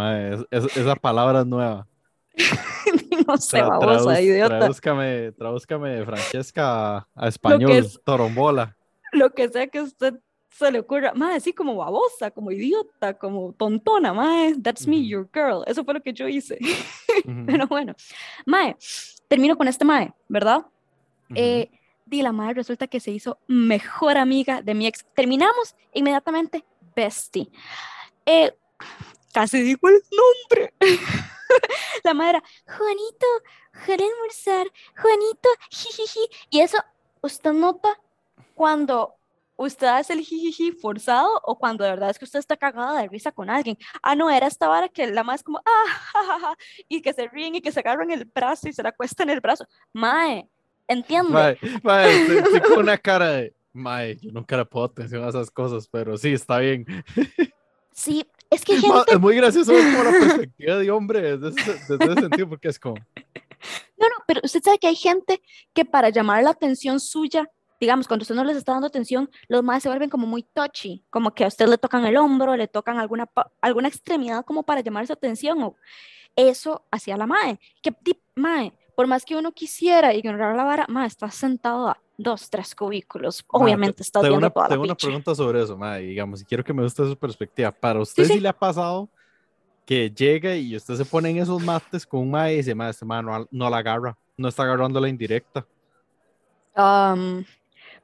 esa 0.51 0.95
palabra 0.95 1.41
es 1.41 1.45
nueva. 1.45 1.87
no 3.27 3.37
sé, 3.37 3.61
babosa, 3.61 4.21
idiota. 4.21 4.59
Tradúzcame, 4.59 5.31
tradúzcame, 5.31 6.05
Francesca, 6.05 7.07
a 7.15 7.27
español, 7.27 7.87
torombola. 8.03 8.75
Lo 9.11 9.29
que 9.29 9.47
sea 9.49 9.67
que 9.67 9.81
usted 9.81 10.15
se 10.49 10.71
le 10.71 10.79
ocurra, 10.79 11.13
más 11.13 11.35
así 11.35 11.51
como 11.51 11.75
babosa, 11.75 12.31
como 12.31 12.49
idiota, 12.51 13.13
como 13.13 13.53
tontona, 13.53 14.13
mae, 14.13 14.55
that's 14.61 14.87
me, 14.87 15.05
your 15.05 15.27
girl. 15.33 15.63
Eso 15.67 15.83
fue 15.83 15.93
lo 15.93 16.01
que 16.01 16.13
yo 16.13 16.27
hice. 16.29 16.57
Pero 17.45 17.67
bueno, 17.67 17.93
mae, 18.45 18.77
termino 19.27 19.57
con 19.57 19.67
este 19.67 19.83
mae, 19.83 20.13
¿verdad? 20.29 20.65
eh, 21.33 21.69
y 22.09 22.21
la 22.21 22.31
madre 22.31 22.55
resulta 22.55 22.87
que 22.87 22.99
se 22.99 23.11
hizo 23.11 23.39
mejor 23.47 24.17
amiga 24.17 24.61
de 24.61 24.73
mi 24.73 24.87
ex. 24.87 25.05
Terminamos 25.15 25.75
inmediatamente 25.93 26.63
bestie. 26.95 27.49
Eh, 28.25 28.55
casi 29.33 29.61
digo 29.61 29.87
el 29.89 30.01
nombre. 30.11 30.73
la 32.03 32.13
madre 32.13 32.41
Juanito, 32.65 33.27
¿querés 33.85 34.09
almorzar? 34.11 34.67
Juanito, 35.01 35.49
jijiji. 35.69 36.27
Y 36.49 36.61
eso 36.61 36.77
usted 37.21 37.53
nota 37.53 37.99
cuando 38.53 39.15
usted 39.57 39.87
hace 39.87 40.13
el 40.13 40.19
jijiji 40.19 40.71
forzado 40.73 41.39
o 41.43 41.57
cuando 41.57 41.83
de 41.83 41.91
verdad 41.91 42.09
es 42.09 42.19
que 42.19 42.25
usted 42.25 42.39
está 42.39 42.57
cagada 42.57 43.01
de 43.01 43.07
risa 43.07 43.31
con 43.31 43.49
alguien. 43.49 43.77
Ah, 44.01 44.15
no, 44.15 44.29
era 44.29 44.47
esta 44.47 44.67
vara 44.67 44.89
que 44.89 45.07
la 45.07 45.23
más 45.23 45.43
como, 45.43 45.61
ah, 45.65 46.55
y 46.87 47.01
que 47.01 47.13
se 47.13 47.27
ríen 47.27 47.55
y 47.55 47.61
que 47.61 47.71
se 47.71 47.79
agarran 47.79 48.11
el 48.11 48.25
brazo 48.25 48.67
y 48.67 48.73
se 48.73 48.83
la 48.83 48.91
cuesta 48.91 49.23
en 49.23 49.29
el 49.29 49.41
brazo. 49.41 49.65
Mae, 49.93 50.49
Entiendo. 50.87 51.31
Mae, 51.31 51.57
mae, 51.83 52.37
estoy, 52.37 52.61
con 52.61 52.79
una 52.79 52.97
cara 52.97 53.29
de, 53.31 53.55
mae, 53.73 54.17
yo 54.17 54.31
nunca 54.31 54.57
le 54.57 54.65
puedo 54.65 54.85
atención 54.85 55.23
a 55.23 55.29
esas 55.29 55.49
cosas, 55.49 55.87
pero 55.87 56.17
sí, 56.17 56.33
está 56.33 56.59
bien. 56.59 56.85
Sí, 57.91 58.25
es 58.49 58.63
que 58.63 58.77
gente... 58.77 58.97
Es 59.07 59.19
muy 59.19 59.35
gracioso 59.35 59.71
como 59.71 60.03
la 60.03 60.11
perspectiva 60.11 60.77
de 60.77 60.91
hombre 60.91 61.37
desde 61.37 61.49
ese, 61.49 61.71
desde 61.89 62.11
ese 62.11 62.21
sentido, 62.21 62.49
porque 62.49 62.67
es 62.67 62.79
como... 62.79 62.95
No, 63.97 64.09
no, 64.09 64.15
pero 64.27 64.41
usted 64.43 64.61
sabe 64.61 64.77
que 64.77 64.87
hay 64.87 64.95
gente 64.95 65.41
que 65.73 65.85
para 65.85 66.09
llamar 66.09 66.43
la 66.43 66.51
atención 66.51 66.99
suya, 66.99 67.49
digamos, 67.79 68.07
cuando 68.07 68.23
usted 68.23 68.35
no 68.35 68.43
les 68.43 68.57
está 68.57 68.73
dando 68.73 68.87
atención, 68.87 69.29
los 69.47 69.63
más 69.63 69.81
se 69.81 69.89
vuelven 69.89 70.09
como 70.09 70.27
muy 70.27 70.43
touchy, 70.43 71.03
como 71.09 71.33
que 71.33 71.45
a 71.45 71.47
usted 71.47 71.67
le 71.67 71.77
tocan 71.77 72.05
el 72.05 72.17
hombro, 72.17 72.55
le 72.55 72.67
tocan 72.67 72.99
alguna, 72.99 73.29
alguna 73.61 73.87
extremidad 73.87 74.45
como 74.45 74.63
para 74.63 74.81
llamar 74.81 75.07
su 75.07 75.13
atención, 75.13 75.63
o 75.63 75.75
eso 76.35 76.85
hacía 76.91 77.17
la 77.17 77.27
mae, 77.27 77.59
que 77.81 77.95
mae, 78.35 78.73
por 78.95 79.07
más 79.07 79.25
que 79.25 79.35
uno 79.35 79.51
quisiera 79.51 80.13
ignorar 80.13 80.55
la 80.55 80.63
vara, 80.63 80.85
ma, 80.87 81.05
está 81.05 81.29
sentado 81.29 81.89
a 81.89 81.99
dos, 82.17 82.49
tres 82.49 82.73
cubículos. 82.73 83.43
Obviamente 83.47 84.03
está 84.03 84.21
viendo 84.21 84.37
una, 84.37 84.49
toda 84.49 84.69
Tengo 84.69 84.83
una 84.83 84.95
pregunta 84.95 85.35
sobre 85.35 85.61
eso, 85.63 85.77
ma, 85.77 85.97
digamos, 85.97 86.41
y 86.41 86.45
quiero 86.45 86.63
que 86.63 86.73
me 86.73 86.83
guste 86.83 87.03
su 87.03 87.17
perspectiva. 87.17 87.71
¿Para 87.71 87.99
usted 87.99 88.25
sí, 88.25 88.39
le 88.39 88.47
ha 88.47 88.57
pasado 88.57 89.09
que 89.85 90.09
llega 90.09 90.55
y 90.55 90.75
usted 90.75 90.95
se 90.95 91.05
pone 91.05 91.29
en 91.29 91.37
esos 91.37 91.61
mates 91.61 92.05
con 92.05 92.21
un 92.21 92.31
ma 92.31 92.51
y 92.51 92.57
dice, 92.57 92.73
ma, 92.73 92.89
este 92.89 93.05
ma 93.05 93.21
no, 93.21 93.69
la 93.69 93.77
agarra, 93.77 94.17
no 94.37 94.47
está 94.47 94.63
agarrando 94.63 94.99
la 94.99 95.09
indirecta? 95.09 95.65
Um, 96.75 97.43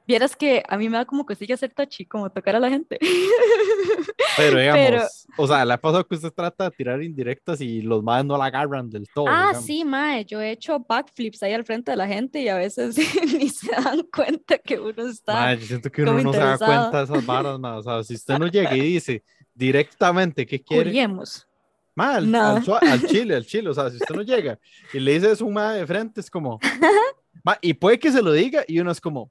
vieras 0.06 0.36
que 0.36 0.62
a 0.68 0.76
mí 0.76 0.88
me 0.88 0.98
da 0.98 1.04
como 1.04 1.26
que 1.26 1.34
sigue 1.34 1.54
hacer 1.54 1.72
touchy, 1.72 2.04
como 2.04 2.30
tocar 2.30 2.56
a 2.56 2.60
la 2.60 2.68
gente. 2.68 2.98
Pero 4.36 4.58
digamos, 4.58 5.26
o 5.36 5.46
sea, 5.46 5.64
la 5.64 5.80
pasado 5.80 6.06
que 6.06 6.14
usted 6.14 6.32
trata 6.32 6.64
de 6.64 6.70
tirar 6.72 7.02
indirectas 7.02 7.60
y 7.60 7.82
los 7.82 8.02
madres 8.02 8.26
no 8.26 8.36
la 8.36 8.46
agarran 8.46 8.90
del 8.90 9.06
todo. 9.14 9.26
Ah, 9.28 9.54
sí, 9.54 9.84
mae, 9.84 10.24
yo 10.24 10.40
he 10.40 10.52
hecho 10.52 10.78
backflips 10.80 11.42
ahí 11.42 11.52
al 11.52 11.64
frente 11.64 11.90
de 11.90 11.96
la 11.96 12.06
gente 12.06 12.40
y 12.40 12.48
a 12.48 12.56
veces 12.56 12.96
ni 13.38 13.48
se 13.48 13.70
dan 13.70 14.02
cuenta 14.14 14.58
que 14.58 14.78
uno 14.78 15.06
está. 15.06 15.34
Mae, 15.34 15.58
yo 15.58 15.66
siento 15.66 15.90
que 15.90 16.02
uno 16.02 16.22
no 16.22 16.32
se 16.32 16.38
da 16.38 16.58
cuenta 16.58 16.98
de 16.98 17.04
esas 17.04 17.26
varas, 17.26 17.58
mae. 17.58 17.78
O 17.78 17.82
sea, 17.82 18.02
si 18.04 18.14
usted 18.14 18.38
no 18.38 18.46
llega 18.46 18.76
y 18.76 18.80
dice 18.80 19.22
directamente 19.54 20.46
qué 20.46 20.62
quiere. 20.62 20.84
Curiemos. 20.84 21.46
Mal, 21.94 22.34
al, 22.34 22.64
al, 22.80 23.06
chile, 23.06 23.36
al 23.36 23.44
chile. 23.44 23.68
O 23.68 23.74
sea, 23.74 23.90
si 23.90 23.96
usted 23.96 24.14
no 24.14 24.22
llega 24.22 24.58
y 24.94 24.98
le 24.98 25.12
dice 25.12 25.30
eso 25.30 25.44
a 25.44 25.48
un 25.48 25.54
mae 25.54 25.78
de 25.78 25.86
frente, 25.86 26.20
es 26.20 26.30
como. 26.30 26.58
y 27.60 27.74
puede 27.74 27.98
que 27.98 28.10
se 28.10 28.22
lo 28.22 28.32
diga 28.32 28.64
y 28.66 28.80
uno 28.80 28.90
es 28.90 29.00
como, 29.00 29.30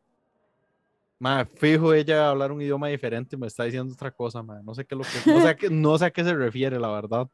Ma, 1.22 1.46
fijo 1.46 1.94
ella 1.94 2.32
hablar 2.32 2.52
un 2.52 2.64
idioma 2.64 2.88
diferente 2.88 3.38
me 3.38 3.46
está 3.46 3.64
diciendo 3.64 3.94
otra 3.94 4.10
cosa, 4.10 4.42
ma. 4.42 4.60
No 4.64 4.74
sé 4.74 4.86
qué 4.86 4.96
lo 4.96 5.04
que, 5.04 5.32
no 5.32 5.40
sé 5.40 5.50
a 5.50 5.56
qué, 5.56 5.70
no 5.70 5.96
sé 5.96 6.06
a 6.06 6.10
qué 6.10 6.24
se 6.24 6.34
refiere, 6.34 6.80
la 6.80 6.90
verdad. 6.90 7.28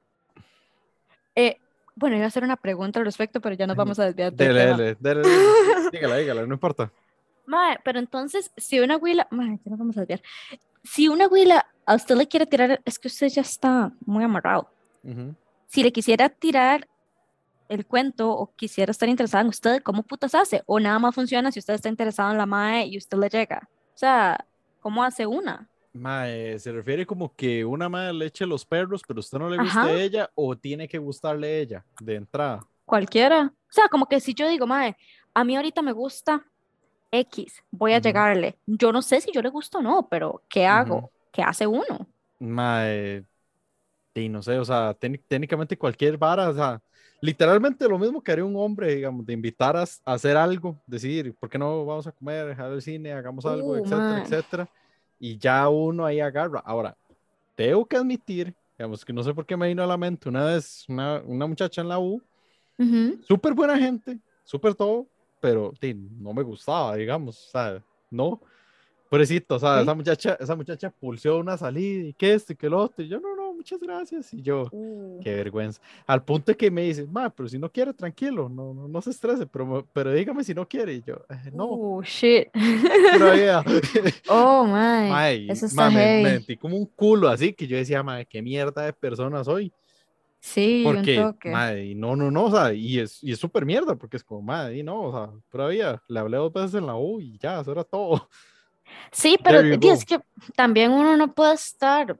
Eh, 1.33 1.57
bueno, 1.95 2.17
iba 2.17 2.25
a 2.25 2.27
hacer 2.27 2.43
una 2.43 2.57
pregunta 2.57 2.99
al 2.99 3.05
respecto, 3.05 3.39
pero 3.39 3.55
ya 3.55 3.65
nos 3.65 3.77
vamos 3.77 3.97
a 3.97 4.03
desviar. 4.03 4.33
Dele, 4.33 4.65
dele, 4.65 4.97
dele, 4.99 5.21
dígala, 5.93 6.17
dígala, 6.17 6.45
no 6.45 6.53
importa. 6.53 6.91
Ma, 7.45 7.79
pero 7.81 7.99
entonces, 7.99 8.51
si 8.57 8.81
una 8.81 8.97
huila, 8.97 9.25
ma, 9.31 9.45
ya 9.45 9.69
nos 9.71 9.79
vamos 9.79 9.95
a 9.95 10.01
desviar. 10.01 10.21
Si 10.83 11.07
una 11.07 11.29
huila 11.29 11.65
a 11.85 11.95
usted 11.95 12.17
le 12.17 12.27
quiere 12.27 12.45
tirar, 12.45 12.81
es 12.83 12.99
que 12.99 13.07
usted 13.07 13.29
ya 13.29 13.41
está 13.41 13.93
muy 14.05 14.25
amarrado. 14.25 14.69
Si 15.67 15.81
le 15.81 15.93
quisiera 15.93 16.27
tirar 16.27 16.89
el 17.69 17.85
cuento 17.85 18.31
o 18.31 18.53
quisiera 18.53 18.91
estar 18.91 19.07
interesada 19.07 19.43
en 19.43 19.47
usted, 19.47 19.81
¿cómo 19.81 20.03
putas 20.03 20.35
hace? 20.35 20.61
O 20.65 20.77
nada 20.77 20.99
más 20.99 21.15
funciona 21.15 21.53
si 21.53 21.59
usted 21.59 21.75
está 21.75 21.87
interesado 21.87 22.31
en 22.33 22.37
la 22.37 22.45
MAE 22.45 22.87
y 22.87 22.97
usted 22.97 23.17
le 23.17 23.29
llega. 23.29 23.69
O 23.97 23.99
sea, 23.99 24.45
¿cómo 24.79 25.03
hace 25.03 25.25
una? 25.25 25.67
Mae, 25.91 26.59
se 26.59 26.71
refiere 26.71 27.03
como 27.03 27.35
que 27.35 27.65
una 27.65 27.89
madre 27.89 28.13
le 28.13 28.25
eche 28.27 28.45
los 28.45 28.63
perros, 28.63 29.01
pero 29.07 29.21
usted 29.21 29.39
no 29.39 29.49
le 29.49 29.57
gusta 29.57 29.85
a 29.85 29.91
ella 29.91 30.29
o 30.35 30.55
tiene 30.55 30.87
que 30.87 30.99
gustarle 30.99 31.61
ella 31.61 31.83
de 31.99 32.13
entrada. 32.13 32.63
Cualquiera. 32.85 33.51
O 33.51 33.73
sea, 33.73 33.87
como 33.87 34.05
que 34.05 34.19
si 34.19 34.35
yo 34.35 34.47
digo, 34.47 34.67
mae, 34.67 34.95
a 35.33 35.43
mí 35.43 35.55
ahorita 35.55 35.81
me 35.81 35.93
gusta 35.93 36.45
X, 37.09 37.63
voy 37.71 37.93
a 37.93 37.99
llegarle. 37.99 38.59
Yo 38.67 38.91
no 38.91 39.01
sé 39.01 39.19
si 39.19 39.31
yo 39.31 39.41
le 39.41 39.49
gusto 39.49 39.79
o 39.79 39.81
no, 39.81 40.07
pero 40.07 40.43
¿qué 40.47 40.67
hago? 40.67 41.09
¿Qué 41.31 41.41
hace 41.41 41.65
uno? 41.65 42.07
Mae, 42.37 43.25
y 44.13 44.29
no 44.29 44.43
sé, 44.43 44.59
o 44.59 44.65
sea, 44.65 44.93
técnicamente 44.93 45.75
cualquier 45.75 46.19
vara, 46.19 46.49
o 46.49 46.53
sea, 46.53 46.79
literalmente 47.21 47.87
lo 47.87 47.97
mismo 47.97 48.21
que 48.21 48.31
haría 48.31 48.45
un 48.45 48.55
hombre, 48.55 48.95
digamos, 48.95 49.25
de 49.25 49.33
invitar 49.33 49.75
a, 49.75 49.85
hacer 50.05 50.37
algo, 50.37 50.79
decir, 50.85 51.33
¿por 51.39 51.49
qué 51.49 51.57
no 51.57 51.85
vamos 51.85 52.07
a 52.07 52.11
comer, 52.11 52.47
dejar 52.47 52.71
el 52.71 52.81
cine, 52.81 53.11
hagamos 53.11 53.45
algo, 53.45 53.71
uh, 53.71 53.75
etcétera, 53.75 54.23
etcétera? 54.23 54.69
Y 55.19 55.37
ya 55.37 55.67
uno 55.69 56.05
ahí 56.05 56.19
agarra. 56.19 56.59
Ahora, 56.59 56.95
tengo 57.55 57.85
que 57.85 57.97
admitir, 57.97 58.53
digamos, 58.77 59.03
que 59.03 59.13
no 59.13 59.23
sé 59.23 59.33
por 59.33 59.45
qué 59.45 59.57
me 59.57 59.67
vino 59.67 59.83
a 59.83 59.87
la 59.87 59.97
mente 59.97 60.29
una 60.29 60.45
vez 60.45 60.85
una, 60.87 61.21
una 61.25 61.47
muchacha 61.47 61.81
en 61.81 61.89
la 61.89 61.99
U, 61.99 62.21
súper 63.27 63.53
buena 63.53 63.77
gente, 63.77 64.19
súper 64.43 64.75
todo, 64.75 65.07
pero 65.39 65.73
no 66.19 66.33
me 66.33 66.43
gustaba, 66.43 66.95
digamos, 66.95 67.47
o 67.47 67.49
sea, 67.49 67.83
no. 68.11 68.39
Pobrecito, 69.09 69.55
o 69.55 69.59
sea, 69.59 69.81
esa 69.81 69.93
muchacha, 69.93 70.37
esa 70.39 70.55
muchacha 70.55 70.89
pulseó 70.89 71.37
una 71.37 71.57
salida 71.57 72.09
y 72.09 72.13
que 72.13 72.33
esto 72.33 72.51
y 72.51 72.57
que 72.57 72.69
lo 72.69 72.79
otro, 72.79 73.03
y 73.03 73.07
yo 73.07 73.21
no, 73.21 73.36
muchas 73.67 73.79
gracias. 73.81 74.33
Y 74.33 74.41
yo, 74.41 74.69
uh. 74.71 75.19
qué 75.21 75.35
vergüenza. 75.35 75.81
Al 76.05 76.23
punto 76.23 76.55
que 76.55 76.71
me 76.71 76.83
dice, 76.83 77.05
ma, 77.05 77.29
pero 77.29 77.49
si 77.49 77.59
no 77.59 77.69
quiere, 77.69 77.93
tranquilo, 77.93 78.47
no, 78.47 78.73
no, 78.73 78.87
no 78.87 79.01
se 79.01 79.09
estrese, 79.09 79.45
pero, 79.45 79.85
pero 79.91 80.13
dígame 80.13 80.43
si 80.43 80.53
no 80.53 80.67
quiere. 80.67 80.93
Y 80.93 81.03
yo, 81.05 81.15
eh, 81.29 81.51
no. 81.53 81.65
Oh, 81.65 82.01
shit. 82.01 82.47
oh, 84.29 84.65
my. 84.65 85.49
Eso 85.49 85.65
está 85.65 85.89
me, 85.89 86.23
me, 86.23 86.29
sentí 86.31 86.55
como 86.55 86.77
un 86.77 86.85
culo 86.85 87.27
así 87.27 87.51
que 87.53 87.67
yo 87.67 87.75
decía, 87.75 88.01
ma, 88.03 88.23
qué 88.23 88.41
mierda 88.41 88.83
de 88.83 88.93
persona 88.93 89.43
soy. 89.43 89.73
Sí, 90.39 90.83
porque, 90.85 91.33
madre, 91.45 91.87
y 91.87 91.95
no, 91.95 92.15
no, 92.15 92.31
no, 92.31 92.45
o 92.45 92.51
sea, 92.51 92.71
y 92.71 92.99
es 92.99 93.21
y 93.23 93.31
es 93.31 93.39
súper 93.39 93.65
mierda, 93.65 93.95
porque 93.95 94.17
es 94.17 94.23
como, 94.23 94.43
madre, 94.43 94.77
y 94.77 94.83
no, 94.83 95.01
o 95.01 95.11
sea, 95.11 95.33
todavía 95.49 96.01
le 96.07 96.19
hablé 96.19 96.37
dos 96.37 96.53
veces 96.53 96.75
en 96.75 96.85
la 96.85 96.95
U 96.95 97.19
y 97.19 97.37
ya, 97.39 97.59
eso 97.59 97.71
era 97.71 97.83
todo. 97.83 98.29
Sí, 99.11 99.37
pero 99.43 99.59
es 99.59 100.05
que 100.05 100.19
también 100.55 100.91
uno 100.91 101.17
no 101.17 101.33
puede 101.33 101.55
estar 101.55 102.17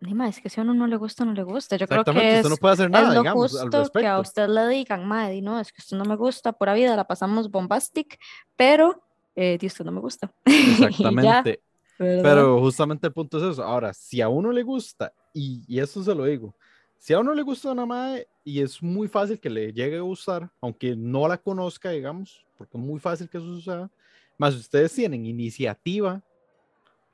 Dime, 0.00 0.28
es 0.28 0.40
que 0.40 0.48
si 0.48 0.58
a 0.58 0.62
uno 0.62 0.72
no 0.72 0.86
le 0.86 0.96
gusta, 0.96 1.26
no 1.26 1.34
le 1.34 1.42
gusta. 1.42 1.76
Yo 1.76 1.86
creo 1.86 2.02
que 2.04 2.38
es, 2.38 2.48
no 2.48 2.56
puede 2.56 2.72
hacer 2.72 2.90
nada, 2.90 3.12
lo 3.12 3.20
digamos, 3.20 3.52
justo 3.52 3.90
que 3.92 4.06
a 4.06 4.18
usted 4.18 4.48
le 4.48 4.66
digan, 4.68 5.06
madre, 5.06 5.42
no, 5.42 5.60
es 5.60 5.72
que 5.72 5.82
esto 5.82 5.94
no 5.94 6.06
me 6.06 6.16
gusta, 6.16 6.52
pura 6.52 6.72
vida 6.72 6.96
la 6.96 7.06
pasamos 7.06 7.50
bombastic, 7.50 8.18
pero 8.56 9.02
eh, 9.36 9.58
esto 9.60 9.84
no 9.84 9.92
me 9.92 10.00
gusta. 10.00 10.32
Exactamente. 10.46 11.60
pero 11.98 12.58
justamente 12.60 13.08
el 13.08 13.12
punto 13.12 13.36
es 13.36 13.52
eso. 13.52 13.62
Ahora, 13.62 13.92
si 13.92 14.22
a 14.22 14.30
uno 14.30 14.52
le 14.52 14.62
gusta, 14.62 15.12
y, 15.34 15.62
y 15.68 15.80
eso 15.80 16.02
se 16.02 16.14
lo 16.14 16.24
digo, 16.24 16.54
si 16.96 17.12
a 17.12 17.20
uno 17.20 17.34
le 17.34 17.42
gusta 17.42 17.70
una 17.70 17.84
madre 17.84 18.26
y 18.42 18.62
es 18.62 18.82
muy 18.82 19.06
fácil 19.06 19.38
que 19.38 19.50
le 19.50 19.70
llegue 19.70 19.98
a 19.98 20.02
gustar, 20.02 20.50
aunque 20.62 20.96
no 20.96 21.28
la 21.28 21.36
conozca, 21.36 21.90
digamos, 21.90 22.46
porque 22.56 22.78
es 22.78 22.82
muy 22.82 23.00
fácil 23.00 23.28
que 23.28 23.36
eso 23.36 23.46
suceda, 23.46 23.90
más 24.38 24.54
ustedes 24.54 24.94
tienen 24.94 25.26
iniciativa 25.26 26.22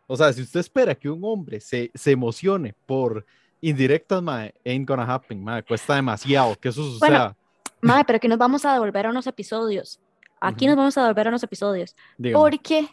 o 0.07 0.17
sea, 0.17 0.33
si 0.33 0.43
usted 0.43 0.61
espera 0.61 0.95
que 0.95 1.11
un 1.11 1.21
hombre 1.25 1.61
se, 1.61 1.91
se 1.95 2.13
emocione 2.13 2.75
por 2.87 3.25
indirectas, 3.61 4.23
mae, 4.23 4.55
ain't 4.65 4.89
gonna 4.89 5.03
happen, 5.03 5.43
mae, 5.43 5.63
cuesta 5.63 5.95
demasiado 5.95 6.55
que 6.57 6.69
eso 6.69 6.83
suceda. 6.83 7.37
Bueno, 7.83 8.05
pero 8.07 8.17
aquí 8.17 8.29
nos 8.29 8.39
vamos 8.39 8.65
a 8.65 8.73
devolver 8.73 9.07
a 9.07 9.11
unos 9.11 9.27
episodios. 9.27 10.01
Aquí 10.41 10.67
nos 10.67 10.77
vamos 10.77 10.97
a 10.97 11.03
devolver 11.03 11.27
a 11.27 11.31
unos 11.31 11.43
episodios. 11.43 11.97
Porque, 12.33 12.89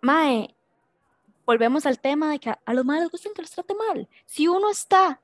mae, 0.00 0.54
volvemos 1.46 1.86
al 1.86 1.98
tema 1.98 2.30
de 2.30 2.38
que 2.38 2.50
a, 2.50 2.74
los 2.74 2.84
males 2.84 3.04
les 3.04 3.10
gustan 3.10 3.32
que 3.34 3.42
los 3.42 3.50
trate 3.50 3.74
mal. 3.74 4.08
Si 4.26 4.46
uno 4.46 4.70
está 4.70 5.20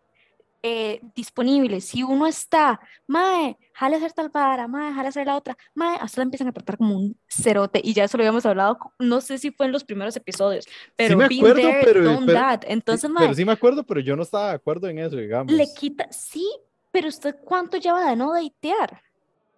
eh, 0.66 1.03
disponible, 1.14 1.83
si 1.83 2.03
uno 2.03 2.27
está, 2.27 2.81
mae, 3.07 3.59
jale 3.74 3.96
hacer 3.96 4.14
tal 4.14 4.31
para, 4.31 4.66
mae, 4.66 4.94
jale 4.94 5.09
hacer 5.09 5.27
la 5.27 5.37
otra, 5.37 5.59
mae, 5.74 5.98
hasta 6.00 6.22
la 6.22 6.22
empiezan 6.22 6.48
a 6.48 6.53
tratar 6.53 6.79
como 6.79 6.96
un 6.96 7.18
cerote 7.29 7.83
y 7.85 7.92
ya 7.92 8.05
eso 8.05 8.16
lo 8.16 8.22
habíamos 8.22 8.46
hablado, 8.46 8.79
no 8.98 9.20
sé 9.20 9.37
si 9.37 9.50
fue 9.50 9.66
en 9.66 9.72
los 9.72 9.85
primeros 9.85 10.16
episodios, 10.16 10.66
pero 10.96 11.11
sí 11.11 11.16
me 11.16 11.24
acuerdo, 11.27 11.68
pero, 11.85 12.59
Entonces, 12.66 13.11
mae, 13.11 13.24
pero 13.24 13.35
sí 13.35 13.44
me 13.44 13.53
acuerdo, 13.53 13.85
pero 13.85 14.00
yo 14.00 14.16
no 14.16 14.22
estaba 14.22 14.48
de 14.48 14.55
acuerdo 14.55 14.88
en 14.88 15.00
eso, 15.00 15.16
digamos. 15.16 15.53
Le 15.53 15.66
quita, 15.79 16.11
sí, 16.11 16.48
pero 16.90 17.09
usted 17.09 17.37
cuánto 17.44 17.77
lleva 17.77 18.09
de 18.09 18.16
no 18.16 18.33
datear? 18.33 19.03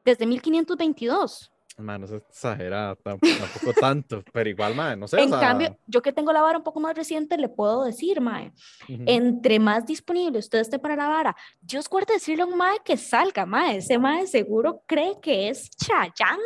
Desde 0.04 0.26
1522. 0.26 1.52
Mano, 1.78 2.06
es 2.06 2.12
exagerada, 2.12 2.94
tampoco 2.96 3.72
tanto, 3.78 4.22
pero 4.32 4.48
igual, 4.48 4.74
mae, 4.74 4.96
no 4.96 5.06
sé. 5.06 5.20
En 5.20 5.30
cambio, 5.30 5.76
yo 5.86 6.00
que 6.00 6.10
tengo 6.10 6.32
la 6.32 6.40
vara 6.40 6.56
un 6.56 6.64
poco 6.64 6.80
más 6.80 6.96
reciente, 6.96 7.36
le 7.36 7.50
puedo 7.50 7.84
decir, 7.84 8.18
mae, 8.22 8.50
entre 8.88 9.58
más 9.58 9.84
disponible 9.84 10.38
usted 10.38 10.60
esté 10.60 10.78
para 10.78 10.96
la 10.96 11.06
vara, 11.06 11.36
Dios 11.60 11.86
guarde 11.86 12.14
decirle 12.14 12.44
a 12.44 12.46
un 12.46 12.56
mae 12.56 12.78
que 12.82 12.96
salga, 12.96 13.44
mae, 13.44 13.76
ese 13.76 13.98
mae 13.98 14.26
seguro 14.26 14.82
cree 14.86 15.20
que 15.20 15.50
es 15.50 15.68
Chayán 15.68 16.38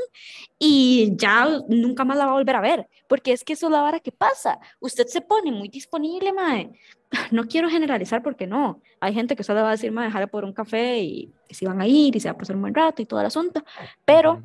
y 0.59 1.13
ya 1.17 1.49
nunca 1.69 2.05
más 2.05 2.17
la 2.17 2.27
va 2.27 2.33
a 2.33 2.35
volver 2.35 2.57
a 2.57 2.61
ver, 2.61 2.89
porque 3.09 3.33
es 3.33 3.45
que 3.45 3.53
eso 3.53 3.67
es 3.67 3.73
la 3.73 3.83
vara 3.83 4.01
que 4.01 4.11
pasa. 4.11 4.59
Usted 4.81 5.07
se 5.07 5.21
pone 5.21 5.53
muy 5.53 5.69
disponible, 5.69 6.33
mae. 6.33 6.73
No 7.33 7.45
quiero 7.45 7.69
generalizar 7.69 8.23
porque 8.23 8.47
no. 8.47 8.81
Hay 9.01 9.13
gente 9.13 9.35
que 9.35 9.43
solo 9.43 9.63
va 9.63 9.69
a 9.69 9.73
decir, 9.73 9.91
mae, 9.91 10.07
dejarle 10.07 10.29
por 10.29 10.45
un 10.45 10.53
café 10.53 11.01
y, 11.01 11.33
y 11.49 11.55
se 11.55 11.67
van 11.67 11.81
a 11.81 11.87
ir 11.87 12.15
y 12.15 12.21
se 12.21 12.29
va 12.29 12.33
a 12.33 12.39
pasar 12.39 12.55
un 12.55 12.63
buen 12.63 12.75
rato 12.75 13.03
y 13.03 13.07
todo 13.07 13.19
el 13.19 13.27
asunto, 13.27 13.65
pero 14.05 14.43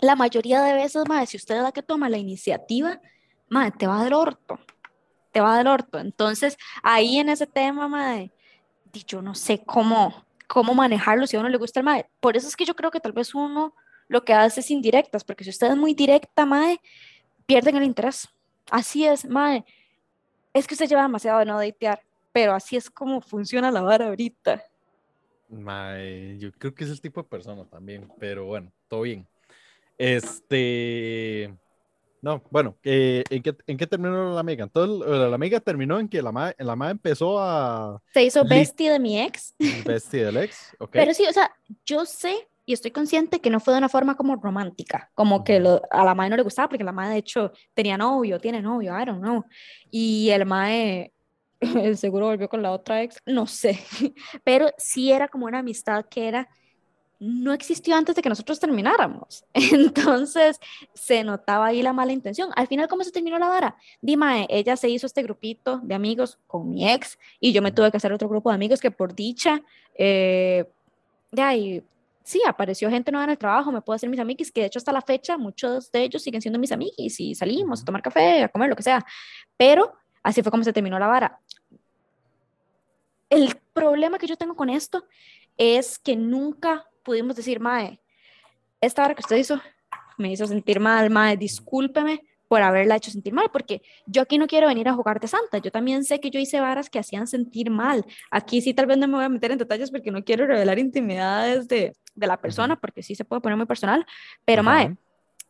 la 0.00 0.16
mayoría 0.16 0.62
de 0.62 0.74
veces, 0.74 1.08
madre, 1.08 1.26
si 1.26 1.36
usted 1.36 1.56
es 1.56 1.62
la 1.62 1.72
que 1.72 1.82
toma 1.82 2.08
la 2.08 2.18
iniciativa, 2.18 3.00
madre, 3.48 3.72
te 3.78 3.86
va 3.86 4.04
del 4.04 4.12
orto, 4.12 4.58
te 5.32 5.40
va 5.40 5.58
del 5.58 5.66
orto. 5.66 5.98
Entonces, 5.98 6.56
ahí 6.82 7.18
en 7.18 7.28
ese 7.28 7.46
tema, 7.46 7.88
madre, 7.88 8.32
yo 9.06 9.22
no 9.22 9.34
sé 9.34 9.62
cómo, 9.64 10.24
cómo 10.46 10.74
manejarlo 10.74 11.26
si 11.26 11.36
a 11.36 11.40
uno 11.40 11.48
le 11.48 11.58
gusta 11.58 11.80
el 11.80 11.84
madre. 11.84 12.08
Por 12.20 12.36
eso 12.36 12.48
es 12.48 12.56
que 12.56 12.64
yo 12.64 12.76
creo 12.76 12.90
que 12.90 13.00
tal 13.00 13.12
vez 13.12 13.34
uno 13.34 13.74
lo 14.08 14.24
que 14.24 14.34
hace 14.34 14.60
es 14.60 14.70
indirectas, 14.70 15.24
porque 15.24 15.44
si 15.44 15.50
usted 15.50 15.68
es 15.68 15.76
muy 15.76 15.94
directa, 15.94 16.46
madre, 16.46 16.80
pierden 17.46 17.76
el 17.76 17.84
interés. 17.84 18.28
Así 18.70 19.04
es, 19.04 19.24
madre. 19.26 19.64
Es 20.52 20.66
que 20.66 20.74
usted 20.74 20.88
lleva 20.88 21.02
demasiado 21.02 21.38
de 21.40 21.46
no 21.46 21.58
datear, 21.58 22.00
pero 22.32 22.52
así 22.52 22.76
es 22.76 22.90
como 22.90 23.20
funciona 23.20 23.70
la 23.70 23.80
vara 23.80 24.06
ahorita. 24.06 24.62
Madre, 25.48 26.38
yo 26.38 26.52
creo 26.52 26.74
que 26.74 26.84
es 26.84 26.90
el 26.90 27.00
tipo 27.00 27.22
de 27.22 27.28
persona 27.28 27.64
también, 27.64 28.10
pero 28.18 28.46
bueno, 28.46 28.72
todo 28.88 29.02
bien. 29.02 29.26
Este. 29.98 31.54
No, 32.22 32.42
bueno, 32.50 32.78
eh, 32.82 33.22
¿en, 33.28 33.42
qué, 33.42 33.54
¿en, 33.66 33.76
qué, 33.76 33.86
terminó 33.86 34.32
la 34.32 34.40
amiga? 34.40 34.64
Entonces, 34.64 35.06
la 35.06 35.34
amiga 35.34 35.60
terminó 35.60 36.00
en 36.00 36.08
que 36.08 36.22
la 36.22 36.32
madre 36.32 36.56
la 36.58 36.90
empezó 36.90 37.38
a. 37.38 38.00
Se 38.14 38.24
hizo 38.24 38.44
bestie 38.44 38.90
de 38.90 38.98
mi 38.98 39.20
ex. 39.20 39.54
Bestie 39.84 40.24
del 40.24 40.38
ex, 40.38 40.74
ok. 40.80 40.90
Pero 40.92 41.12
sí, 41.12 41.26
o 41.28 41.32
sea, 41.32 41.54
yo 41.84 42.06
sé 42.06 42.48
y 42.66 42.72
estoy 42.72 42.90
consciente 42.90 43.40
que 43.40 43.50
no 43.50 43.60
fue 43.60 43.74
de 43.74 43.78
una 43.78 43.88
forma 43.88 44.16
como 44.16 44.36
romántica, 44.36 45.10
como 45.14 45.44
que 45.44 45.56
a 45.90 46.04
la 46.04 46.14
madre 46.14 46.30
no 46.30 46.36
le 46.36 46.42
gustaba, 46.42 46.68
porque 46.68 46.84
la 46.84 46.92
madre 46.92 47.12
de 47.12 47.18
hecho 47.18 47.52
tenía 47.74 47.98
novio, 47.98 48.40
tiene 48.40 48.62
novio, 48.62 48.98
I 48.98 49.04
don't 49.04 49.20
know. 49.20 49.44
Y 49.90 50.30
el 50.30 50.46
madre 50.46 51.12
seguro 51.96 52.26
volvió 52.26 52.48
con 52.48 52.62
la 52.62 52.72
otra 52.72 53.02
ex, 53.02 53.20
no 53.26 53.46
sé. 53.46 53.78
Pero 54.44 54.70
sí 54.78 55.12
era 55.12 55.28
como 55.28 55.46
una 55.46 55.58
amistad 55.58 56.06
que 56.06 56.26
era 56.26 56.48
no 57.24 57.54
existió 57.54 57.96
antes 57.96 58.14
de 58.14 58.20
que 58.20 58.28
nosotros 58.28 58.60
termináramos. 58.60 59.44
Entonces 59.54 60.60
se 60.92 61.24
notaba 61.24 61.66
ahí 61.66 61.82
la 61.82 61.94
mala 61.94 62.12
intención. 62.12 62.50
Al 62.54 62.66
final, 62.66 62.86
¿cómo 62.86 63.02
se 63.02 63.12
terminó 63.12 63.38
la 63.38 63.48
vara? 63.48 63.76
Dime, 64.02 64.46
ella 64.50 64.76
se 64.76 64.90
hizo 64.90 65.06
este 65.06 65.22
grupito 65.22 65.80
de 65.82 65.94
amigos 65.94 66.38
con 66.46 66.68
mi 66.68 66.90
ex 66.90 67.18
y 67.40 67.52
yo 67.52 67.62
me 67.62 67.72
tuve 67.72 67.90
que 67.90 67.96
hacer 67.96 68.12
otro 68.12 68.28
grupo 68.28 68.50
de 68.50 68.56
amigos 68.56 68.80
que 68.80 68.90
por 68.90 69.14
dicha, 69.14 69.62
eh, 69.94 70.66
de 71.32 71.42
ahí, 71.42 71.82
sí, 72.22 72.42
apareció 72.46 72.90
gente 72.90 73.10
nueva 73.10 73.24
en 73.24 73.30
el 73.30 73.38
trabajo, 73.38 73.72
me 73.72 73.80
puedo 73.80 73.94
hacer 73.94 74.10
mis 74.10 74.20
amigos, 74.20 74.52
que 74.52 74.60
de 74.60 74.66
hecho 74.66 74.78
hasta 74.78 74.92
la 74.92 75.00
fecha 75.00 75.38
muchos 75.38 75.90
de 75.90 76.02
ellos 76.02 76.22
siguen 76.22 76.42
siendo 76.42 76.58
mis 76.58 76.72
amigos 76.72 76.94
y 76.98 77.34
salimos 77.34 77.82
a 77.82 77.84
tomar 77.86 78.02
café, 78.02 78.42
a 78.42 78.48
comer, 78.48 78.68
lo 78.68 78.76
que 78.76 78.82
sea. 78.82 79.04
Pero 79.56 79.94
así 80.22 80.42
fue 80.42 80.50
como 80.50 80.62
se 80.62 80.74
terminó 80.74 80.98
la 80.98 81.06
vara. 81.06 81.40
El 83.30 83.56
problema 83.72 84.18
que 84.18 84.26
yo 84.26 84.36
tengo 84.36 84.54
con 84.54 84.68
esto 84.68 85.06
es 85.56 85.98
que 85.98 86.16
nunca 86.16 86.86
pudimos 87.04 87.36
decir, 87.36 87.60
Mae, 87.60 88.00
esta 88.80 89.04
hora 89.04 89.14
que 89.14 89.20
usted 89.20 89.36
hizo 89.36 89.60
me 90.18 90.32
hizo 90.32 90.46
sentir 90.46 90.80
mal, 90.80 91.10
Mae, 91.10 91.36
discúlpeme 91.36 92.20
por 92.48 92.62
haberla 92.62 92.96
hecho 92.96 93.10
sentir 93.10 93.32
mal, 93.32 93.50
porque 93.52 93.82
yo 94.06 94.22
aquí 94.22 94.38
no 94.38 94.46
quiero 94.46 94.68
venir 94.68 94.88
a 94.88 94.94
jugar 94.94 95.18
de 95.20 95.28
santa, 95.28 95.58
yo 95.58 95.70
también 95.70 96.04
sé 96.04 96.20
que 96.20 96.30
yo 96.30 96.38
hice 96.38 96.60
varas 96.60 96.90
que 96.90 96.98
hacían 96.98 97.26
sentir 97.26 97.70
mal. 97.70 98.04
Aquí 98.30 98.60
sí 98.60 98.74
tal 98.74 98.86
vez 98.86 98.98
no 98.98 99.08
me 99.08 99.14
voy 99.16 99.24
a 99.24 99.28
meter 99.28 99.50
en 99.50 99.58
detalles 99.58 99.90
porque 99.90 100.10
no 100.10 100.24
quiero 100.24 100.46
revelar 100.46 100.78
intimidades 100.78 101.68
de, 101.68 101.96
de 102.14 102.26
la 102.26 102.40
persona, 102.40 102.76
porque 102.78 103.02
sí 103.02 103.14
se 103.14 103.24
puede 103.24 103.40
poner 103.40 103.56
muy 103.56 103.66
personal, 103.66 104.06
pero 104.44 104.62
Mae, 104.62 104.96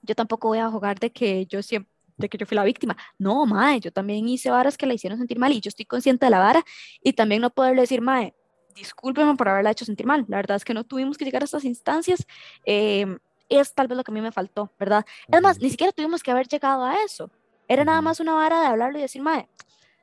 yo 0.03 0.15
tampoco 0.15 0.49
voy 0.49 0.59
a 0.59 0.69
jugar 0.69 0.99
de 0.99 1.11
que 1.11 1.47
yo 1.47 1.63
siempre 1.63 1.95
de 2.17 2.29
que 2.29 2.39
yo 2.39 2.47
fui 2.47 2.55
la 2.55 2.65
víctima. 2.65 2.97
No, 3.19 3.45
mae, 3.47 3.81
yo 3.81 3.91
también 3.93 4.29
hice 4.29 4.51
varas 4.51 4.77
que 4.77 4.87
la 4.87 4.95
hicieron 4.95 5.19
sentir 5.19 5.39
mal 5.39 5.53
y 5.53 5.61
yo 5.61 5.69
estoy 5.69 5.85
consciente 5.85 6.27
de 6.27 6.31
la 6.31 6.39
vara 6.39 6.65
y 7.03 7.13
también 7.15 7.43
no 7.43 7.51
poderle 7.51 7.83
decir, 7.83 8.01
mae, 8.01 8.35
discúlpeme 8.75 9.35
por 9.37 9.49
haberla 9.49 9.71
hecho 9.71 9.85
sentir 9.85 10.07
mal. 10.07 10.25
La 10.29 10.37
verdad 10.37 10.57
es 10.57 10.65
que 10.65 10.75
no 10.75 10.85
tuvimos 10.85 11.17
que 11.17 11.25
llegar 11.25 11.43
a 11.43 11.45
estas 11.45 11.65
instancias. 11.65 12.27
Eh, 12.65 13.19
es 13.49 13.75
tal 13.75 13.89
vez 13.89 13.97
lo 13.97 14.05
que 14.05 14.11
a 14.11 14.15
mí 14.15 14.21
me 14.21 14.33
faltó, 14.33 14.71
¿verdad? 14.79 15.05
Es 15.29 15.41
más, 15.43 15.61
ni 15.61 15.71
siquiera 15.71 15.93
tuvimos 15.93 16.23
que 16.23 16.31
haber 16.31 16.49
llegado 16.49 16.85
a 16.85 17.03
eso. 17.03 17.31
Era 17.69 17.85
nada 17.85 18.01
más 18.01 18.21
una 18.21 18.35
vara 18.35 18.61
de 18.61 18.67
hablarlo 18.67 18.99
y 18.99 19.03
decir, 19.03 19.23
mae, 19.23 19.49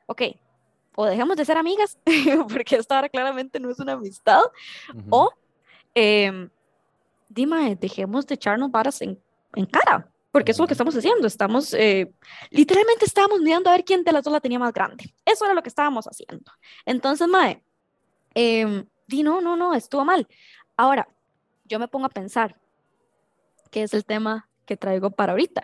ok, 0.07 0.21
o 0.95 1.05
dejemos 1.05 1.37
de 1.37 1.45
ser 1.45 1.57
amigas, 1.57 1.97
porque 2.49 2.75
esta 2.75 2.95
vara 2.95 3.09
claramente 3.09 3.59
no 3.59 3.69
es 3.69 3.79
una 3.79 3.93
amistad, 3.93 4.41
o 5.09 5.31
eh, 5.95 6.49
dime, 7.29 7.75
dejemos 7.75 8.25
de 8.27 8.35
echarnos 8.35 8.71
varas 8.71 9.01
en, 9.01 9.19
en 9.55 9.65
cara, 9.65 10.09
porque 10.31 10.51
eso 10.51 10.61
es 10.61 10.63
lo 10.63 10.67
que 10.67 10.73
estamos 10.73 10.95
haciendo. 10.95 11.27
Estamos, 11.27 11.73
eh, 11.73 12.11
literalmente 12.49 13.05
estábamos 13.05 13.41
mirando 13.41 13.69
a 13.69 13.73
ver 13.73 13.83
quién 13.83 14.03
de 14.03 14.11
las 14.11 14.23
dos 14.23 14.31
la 14.31 14.39
tenía 14.39 14.59
más 14.59 14.73
grande. 14.73 15.13
Eso 15.25 15.45
era 15.45 15.53
lo 15.53 15.61
que 15.61 15.69
estábamos 15.69 16.05
haciendo. 16.05 16.51
Entonces, 16.85 17.27
Mae, 17.27 17.61
eh, 18.35 18.85
di 19.07 19.23
no, 19.23 19.41
no, 19.41 19.55
no, 19.55 19.73
estuvo 19.73 20.05
mal. 20.05 20.27
Ahora, 20.77 21.07
yo 21.65 21.79
me 21.79 21.87
pongo 21.87 22.05
a 22.05 22.09
pensar, 22.09 22.57
¿qué 23.69 23.83
es 23.83 23.93
el 23.93 24.05
tema 24.05 24.49
que 24.65 24.77
traigo 24.77 25.11
para 25.11 25.33
ahorita? 25.33 25.63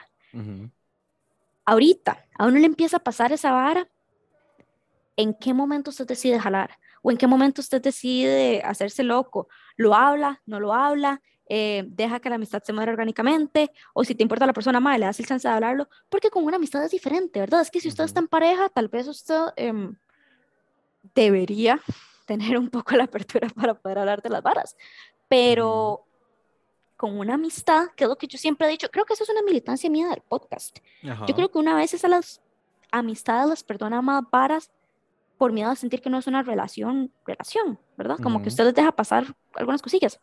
Ahorita, 1.65 2.25
a 2.37 2.45
uno 2.45 2.59
le 2.59 2.65
empieza 2.65 2.97
a 2.97 3.03
pasar 3.03 3.31
esa 3.31 3.51
vara, 3.51 3.89
¿en 5.15 5.33
qué 5.33 5.53
momento 5.53 5.89
usted 5.89 6.07
decide 6.07 6.39
jalar? 6.39 6.77
¿O 7.01 7.11
en 7.11 7.17
qué 7.17 7.27
momento 7.27 7.61
usted 7.61 7.81
decide 7.81 8.61
hacerse 8.63 9.03
loco? 9.03 9.47
¿Lo 9.75 9.93
habla? 9.93 10.41
¿No 10.45 10.59
lo 10.59 10.73
habla? 10.73 11.21
Eh, 11.49 11.83
deja 11.87 12.19
que 12.19 12.29
la 12.29 12.35
amistad 12.35 12.61
se 12.63 12.73
muera 12.73 12.91
orgánicamente, 12.91 13.71
o 13.93 14.03
si 14.03 14.15
te 14.15 14.23
importa 14.23 14.45
la 14.45 14.53
persona 14.53 14.79
más, 14.81 14.99
le 14.99 15.05
das 15.05 15.19
el 15.19 15.25
chance 15.25 15.47
de 15.47 15.53
hablarlo, 15.53 15.87
porque 16.09 16.29
con 16.29 16.43
una 16.43 16.57
amistad 16.57 16.83
es 16.83 16.91
diferente, 16.91 17.39
¿verdad? 17.39 17.61
Es 17.61 17.71
que 17.71 17.79
si 17.79 17.87
usted 17.87 18.03
está 18.03 18.19
en 18.19 18.27
pareja, 18.27 18.67
tal 18.69 18.89
vez 18.89 19.07
usted 19.07 19.39
em, 19.55 19.95
debería 21.15 21.79
tener 22.27 22.57
un 22.59 22.69
poco 22.69 22.95
la 22.95 23.05
apertura 23.05 23.47
para 23.49 23.73
poder 23.73 23.97
hablar 23.97 24.21
de 24.21 24.29
las 24.29 24.43
varas, 24.43 24.77
pero 25.27 26.05
con 26.95 27.17
una 27.17 27.35
amistad, 27.35 27.87
que 27.95 28.03
es 28.03 28.09
lo 28.09 28.17
que 28.17 28.27
yo 28.27 28.37
siempre 28.37 28.67
he 28.67 28.71
dicho, 28.71 28.89
creo 28.89 29.05
que 29.05 29.13
eso 29.13 29.23
es 29.23 29.29
una 29.29 29.41
militancia 29.41 29.89
mía 29.89 30.09
del 30.09 30.21
podcast. 30.21 30.77
Yo 31.01 31.33
creo 31.35 31.49
que 31.49 31.57
una 31.57 31.75
vez 31.75 32.03
a 32.03 32.07
las 32.07 32.41
amistades 32.91 33.49
las 33.49 33.63
perdona 33.63 34.01
más 34.01 34.23
varas 34.31 34.71
por 35.37 35.51
miedo 35.51 35.69
a 35.69 35.75
sentir 35.75 36.01
que 36.01 36.09
no 36.09 36.17
es 36.17 36.27
una 36.27 36.41
relación, 36.41 37.11
relación, 37.25 37.79
¿verdad? 37.97 38.17
Como 38.21 38.41
que 38.41 38.49
usted 38.49 38.65
les 38.65 38.73
deja 38.73 38.91
pasar 38.91 39.35
algunas 39.55 39.81
cosillas. 39.81 40.19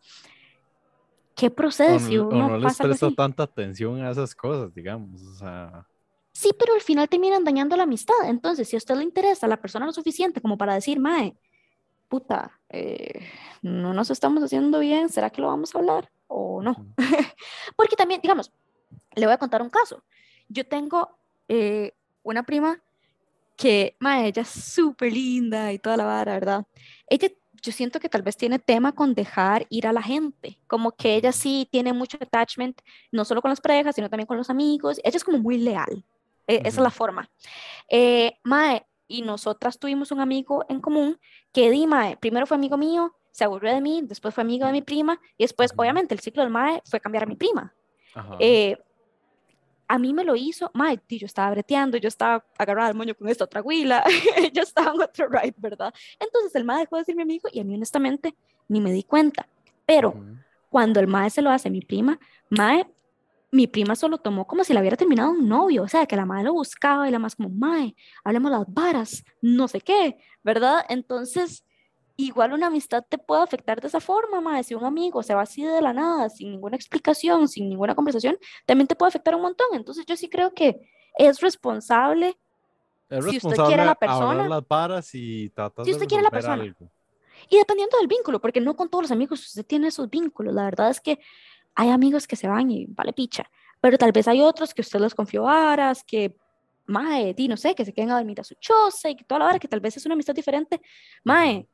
¿qué 1.35 1.51
procede 1.51 1.99
si 1.99 2.17
uno 2.17 2.49
no 2.49 2.57
les 2.57 2.77
presta 2.77 3.11
tanta 3.11 3.43
atención 3.43 4.01
a 4.01 4.11
esas 4.11 4.33
cosas, 4.33 4.73
digamos? 4.73 5.21
O 5.21 5.35
sea... 5.35 5.85
Sí, 6.31 6.51
pero 6.57 6.73
al 6.73 6.81
final 6.81 7.07
terminan 7.07 7.43
dañando 7.43 7.77
la 7.77 7.83
amistad. 7.83 8.15
Entonces, 8.25 8.67
si 8.67 8.75
a 8.75 8.77
usted 8.77 8.95
le 8.95 9.03
interesa 9.03 9.45
a 9.45 9.49
la 9.49 9.61
persona 9.61 9.85
lo 9.85 9.93
suficiente 9.93 10.41
como 10.41 10.57
para 10.57 10.73
decir, 10.73 10.99
mae, 10.99 11.37
puta, 12.07 12.59
eh, 12.69 13.27
no 13.61 13.93
nos 13.93 14.09
estamos 14.11 14.43
haciendo 14.43 14.79
bien, 14.79 15.09
¿será 15.09 15.29
que 15.29 15.41
lo 15.41 15.47
vamos 15.47 15.73
a 15.73 15.79
hablar 15.79 16.11
o 16.27 16.61
no? 16.61 16.85
Porque 17.75 17.95
también, 17.95 18.21
digamos, 18.21 18.51
le 19.15 19.25
voy 19.25 19.33
a 19.33 19.37
contar 19.37 19.61
un 19.61 19.69
caso. 19.69 20.03
Yo 20.47 20.65
tengo 20.65 21.17
eh, 21.47 21.93
una 22.23 22.43
prima 22.43 22.81
que, 23.55 23.95
mae, 23.99 24.27
ella 24.27 24.41
es 24.41 24.49
súper 24.49 25.13
linda 25.13 25.71
y 25.71 25.79
toda 25.79 25.97
la 25.97 26.05
vara, 26.05 26.33
¿verdad? 26.33 26.65
Ella 27.07 27.29
yo 27.65 27.71
siento 27.71 27.99
que 27.99 28.09
tal 28.09 28.21
vez 28.21 28.37
tiene 28.37 28.59
tema 28.59 28.91
con 28.93 29.15
dejar 29.15 29.65
ir 29.69 29.87
a 29.87 29.93
la 29.93 30.01
gente, 30.01 30.59
como 30.67 30.91
que 30.91 31.15
ella 31.15 31.31
sí 31.31 31.67
tiene 31.71 31.93
mucho 31.93 32.17
attachment, 32.21 32.79
no 33.11 33.25
solo 33.25 33.41
con 33.41 33.49
las 33.49 33.59
parejas, 33.59 33.95
sino 33.95 34.09
también 34.09 34.27
con 34.27 34.37
los 34.37 34.51
amigos, 34.51 34.99
ella 35.03 35.17
es 35.17 35.23
como 35.23 35.39
muy 35.39 35.57
leal, 35.57 36.05
e, 36.47 36.57
esa 36.57 36.67
es 36.67 36.77
la 36.77 36.91
forma. 36.91 37.29
Eh, 37.89 38.37
mae, 38.43 38.85
y 39.07 39.21
nosotras 39.21 39.79
tuvimos 39.79 40.11
un 40.11 40.19
amigo 40.19 40.65
en 40.69 40.81
común 40.81 41.19
que 41.51 41.69
di, 41.69 41.87
mae, 41.87 42.17
primero 42.17 42.45
fue 42.45 42.57
amigo 42.57 42.77
mío, 42.77 43.15
se 43.31 43.43
aburrió 43.43 43.73
de 43.73 43.81
mí, 43.81 44.01
después 44.03 44.33
fue 44.33 44.43
amigo 44.43 44.65
de 44.65 44.71
mi 44.71 44.81
prima, 44.81 45.19
y 45.37 45.43
después, 45.43 45.73
obviamente, 45.75 46.13
el 46.13 46.21
ciclo 46.21 46.41
del 46.41 46.51
mae 46.51 46.81
fue 46.85 46.99
cambiar 46.99 47.23
a 47.23 47.27
mi 47.27 47.35
prima. 47.35 47.73
Eh, 48.39 48.77
a 49.87 49.99
mí 49.99 50.13
me 50.13 50.23
lo 50.23 50.35
hizo, 50.35 50.71
Mike, 50.73 51.17
yo 51.17 51.25
estaba 51.25 51.51
breteando, 51.51 51.97
yo 51.97 52.07
estaba 52.07 52.45
agarrada 52.57 52.89
al 52.89 52.95
moño 52.95 53.13
con 53.13 53.27
esta 53.27 53.43
otra 53.43 53.61
huila, 53.61 54.03
yo 54.53 54.63
estaba 54.63 54.93
en 54.93 55.01
otro 55.01 55.27
ride, 55.27 55.53
¿verdad? 55.57 55.93
Entonces 56.19 56.55
el 56.55 56.63
mae 56.63 56.79
dejó 56.79 56.97
de 56.97 57.03
ser 57.03 57.15
mi 57.15 57.21
amigo 57.21 57.49
y 57.51 57.59
a 57.59 57.63
mí 57.63 57.75
honestamente 57.75 58.35
ni 58.67 58.81
me 58.81 58.91
di 58.91 59.03
cuenta. 59.03 59.47
Pero 59.85 60.15
cuando 60.69 60.99
el 60.99 61.07
mae 61.07 61.29
se 61.29 61.41
lo 61.41 61.51
hace 61.51 61.67
a 61.67 61.71
mi 61.71 61.81
prima, 61.81 62.19
mae, 62.49 62.87
mi 63.51 63.67
prima 63.67 63.95
solo 63.95 64.17
tomó 64.17 64.45
como 64.45 64.63
si 64.63 64.73
la 64.73 64.81
hubiera 64.81 64.97
terminado 64.97 65.31
un 65.31 65.47
novio, 65.47 65.83
o 65.83 65.87
sea, 65.87 66.05
que 66.05 66.15
la 66.15 66.25
mae 66.25 66.43
lo 66.43 66.53
buscaba 66.53 67.07
y 67.07 67.11
la 67.11 67.19
más 67.19 67.35
como, 67.35 67.49
mae, 67.49 67.95
hablemos 68.23 68.51
las 68.51 68.65
varas, 68.67 69.23
no 69.41 69.67
sé 69.67 69.81
qué, 69.81 70.17
¿verdad? 70.43 70.85
Entonces 70.89 71.63
igual 72.17 72.53
una 72.53 72.67
amistad 72.67 73.03
te 73.07 73.17
puede 73.17 73.43
afectar 73.43 73.81
de 73.81 73.87
esa 73.87 73.99
forma, 73.99 74.41
madre. 74.41 74.63
Si 74.63 74.73
un 74.73 74.83
amigo 74.83 75.21
se 75.23 75.33
va 75.33 75.41
así 75.41 75.63
de 75.63 75.81
la 75.81 75.93
nada, 75.93 76.29
sin 76.29 76.51
ninguna 76.51 76.75
explicación, 76.75 77.47
sin 77.47 77.69
ninguna 77.69 77.95
conversación, 77.95 78.37
también 78.65 78.87
te 78.87 78.95
puede 78.95 79.09
afectar 79.09 79.35
un 79.35 79.41
montón. 79.41 79.67
Entonces 79.73 80.05
yo 80.05 80.15
sí 80.15 80.29
creo 80.29 80.53
que 80.53 80.79
es 81.17 81.39
responsable. 81.41 82.37
si 83.09 83.37
usted 83.37 83.55
quiere 83.65 83.81
a 83.81 83.85
la 83.85 83.95
persona. 83.95 84.47
las 84.47 84.67
varas 84.67 85.13
y 85.15 85.51
si 85.83 85.91
usted 85.91 86.07
quiere 86.07 86.21
a 86.21 86.23
la 86.23 86.31
persona. 86.31 86.75
Y 87.49 87.57
dependiendo 87.57 87.97
del 87.97 88.07
vínculo, 88.07 88.39
porque 88.39 88.61
no 88.61 88.75
con 88.75 88.89
todos 88.89 89.03
los 89.03 89.11
amigos 89.11 89.45
usted 89.45 89.65
tiene 89.65 89.87
esos 89.87 90.09
vínculos. 90.09 90.53
La 90.53 90.63
verdad 90.63 90.89
es 90.89 91.01
que 91.01 91.19
hay 91.75 91.89
amigos 91.89 92.27
que 92.27 92.35
se 92.35 92.47
van 92.47 92.71
y 92.71 92.85
vale 92.87 93.13
picha. 93.13 93.49
Pero 93.81 93.97
tal 93.97 94.11
vez 94.11 94.27
hay 94.27 94.41
otros 94.41 94.73
que 94.73 94.81
usted 94.81 94.99
los 94.99 95.13
confió 95.13 95.43
varas, 95.43 96.03
que 96.03 96.35
mae, 96.87 97.33
di, 97.33 97.47
no 97.47 97.57
sé, 97.57 97.75
que 97.75 97.85
se 97.85 97.93
queden 97.93 98.11
a 98.11 98.17
dormir 98.17 98.39
a 98.39 98.43
su 98.43 98.55
choza 98.55 99.09
y 99.09 99.15
que 99.15 99.23
toda 99.23 99.39
la 99.39 99.45
vara, 99.45 99.59
que 99.59 99.67
tal 99.67 99.79
vez 99.79 99.97
es 99.97 100.05
una 100.05 100.13
amistad 100.13 100.33
diferente. 100.33 100.81
Mae, 101.23 101.67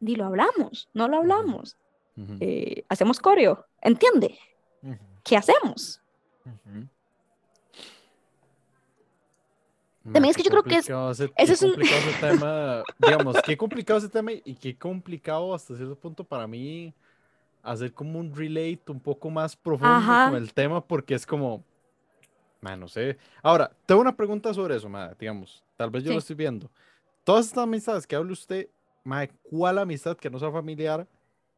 ni 0.00 0.16
lo 0.16 0.26
hablamos, 0.26 0.88
no 0.94 1.08
lo 1.08 1.18
hablamos. 1.18 1.76
Eh, 2.38 2.84
hacemos 2.88 3.18
coreo, 3.18 3.66
¿entiende? 3.80 4.38
¿Qué 5.24 5.36
hacemos? 5.36 6.00
También 10.04 10.26
es 10.26 10.36
que 10.36 10.42
yo 10.42 10.50
creo 10.50 10.62
que 10.62 10.76
es, 10.76 10.88
ese, 10.88 11.32
es 11.36 11.62
un... 11.62 11.80
ese 11.80 12.12
tema, 12.20 12.84
digamos, 12.98 13.36
qué 13.42 13.56
complicado 13.56 13.98
ese 13.98 14.10
tema 14.10 14.32
y 14.32 14.54
qué 14.54 14.76
complicado 14.76 15.54
hasta 15.54 15.74
cierto 15.74 15.96
punto 15.96 16.22
para 16.22 16.46
mí 16.46 16.92
hacer 17.64 17.92
como 17.92 18.20
un 18.20 18.34
relate 18.34 18.84
un 18.88 19.00
poco 19.00 19.30
más 19.30 19.56
profundo 19.56 20.06
con 20.06 20.36
el 20.36 20.52
tema 20.52 20.84
porque 20.84 21.14
es 21.14 21.26
como, 21.26 21.64
no 22.60 22.88
sé. 22.88 23.18
Ahora, 23.42 23.70
tengo 23.86 24.00
una 24.00 24.14
pregunta 24.14 24.52
sobre 24.54 24.76
eso, 24.76 24.88
madre, 24.88 25.16
digamos, 25.18 25.62
tal 25.76 25.90
vez 25.90 26.04
yo 26.04 26.12
lo 26.12 26.18
estoy 26.18 26.36
viendo. 26.36 26.70
Todas 27.24 27.46
estas 27.46 27.64
amistades 27.64 28.06
que 28.06 28.16
habla 28.16 28.32
usted, 28.32 28.68
mae, 29.02 29.30
¿cuál 29.42 29.78
amistad 29.78 30.16
que 30.16 30.30
no 30.30 30.38
sea 30.38 30.50
familiar 30.50 31.06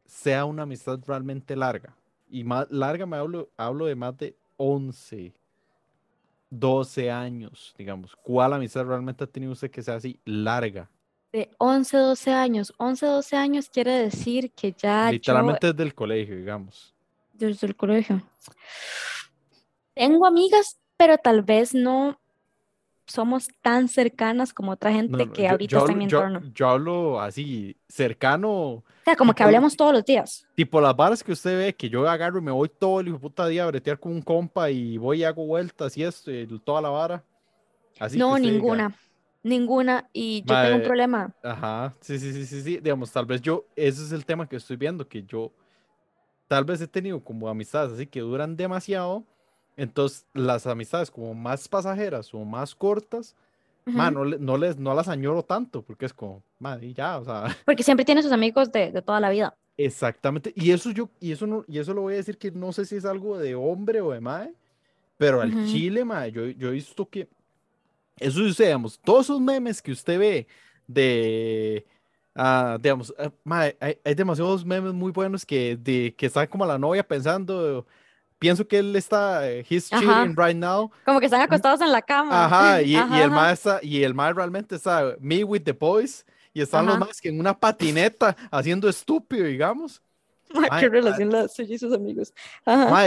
sea 0.05 0.45
una 0.45 0.63
amistad 0.63 0.99
realmente 1.05 1.55
larga? 1.55 1.95
Y 2.29 2.43
más 2.43 2.69
larga 2.71 3.05
me 3.05 3.17
hablo, 3.17 3.49
hablo 3.57 3.85
de 3.85 3.95
más 3.95 4.17
de 4.17 4.35
11, 4.57 5.33
12 6.49 7.11
años, 7.11 7.73
digamos. 7.77 8.15
¿Cuál 8.15 8.53
amistad 8.53 8.85
realmente 8.85 9.23
ha 9.23 9.27
tenido 9.27 9.51
usted 9.51 9.69
que 9.69 9.81
sea 9.81 9.95
así 9.95 10.19
larga? 10.25 10.89
De 11.37 11.51
11, 11.59 11.97
12 11.97 12.31
años. 12.31 12.73
11, 12.77 13.05
12 13.05 13.35
años 13.35 13.69
quiere 13.69 13.91
decir 13.91 14.49
que 14.53 14.73
ya. 14.75 15.11
Literalmente 15.11 15.67
desde 15.67 15.83
el 15.83 15.93
colegio, 15.93 16.35
digamos. 16.35 16.95
Desde 17.31 17.67
el 17.67 17.75
colegio. 17.75 18.23
Tengo 19.93 20.25
amigas, 20.25 20.79
pero 20.97 21.15
tal 21.19 21.43
vez 21.43 21.75
no 21.75 22.19
somos 23.05 23.49
tan 23.61 23.87
cercanas 23.87 24.51
como 24.51 24.71
otra 24.71 24.91
gente 24.91 25.29
que 25.29 25.47
ahorita 25.47 25.77
está 25.77 25.91
en 25.91 25.97
mi 25.99 26.03
entorno. 26.05 26.41
Yo, 26.55 26.69
hablo 26.69 27.21
así, 27.21 27.77
cercano. 27.87 28.49
O 28.51 28.83
sea, 29.05 29.15
como 29.15 29.35
que 29.35 29.43
hablemos 29.43 29.77
todos 29.77 29.93
los 29.93 30.05
días. 30.05 30.47
Tipo 30.55 30.81
las 30.81 30.95
varas 30.95 31.23
que 31.23 31.33
usted 31.33 31.55
ve, 31.55 31.75
que 31.75 31.87
yo 31.87 32.09
agarro 32.09 32.39
y 32.39 32.41
me 32.41 32.51
voy 32.51 32.67
todo 32.67 32.99
el 32.99 33.15
puta 33.15 33.45
día 33.45 33.63
a 33.63 33.67
bretear 33.67 33.99
con 33.99 34.11
un 34.11 34.23
compa 34.23 34.71
y 34.71 34.97
voy 34.97 35.19
y 35.19 35.23
hago 35.23 35.45
vueltas 35.45 35.95
y 35.97 36.03
esto, 36.03 36.31
y 36.31 36.47
toda 36.65 36.81
la 36.81 36.89
vara. 36.89 37.23
Así 37.99 38.17
no, 38.17 38.39
ninguna. 38.39 38.91
Ninguna. 39.47 40.09
Y 40.13 40.43
yo 40.45 40.55
tengo 40.61 40.75
un 40.77 40.83
problema. 40.83 41.33
Ajá, 41.43 41.93
sí, 42.01 42.19
sí, 42.19 42.33
sí, 42.33 42.45
sí, 42.45 42.61
sí. 42.61 42.77
Digamos, 42.77 43.11
tal 43.11 43.25
vez 43.25 43.41
yo, 43.41 43.65
ese 43.75 44.03
es 44.03 44.11
el 44.11 44.25
tema 44.25 44.47
que 44.47 44.55
estoy 44.55 44.77
viendo, 44.77 45.07
que 45.07 45.23
yo 45.23 45.51
tal 46.47 46.65
vez 46.65 46.81
he 46.81 46.87
tenido 46.87 47.19
como 47.19 47.49
amistades 47.49 47.93
así 47.93 48.07
que 48.07 48.19
duran 48.21 48.55
demasiado 48.55 49.23
entonces, 49.77 50.25
las 50.33 50.65
amistades 50.65 51.11
como 51.11 51.35
más 51.35 51.67
pasajeras 51.67 52.33
o 52.33 52.43
más 52.43 52.73
cortas, 52.73 53.35
no, 53.85 54.11
no, 54.11 54.57
les, 54.57 54.77
no 54.77 54.93
las 54.93 55.07
añoro 55.07 55.43
tanto, 55.43 55.81
porque 55.81 56.07
es 56.07 56.13
como, 56.13 56.43
madre, 56.59 56.93
ya, 56.93 57.19
o 57.19 57.23
sea. 57.23 57.45
Porque 57.65 57.83
siempre 57.83 58.03
tiene 58.03 58.21
sus 58.21 58.33
amigos 58.33 58.69
de, 58.69 58.91
de, 58.91 59.01
toda 59.01 59.21
la 59.21 59.29
vida. 59.29 59.55
Exactamente. 59.77 60.51
Y 60.57 60.71
eso 60.71 60.91
yo, 60.91 61.09
y 61.21 61.31
eso 61.31 61.47
no, 61.47 61.63
y 61.69 61.79
eso 61.79 61.93
lo 61.93 62.01
voy 62.01 62.15
a 62.15 62.17
decir 62.17 62.37
que 62.37 62.51
no 62.51 62.73
sé 62.73 62.83
si 62.83 62.97
es 62.97 63.05
algo 63.05 63.37
de 63.37 63.55
hombre 63.55 64.01
o 64.01 64.11
de 64.11 64.19
madre, 64.19 64.53
pero 65.17 65.39
al 65.39 65.67
chile, 65.67 66.03
madre, 66.03 66.33
yo, 66.33 66.47
yo 66.47 66.67
he 66.67 66.71
visto 66.71 67.07
que, 67.07 67.29
eso 68.19 68.43
digamos, 68.43 68.99
todos 68.99 69.25
esos 69.25 69.41
memes 69.41 69.81
que 69.81 69.91
usted 69.91 70.19
ve 70.19 70.47
de, 70.87 71.85
uh, 72.35 72.77
digamos, 72.79 73.11
uh, 73.11 73.53
hay, 73.53 73.73
hay, 74.03 74.15
demasiados 74.15 74.65
memes 74.65 74.93
muy 74.93 75.11
buenos 75.11 75.45
que, 75.45 75.77
de, 75.77 76.13
que 76.17 76.27
están 76.27 76.47
como 76.47 76.65
la 76.65 76.77
novia 76.77 77.07
pensando 77.07 77.85
pienso 78.39 78.67
que 78.67 78.79
él 78.79 78.95
está, 78.95 79.49
eh, 79.49 79.65
he's 79.67 79.89
chilling 79.89 80.35
right 80.35 80.55
now. 80.55 80.91
Como 81.05 81.19
que 81.19 81.25
están 81.25 81.41
acostados 81.41 81.81
en 81.81 81.91
la 81.91 82.01
cama. 82.01 82.45
Ajá, 82.45 82.81
y, 82.83 82.93
y 82.93 83.19
el 83.19 83.31
más 83.31 83.63
y 83.81 84.03
el 84.03 84.13
más 84.13 84.35
realmente 84.35 84.75
está 84.75 85.15
me 85.19 85.43
with 85.43 85.63
the 85.63 85.71
boys, 85.71 86.25
y 86.53 86.61
están 86.61 86.85
los 86.85 86.97
más 86.97 87.21
que 87.21 87.29
en 87.29 87.39
una 87.39 87.57
patineta 87.57 88.35
haciendo 88.51 88.89
estúpido, 88.89 89.45
digamos. 89.45 90.01
qué 90.79 90.89
relación 90.89 91.29
la 91.29 91.47
suya 91.47 91.75
y 91.75 91.77
sus 91.77 91.93
amigos. 91.93 92.33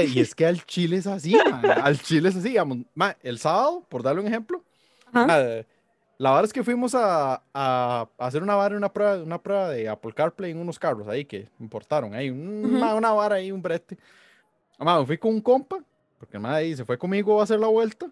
y 0.06 0.20
es 0.20 0.34
que 0.34 0.46
al 0.46 0.64
chile 0.64 0.98
es 0.98 1.06
así, 1.06 1.36
al 1.82 2.00
chile 2.00 2.28
es 2.28 2.36
así, 2.36 2.50
digamos. 2.50 2.78
el 3.22 3.38
sábado, 3.38 3.86
por 3.88 4.02
darle 4.02 4.20
un 4.20 4.28
ejemplo, 4.28 4.64
la 5.12 6.30
verdad 6.32 6.44
es 6.44 6.52
que 6.52 6.62
fuimos 6.62 6.94
a, 6.94 7.42
a, 7.54 8.08
hacer 8.18 8.42
una 8.42 8.54
vara, 8.54 8.76
una 8.76 8.92
prueba, 8.92 9.22
una 9.22 9.40
prueba 9.40 9.70
de 9.70 9.88
Apple 9.88 10.12
CarPlay 10.12 10.50
en 10.50 10.58
unos 10.58 10.78
carros 10.78 11.08
ahí 11.08 11.24
que 11.24 11.48
importaron, 11.58 12.12
ahí, 12.12 12.28
una, 12.28 12.94
una 12.94 13.12
vara 13.12 13.36
ahí, 13.36 13.50
un 13.50 13.62
brete. 13.62 13.96
Amado, 14.78 15.06
fui 15.06 15.16
con 15.16 15.32
un 15.32 15.40
compa, 15.40 15.78
porque 16.18 16.36
el 16.36 16.44
ahí 16.44 16.76
se 16.76 16.84
fue 16.84 16.98
conmigo 16.98 17.40
a 17.40 17.44
hacer 17.44 17.58
la 17.58 17.68
vuelta. 17.68 18.10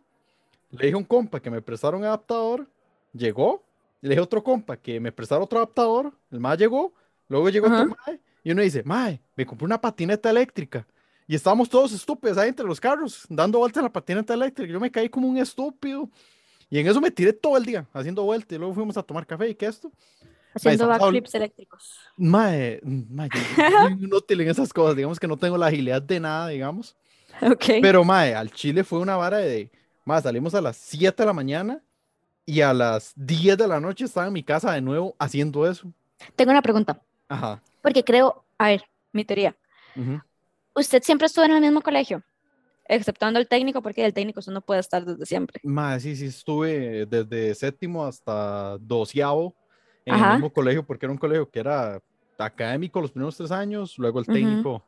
Le 0.70 0.86
dije 0.86 0.94
a 0.94 0.98
un 0.98 1.04
compa 1.04 1.40
que 1.40 1.50
me 1.50 1.60
prestaron 1.60 2.02
adaptador, 2.02 2.66
llegó. 3.12 3.62
Le 4.00 4.10
dije 4.10 4.20
a 4.20 4.24
otro 4.24 4.42
compa 4.42 4.78
que 4.78 5.00
me 5.00 5.12
prestaron 5.12 5.44
otro 5.44 5.58
adaptador, 5.58 6.12
el 6.30 6.40
más 6.40 6.56
llegó. 6.56 6.94
Luego 7.28 7.50
llegó 7.50 7.66
otro 7.66 7.94
mae, 8.06 8.20
y 8.42 8.52
uno 8.52 8.62
dice, 8.62 8.82
mae, 8.84 9.20
me 9.36 9.44
compré 9.44 9.66
una 9.66 9.80
patineta 9.80 10.30
eléctrica. 10.30 10.86
Y 11.26 11.34
estábamos 11.34 11.68
todos 11.68 11.92
estúpidos 11.92 12.38
ahí 12.38 12.48
entre 12.48 12.64
los 12.64 12.80
carros, 12.80 13.26
dando 13.28 13.58
vueltas 13.58 13.82
en 13.82 13.84
la 13.84 13.92
patineta 13.92 14.32
eléctrica. 14.32 14.72
Yo 14.72 14.80
me 14.80 14.90
caí 14.90 15.10
como 15.10 15.28
un 15.28 15.36
estúpido. 15.36 16.08
Y 16.70 16.78
en 16.78 16.86
eso 16.86 17.00
me 17.00 17.10
tiré 17.10 17.32
todo 17.32 17.56
el 17.56 17.64
día, 17.64 17.86
haciendo 17.92 18.22
vueltas. 18.24 18.52
Y 18.52 18.58
luego 18.58 18.74
fuimos 18.74 18.96
a 18.96 19.02
tomar 19.02 19.26
café 19.26 19.48
y 19.48 19.54
que 19.54 19.66
esto. 19.66 19.90
Haciendo 20.54 20.88
backflips 20.88 21.34
eléctricos. 21.34 21.98
Mae, 22.16 22.80
mae, 22.82 23.28
inútil 24.00 24.40
en 24.40 24.48
esas 24.48 24.72
cosas. 24.72 24.96
Digamos 24.96 25.18
que 25.18 25.28
no 25.28 25.36
tengo 25.36 25.56
la 25.56 25.66
agilidad 25.66 26.02
de 26.02 26.20
nada, 26.20 26.48
digamos. 26.48 26.96
Pero, 27.80 28.04
mae, 28.04 28.34
al 28.34 28.50
Chile 28.50 28.84
fue 28.84 28.98
una 28.98 29.16
vara 29.16 29.38
de. 29.38 29.70
Mae, 30.04 30.22
salimos 30.22 30.54
a 30.54 30.60
las 30.60 30.76
7 30.76 31.22
de 31.22 31.26
la 31.26 31.32
mañana 31.32 31.82
y 32.44 32.62
a 32.62 32.72
las 32.72 33.12
10 33.16 33.58
de 33.58 33.68
la 33.68 33.78
noche 33.78 34.06
estaba 34.06 34.26
en 34.26 34.32
mi 34.32 34.42
casa 34.42 34.72
de 34.72 34.80
nuevo 34.80 35.14
haciendo 35.18 35.70
eso. 35.70 35.92
Tengo 36.34 36.50
una 36.50 36.62
pregunta. 36.62 37.00
Ajá. 37.28 37.62
Porque 37.82 38.02
creo, 38.02 38.44
a 38.56 38.68
ver, 38.68 38.84
mi 39.12 39.24
teoría. 39.24 39.54
¿Usted 40.74 41.02
siempre 41.02 41.26
estuvo 41.26 41.44
en 41.44 41.52
el 41.52 41.60
mismo 41.60 41.80
colegio? 41.82 42.22
Exceptuando 42.88 43.38
el 43.38 43.46
técnico, 43.46 43.82
porque 43.82 44.04
el 44.04 44.14
técnico 44.14 44.40
eso 44.40 44.50
no 44.50 44.62
puede 44.62 44.80
estar 44.80 45.04
desde 45.04 45.26
siempre. 45.26 45.60
Mae, 45.62 46.00
sí, 46.00 46.16
sí, 46.16 46.26
estuve 46.26 47.06
desde 47.06 47.54
séptimo 47.54 48.04
hasta 48.04 48.78
doceavo 48.78 49.54
en 50.06 50.14
el 50.14 50.32
mismo 50.32 50.52
colegio, 50.52 50.84
porque 50.86 51.04
era 51.04 51.12
un 51.12 51.18
colegio 51.18 51.48
que 51.50 51.60
era 51.60 52.00
académico 52.38 53.00
los 53.00 53.10
primeros 53.10 53.36
tres 53.36 53.50
años, 53.50 53.98
luego 53.98 54.20
el 54.20 54.26
técnico, 54.26 54.82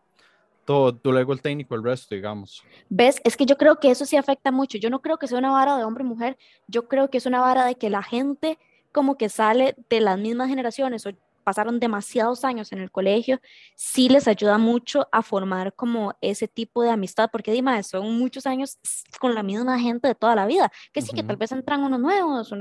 todo, 0.65 0.99
luego 1.05 1.33
el 1.33 1.43
técnico, 1.43 1.75
el 1.75 1.85
resto, 1.85 2.15
digamos. 2.15 2.63
¿Ves? 2.89 3.21
Es 3.25 3.37
que 3.37 3.45
yo 3.45 3.57
creo 3.57 3.77
que 3.77 3.91
eso 3.91 4.07
sí 4.07 4.17
afecta 4.17 4.51
mucho. 4.51 4.79
Yo 4.79 4.89
no 4.89 5.03
creo 5.03 5.19
que 5.19 5.27
sea 5.27 5.39
una 5.39 5.51
vara 5.51 5.77
de 5.77 5.85
hombre-mujer, 5.85 6.39
yo 6.69 6.89
creo 6.89 7.11
que 7.11 7.19
es 7.19 7.27
una 7.27 7.41
vara 7.41 7.65
de 7.67 7.75
que 7.75 7.91
la 7.91 8.03
gente 8.03 8.59
como 8.93 9.17
que 9.17 9.29
sale 9.29 9.77
de 9.89 10.01
las 10.01 10.19
mismas 10.19 10.49
generaciones 10.49 11.07
o 11.07 11.13
pasaron 11.45 11.81
demasiados 11.81 12.45
años 12.45 12.73
en 12.73 12.79
el 12.79 12.91
colegio, 12.91 13.41
sí 13.77 14.09
les 14.09 14.29
ayuda 14.29 14.59
mucho 14.59 15.09
a 15.13 15.23
formar 15.23 15.75
como 15.75 16.15
ese 16.21 16.49
tipo 16.49 16.83
de 16.83 16.91
amistad, 16.91 17.31
porque 17.31 17.53
dime, 17.53 17.83
son 17.83 18.19
muchos 18.19 18.47
años 18.47 18.79
con 19.19 19.35
la 19.35 19.43
misma 19.43 19.79
gente 19.79 20.09
de 20.09 20.15
toda 20.15 20.35
la 20.35 20.47
vida, 20.47 20.71
que 20.93 21.03
sí, 21.03 21.13
que 21.13 21.23
tal 21.23 21.37
vez 21.37 21.53
entran 21.53 21.83
unos 21.83 22.01
nuevos, 22.01 22.53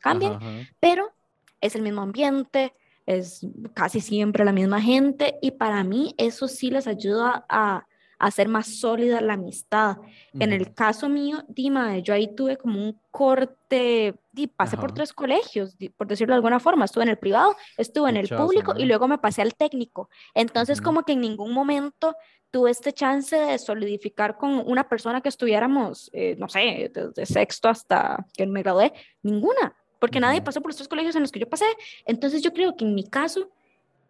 cambian, 0.00 0.38
pero 0.80 1.12
es 1.60 1.74
el 1.74 1.82
mismo 1.82 2.02
ambiente, 2.02 2.74
es 3.06 3.46
casi 3.74 4.00
siempre 4.00 4.44
la 4.44 4.52
misma 4.52 4.80
gente 4.80 5.38
y 5.42 5.52
para 5.52 5.82
mí 5.84 6.14
eso 6.18 6.48
sí 6.48 6.70
les 6.70 6.86
ayuda 6.86 7.44
a, 7.48 7.86
hacer 8.22 8.48
más 8.48 8.78
sólida 8.78 9.20
la 9.20 9.34
amistad. 9.34 9.98
En 10.38 10.52
el 10.52 10.72
caso 10.74 11.08
mío, 11.08 11.42
Dima, 11.48 11.98
yo 11.98 12.14
ahí 12.14 12.34
tuve 12.34 12.56
como 12.56 12.80
un 12.80 12.98
corte, 13.10 14.14
y 14.34 14.46
pasé 14.46 14.76
por 14.76 14.92
tres 14.92 15.12
colegios, 15.12 15.76
por 15.96 16.06
decirlo 16.06 16.32
de 16.32 16.36
alguna 16.36 16.60
forma, 16.60 16.84
estuve 16.84 17.02
en 17.02 17.10
el 17.10 17.18
privado, 17.18 17.56
estuve 17.76 18.10
en 18.10 18.16
el 18.16 18.28
público 18.28 18.74
y 18.78 18.84
luego 18.84 19.08
me 19.08 19.18
pasé 19.18 19.42
al 19.42 19.54
técnico. 19.54 20.08
Entonces 20.34 20.80
como 20.80 21.02
que 21.02 21.12
en 21.12 21.20
ningún 21.20 21.52
momento 21.52 22.14
tuve 22.52 22.70
este 22.70 22.92
chance 22.92 23.34
de 23.34 23.58
solidificar 23.58 24.38
con 24.38 24.62
una 24.66 24.88
persona 24.88 25.20
que 25.20 25.28
estuviéramos, 25.28 26.08
eh, 26.12 26.36
no 26.38 26.48
sé, 26.48 26.92
desde 26.94 27.26
sexto 27.26 27.68
hasta 27.68 28.24
que 28.36 28.46
me 28.46 28.62
gradué, 28.62 28.92
ninguna 29.22 29.74
porque 29.98 30.18
nadie 30.18 30.42
pasó 30.42 30.60
por 30.60 30.70
los 30.70 30.76
tres 30.76 30.88
colegios 30.88 31.14
en 31.14 31.22
los 31.22 31.30
que 31.30 31.38
yo 31.38 31.48
pasé. 31.48 31.64
Entonces 32.06 32.42
yo 32.42 32.52
creo 32.52 32.76
que 32.76 32.84
en 32.84 32.92
mi 32.92 33.04
caso, 33.04 33.52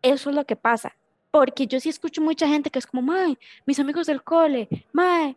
eso 0.00 0.30
es 0.30 0.36
lo 0.36 0.46
que 0.46 0.56
pasa. 0.56 0.96
Porque 1.32 1.66
yo 1.66 1.80
sí 1.80 1.88
escucho 1.88 2.20
mucha 2.20 2.46
gente 2.46 2.70
que 2.70 2.78
es 2.78 2.86
como, 2.86 3.02
Mae, 3.02 3.36
mis 3.66 3.80
amigos 3.80 4.06
del 4.06 4.22
cole, 4.22 4.68
Mae, 4.92 5.34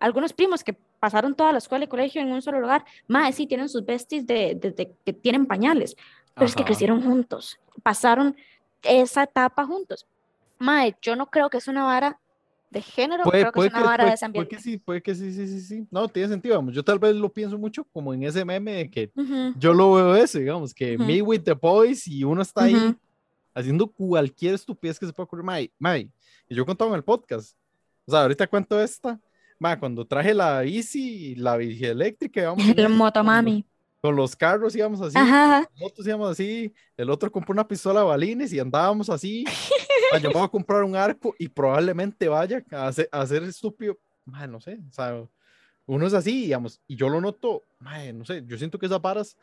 algunos 0.00 0.32
primos 0.32 0.64
que 0.64 0.72
pasaron 0.98 1.34
toda 1.34 1.52
la 1.52 1.58
escuela 1.58 1.84
y 1.84 1.88
colegio 1.88 2.22
en 2.22 2.32
un 2.32 2.42
solo 2.42 2.60
lugar, 2.60 2.84
Mae, 3.06 3.32
sí, 3.32 3.46
tienen 3.46 3.68
sus 3.68 3.84
besties 3.84 4.26
desde 4.26 4.54
de, 4.54 4.92
que 5.04 5.12
tienen 5.12 5.46
pañales, 5.46 5.96
pero 6.34 6.46
es 6.46 6.56
que 6.56 6.64
crecieron 6.64 7.02
juntos, 7.02 7.60
pasaron 7.82 8.34
esa 8.82 9.24
etapa 9.24 9.66
juntos. 9.66 10.06
Mae, 10.58 10.96
yo 11.02 11.14
no 11.14 11.26
creo 11.26 11.50
que 11.50 11.58
es 11.58 11.68
una 11.68 11.84
vara 11.84 12.18
de 12.70 12.80
género, 12.80 13.24
creo 13.24 13.52
que 13.52 13.66
es 13.66 13.66
una 13.66 13.82
vara 13.82 14.06
de 14.06 14.14
ese 14.14 14.24
ambiente. 14.24 14.48
Puede 14.48 14.56
que 14.56 14.62
sí, 14.62 14.78
puede 14.78 15.02
que 15.02 15.14
sí, 15.14 15.30
sí, 15.30 15.46
sí, 15.46 15.60
sí. 15.60 15.86
No, 15.90 16.08
tiene 16.08 16.28
sentido, 16.28 16.56
vamos. 16.56 16.74
Yo 16.74 16.82
tal 16.82 16.98
vez 16.98 17.14
lo 17.14 17.30
pienso 17.30 17.58
mucho 17.58 17.84
como 17.92 18.14
en 18.14 18.22
ese 18.22 18.46
meme 18.46 18.72
de 18.72 18.90
que 18.90 19.10
yo 19.58 19.74
lo 19.74 19.92
veo 19.92 20.16
eso, 20.16 20.38
digamos, 20.38 20.72
que 20.72 20.96
me 20.96 21.20
with 21.20 21.42
the 21.42 21.52
boys 21.52 22.08
y 22.08 22.24
uno 22.24 22.40
está 22.40 22.64
ahí 22.64 22.96
haciendo 23.54 23.86
cualquier 23.86 24.54
estupidez 24.54 24.98
que 24.98 25.06
se 25.06 25.12
pueda 25.12 25.24
ocurrir. 25.24 25.44
May, 25.44 25.72
May, 25.78 26.10
y 26.48 26.54
yo 26.54 26.64
contaba 26.66 26.90
en 26.90 26.96
el 26.96 27.04
podcast, 27.04 27.56
o 28.06 28.10
sea, 28.10 28.22
ahorita 28.22 28.46
cuento 28.46 28.80
esta, 28.80 29.20
ma, 29.58 29.78
cuando 29.78 30.06
traje 30.06 30.34
la 30.34 30.60
bici, 30.60 31.34
la 31.36 31.56
bici 31.56 31.84
eléctrica, 31.84 32.50
vamos. 32.50 32.64
El 32.76 32.88
motomami 32.88 33.64
con 34.02 34.16
los 34.16 34.34
carros 34.34 34.74
íbamos 34.74 35.00
así, 35.00 35.16
Ajá. 35.16 35.64
nosotros 35.76 36.04
íbamos 36.04 36.32
así, 36.32 36.74
el 36.96 37.08
otro 37.08 37.30
compró 37.30 37.52
una 37.52 37.66
pistola 37.66 38.00
de 38.00 38.06
balines 38.06 38.52
y 38.52 38.58
andábamos 38.58 39.08
así. 39.08 39.44
yo 40.20 40.30
voy 40.32 40.42
a 40.42 40.48
comprar 40.48 40.82
un 40.82 40.96
arco 40.96 41.36
y 41.38 41.46
probablemente 41.46 42.28
vaya 42.28 42.64
a 42.72 42.88
hacer, 42.88 43.08
a 43.12 43.20
hacer 43.20 43.44
estúpido, 43.44 43.96
no 44.26 44.60
sé, 44.60 44.80
o 44.88 44.92
sea, 44.92 45.24
uno 45.86 46.04
es 46.04 46.14
así, 46.14 46.42
digamos, 46.42 46.80
y 46.88 46.96
yo 46.96 47.08
lo 47.08 47.20
noto, 47.20 47.62
no 48.12 48.24
sé, 48.24 48.42
yo 48.44 48.58
siento 48.58 48.76
que 48.76 48.86
esas 48.86 49.00
varas, 49.00 49.36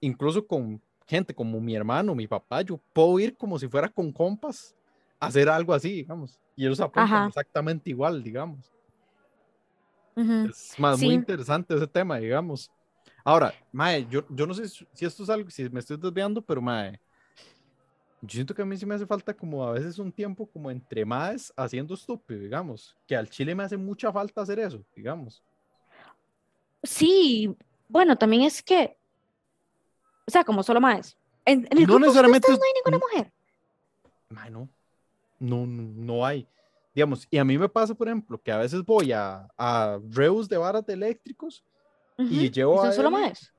incluso 0.00 0.44
con 0.48 0.82
gente 1.06 1.34
como 1.34 1.60
mi 1.60 1.74
hermano, 1.74 2.14
mi 2.14 2.26
papá, 2.26 2.62
yo 2.62 2.80
puedo 2.92 3.18
ir 3.18 3.36
como 3.36 3.58
si 3.58 3.68
fuera 3.68 3.88
con 3.88 4.12
compas 4.12 4.74
a 5.18 5.26
hacer 5.26 5.48
algo 5.48 5.72
así, 5.72 5.92
digamos, 5.92 6.38
y 6.56 6.64
ellos 6.64 6.80
apuntan 6.80 7.28
exactamente 7.28 7.90
igual, 7.90 8.22
digamos. 8.22 8.72
Es 10.14 10.74
más, 10.78 11.00
muy 11.00 11.14
interesante 11.14 11.74
ese 11.74 11.86
tema, 11.86 12.18
digamos. 12.18 12.70
Ahora, 13.24 13.54
Mae, 13.70 14.06
yo, 14.10 14.24
yo 14.28 14.46
no 14.46 14.54
sé 14.54 14.68
si 14.68 15.04
esto 15.04 15.22
es 15.22 15.30
algo, 15.30 15.48
si 15.50 15.68
me 15.70 15.80
estoy 15.80 15.96
desviando, 15.96 16.42
pero 16.42 16.60
Mae, 16.60 17.00
yo 18.20 18.30
siento 18.30 18.54
que 18.54 18.62
a 18.62 18.64
mí 18.64 18.76
sí 18.76 18.86
me 18.86 18.94
hace 18.94 19.06
falta 19.06 19.34
como 19.34 19.64
a 19.64 19.72
veces 19.72 19.98
un 19.98 20.12
tiempo 20.12 20.46
como 20.46 20.70
entre 20.70 21.04
más 21.04 21.52
haciendo 21.56 21.94
estúpido, 21.94 22.40
digamos, 22.40 22.96
que 23.06 23.16
al 23.16 23.28
Chile 23.28 23.54
me 23.54 23.64
hace 23.64 23.76
mucha 23.76 24.12
falta 24.12 24.42
hacer 24.42 24.60
eso, 24.60 24.84
digamos. 24.94 25.42
Sí, 26.84 27.56
bueno, 27.88 28.16
también 28.16 28.42
es 28.42 28.62
que, 28.62 28.96
o 30.26 30.30
sea, 30.30 30.44
como 30.44 30.62
solo 30.62 30.80
más. 30.80 31.16
En, 31.44 31.66
el 31.70 31.86
no 31.86 31.98
necesariamente 31.98 32.48
no 32.48 32.54
hay 32.54 32.72
ninguna 32.74 32.98
mujer. 32.98 33.32
Mae, 34.28 34.50
no, 34.50 34.68
no, 35.38 35.66
no 35.66 36.24
hay. 36.24 36.46
Digamos, 36.94 37.26
y 37.30 37.38
a 37.38 37.44
mí 37.44 37.56
me 37.58 37.68
pasa, 37.68 37.94
por 37.94 38.06
ejemplo, 38.06 38.40
que 38.40 38.52
a 38.52 38.58
veces 38.58 38.84
voy 38.84 39.12
a, 39.12 39.48
a 39.56 39.98
Reus 40.10 40.48
de 40.48 40.58
varas 40.58 40.84
de 40.84 40.92
eléctricos 40.92 41.64
y 42.18 42.50
llevo 42.50 42.78
¿Son 42.80 42.88
a 42.88 42.92
solo 42.92 43.10
maes? 43.10 43.52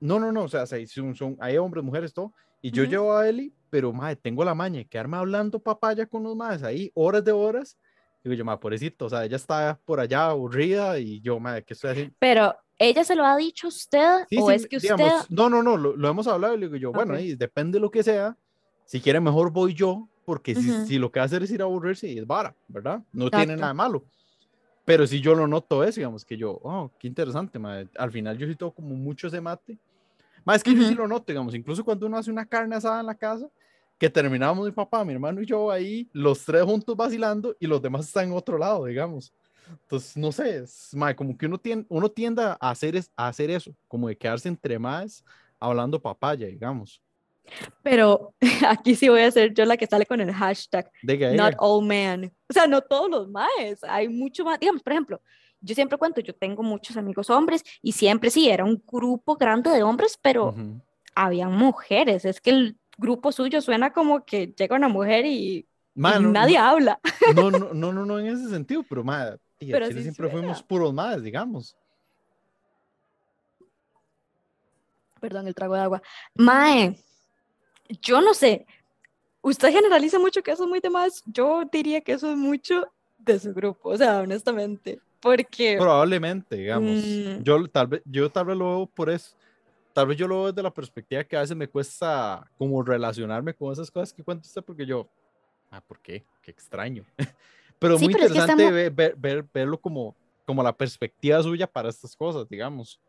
No, 0.00 0.20
no, 0.20 0.30
no, 0.30 0.44
o 0.44 0.48
sea, 0.48 0.66
son, 0.66 1.14
son- 1.14 1.36
hay 1.40 1.56
hombres, 1.56 1.84
mujeres, 1.84 2.12
todo. 2.12 2.32
Y 2.62 2.70
yo 2.70 2.82
Ujú. 2.82 2.90
llevo 2.90 3.16
a 3.16 3.28
Eli, 3.28 3.52
pero 3.70 3.92
madre, 3.92 4.16
tengo 4.16 4.44
la 4.44 4.54
maña 4.54 4.78
de 4.78 4.86
quedarme 4.86 5.16
hablando 5.16 5.58
papaya 5.58 6.06
con 6.06 6.22
los 6.22 6.36
madres 6.36 6.62
ahí, 6.62 6.90
horas 6.94 7.24
de 7.24 7.32
horas. 7.32 7.78
Digo 8.22 8.34
yo, 8.34 8.44
madre, 8.44 8.60
pobrecito, 8.60 9.06
o 9.06 9.08
sea, 9.10 9.24
ella 9.24 9.36
está 9.36 9.78
por 9.84 10.00
allá 10.00 10.26
aburrida 10.30 10.98
y 10.98 11.20
yo, 11.20 11.38
madre, 11.38 11.64
¿qué 11.64 11.74
estoy 11.74 11.90
haciendo? 11.90 12.14
Pero, 12.18 12.56
¿ella 12.78 13.04
se 13.04 13.14
lo 13.14 13.24
ha 13.24 13.36
dicho 13.36 13.66
a 13.66 13.68
usted 13.68 14.26
Sí, 14.28 14.38
o 14.40 14.48
sí, 14.48 14.54
es 14.54 14.66
que 14.66 14.76
usted... 14.76 14.94
digamos, 14.94 15.30
no, 15.30 15.48
no, 15.48 15.62
no, 15.62 15.76
lo, 15.76 15.96
lo 15.96 16.08
hemos 16.08 16.26
hablado 16.26 16.54
y 16.54 16.58
le 16.58 16.66
digo 16.66 16.76
yo, 16.76 16.92
bueno, 16.92 17.14
ahí 17.14 17.34
depende 17.34 17.76
de 17.76 17.80
lo 17.80 17.90
que 17.90 18.02
sea. 18.02 18.36
Si 18.84 19.00
quiere, 19.00 19.20
mejor 19.20 19.50
voy 19.50 19.74
yo, 19.74 20.08
porque 20.24 20.54
si, 20.54 20.98
lo 20.98 21.10
que 21.10 21.20
va 21.20 21.24
a 21.24 21.26
hacer 21.26 21.42
es 21.42 21.50
ir 21.50 21.62
a 21.62 21.64
aburrirse, 21.64 22.12
es 22.12 22.26
vara, 22.26 22.54
¿verdad? 22.68 23.02
No 23.12 23.30
tiene 23.30 23.56
nada 23.56 23.68
de 23.68 23.74
malo. 23.74 24.04
Pero 24.84 25.06
si 25.06 25.20
yo 25.20 25.34
lo 25.34 25.46
noto 25.46 25.82
eso, 25.82 26.00
digamos 26.00 26.24
que 26.24 26.36
yo, 26.36 26.60
oh, 26.62 26.90
qué 26.98 27.08
interesante, 27.08 27.58
madre. 27.58 27.88
Al 27.96 28.12
final 28.12 28.36
yo 28.38 28.46
sí 28.46 28.54
tengo 28.54 28.72
como 28.72 28.94
mucho 28.94 29.26
ese 29.26 29.40
mate. 29.40 29.78
Más 30.44 30.62
que 30.62 30.72
yo 30.72 30.82
sí 30.82 30.92
Ujú. 30.92 31.02
lo 31.02 31.08
noto, 31.08 31.24
digamos, 31.28 31.54
incluso 31.54 31.84
cuando 31.84 32.06
uno 32.06 32.16
hace 32.16 32.30
una 32.30 32.46
carne 32.46 32.76
asada 32.76 33.00
en 33.00 33.06
la 33.06 33.14
casa, 33.16 33.48
que 33.98 34.10
terminamos 34.10 34.64
mi 34.64 34.72
papá, 34.72 35.04
mi 35.04 35.12
hermano 35.12 35.40
y 35.40 35.46
yo 35.46 35.70
ahí, 35.70 36.08
los 36.12 36.44
tres 36.44 36.62
juntos 36.62 36.96
vacilando 36.96 37.56
y 37.58 37.66
los 37.66 37.80
demás 37.82 38.06
están 38.06 38.26
en 38.26 38.32
otro 38.32 38.58
lado, 38.58 38.84
digamos. 38.84 39.32
Entonces, 39.68 40.16
no 40.16 40.32
sé, 40.32 40.58
es, 40.58 40.90
mae, 40.94 41.14
como 41.16 41.36
que 41.36 41.46
uno 41.46 41.58
tiende, 41.58 41.86
uno 41.88 42.10
tiende 42.10 42.42
a 42.42 42.54
hacer, 42.70 42.96
es, 42.96 43.10
a 43.16 43.28
hacer 43.28 43.50
eso, 43.50 43.74
como 43.88 44.08
de 44.08 44.16
quedarse 44.16 44.48
entre 44.48 44.78
más 44.78 45.24
hablando 45.58 46.00
papaya, 46.00 46.46
digamos. 46.46 47.02
Pero 47.82 48.34
aquí 48.68 48.94
sí 48.94 49.08
voy 49.08 49.20
a 49.22 49.30
ser 49.30 49.54
yo 49.54 49.64
la 49.64 49.76
que 49.76 49.86
sale 49.86 50.06
con 50.06 50.20
el 50.20 50.32
hashtag 50.32 50.90
Diga, 51.02 51.30
not 51.36 51.54
all 51.58 51.84
men. 51.84 52.32
O 52.48 52.52
sea, 52.52 52.66
no 52.66 52.80
todos 52.82 53.10
los 53.10 53.28
maes, 53.28 53.82
hay 53.84 54.08
mucho 54.08 54.44
más. 54.44 54.58
Digamos, 54.60 54.82
por 54.82 54.92
ejemplo, 54.92 55.20
yo 55.60 55.74
siempre 55.74 55.98
cuento, 55.98 56.20
yo 56.20 56.34
tengo 56.34 56.62
muchos 56.62 56.96
amigos 56.96 57.30
hombres 57.30 57.62
y 57.82 57.92
siempre 57.92 58.30
sí, 58.30 58.48
era 58.48 58.64
un 58.64 58.82
grupo 58.86 59.36
grande 59.36 59.70
de 59.70 59.82
hombres, 59.82 60.18
pero 60.20 60.48
Ujú. 60.50 60.80
había 61.14 61.48
mujeres. 61.48 62.24
Es 62.24 62.40
que 62.40 62.50
el 62.50 62.78
grupo 62.98 63.32
suyo 63.32 63.60
suena 63.60 63.92
como 63.92 64.24
que 64.24 64.48
llega 64.56 64.76
una 64.76 64.88
mujer 64.88 65.26
y, 65.26 65.68
y 66.04 66.18
no- 66.18 66.32
nadie 66.32 66.58
habla. 66.58 67.00
no, 67.24 67.50
no, 67.50 67.74
no, 67.74 67.92
no, 67.92 68.06
no 68.06 68.18
en 68.18 68.26
ese 68.26 68.48
sentido, 68.48 68.82
pero 68.88 69.02
madre, 69.04 69.38
tía, 69.58 69.72
Pero 69.72 69.88
Chile 69.88 69.98
sí 69.98 70.02
siempre 70.04 70.30
suena. 70.30 70.40
fuimos 70.40 70.62
puros 70.62 70.92
madres, 70.92 71.22
digamos. 71.22 71.76
Perdón, 75.20 75.48
el 75.48 75.54
trago 75.54 75.74
de 75.74 75.80
agua. 75.80 76.02
Mae, 76.34 76.98
yo 78.02 78.20
no 78.20 78.34
sé. 78.34 78.66
Usted 79.42 79.72
generaliza 79.72 80.18
mucho 80.18 80.42
que 80.42 80.50
eso 80.50 80.64
es 80.64 80.68
muy 80.68 80.80
de 80.80 80.90
más. 80.90 81.22
Yo 81.26 81.62
diría 81.70 82.00
que 82.00 82.12
eso 82.12 82.30
es 82.30 82.36
mucho 82.36 82.92
de 83.18 83.38
su 83.38 83.52
grupo, 83.54 83.90
o 83.90 83.96
sea, 83.96 84.20
honestamente. 84.20 85.00
Porque 85.20 85.76
Probablemente, 85.78 86.56
digamos. 86.56 87.02
Mm. 87.04 87.42
Yo 87.42 87.66
tal 87.68 87.86
vez, 87.86 88.02
yo 88.04 88.30
tal 88.30 88.46
vez 88.46 88.56
lo 88.56 88.76
veo 88.76 88.86
por 88.86 89.10
eso. 89.10 89.34
Tal 89.92 90.06
vez 90.08 90.16
yo 90.18 90.28
lo 90.28 90.36
veo 90.36 90.52
desde 90.52 90.62
la 90.62 90.72
perspectiva 90.72 91.24
que 91.24 91.36
a 91.36 91.40
veces 91.40 91.56
me 91.56 91.68
cuesta 91.68 92.48
como 92.58 92.82
relacionarme 92.82 93.54
con 93.54 93.72
esas 93.72 93.90
cosas 93.90 94.12
que 94.12 94.22
cuenta 94.22 94.46
usted, 94.46 94.62
porque 94.62 94.84
yo, 94.84 95.08
ah, 95.70 95.80
¿por 95.80 96.00
qué? 96.00 96.24
Qué 96.42 96.50
extraño. 96.50 97.04
Pero 97.78 97.98
Sí, 97.98 98.04
muy 98.04 98.12
pero 98.14 98.24
es 98.24 98.32
que 98.32 98.38
interesante 98.38 98.62
estamos- 98.62 98.74
ver, 98.74 98.90
ver- 98.90 99.16
ver- 99.16 99.46
verlo 99.52 99.78
como, 99.80 100.14
como 100.44 100.62
la 100.62 100.72
perspectiva 100.76 101.42
suya 101.42 101.66
para 101.66 101.88
estas 101.88 102.16
cosas, 102.16 102.48
digamos. 102.48 103.00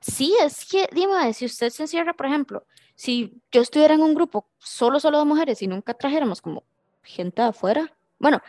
Sí, 0.00 0.34
es 0.42 0.64
que, 0.64 0.88
dime, 0.92 1.32
si 1.34 1.44
usted 1.44 1.70
se 1.70 1.82
encierra, 1.82 2.14
por 2.14 2.26
ejemplo, 2.26 2.64
si 2.94 3.40
yo 3.52 3.60
estuviera 3.60 3.94
en 3.94 4.00
un 4.00 4.14
grupo 4.14 4.48
solo, 4.58 4.98
solo 4.98 5.18
de 5.18 5.24
mujeres 5.26 5.60
y 5.62 5.66
nunca 5.66 5.94
trajéramos 5.94 6.40
como 6.40 6.64
gente 7.02 7.42
de 7.42 7.48
afuera, 7.48 7.94
bueno, 8.18 8.40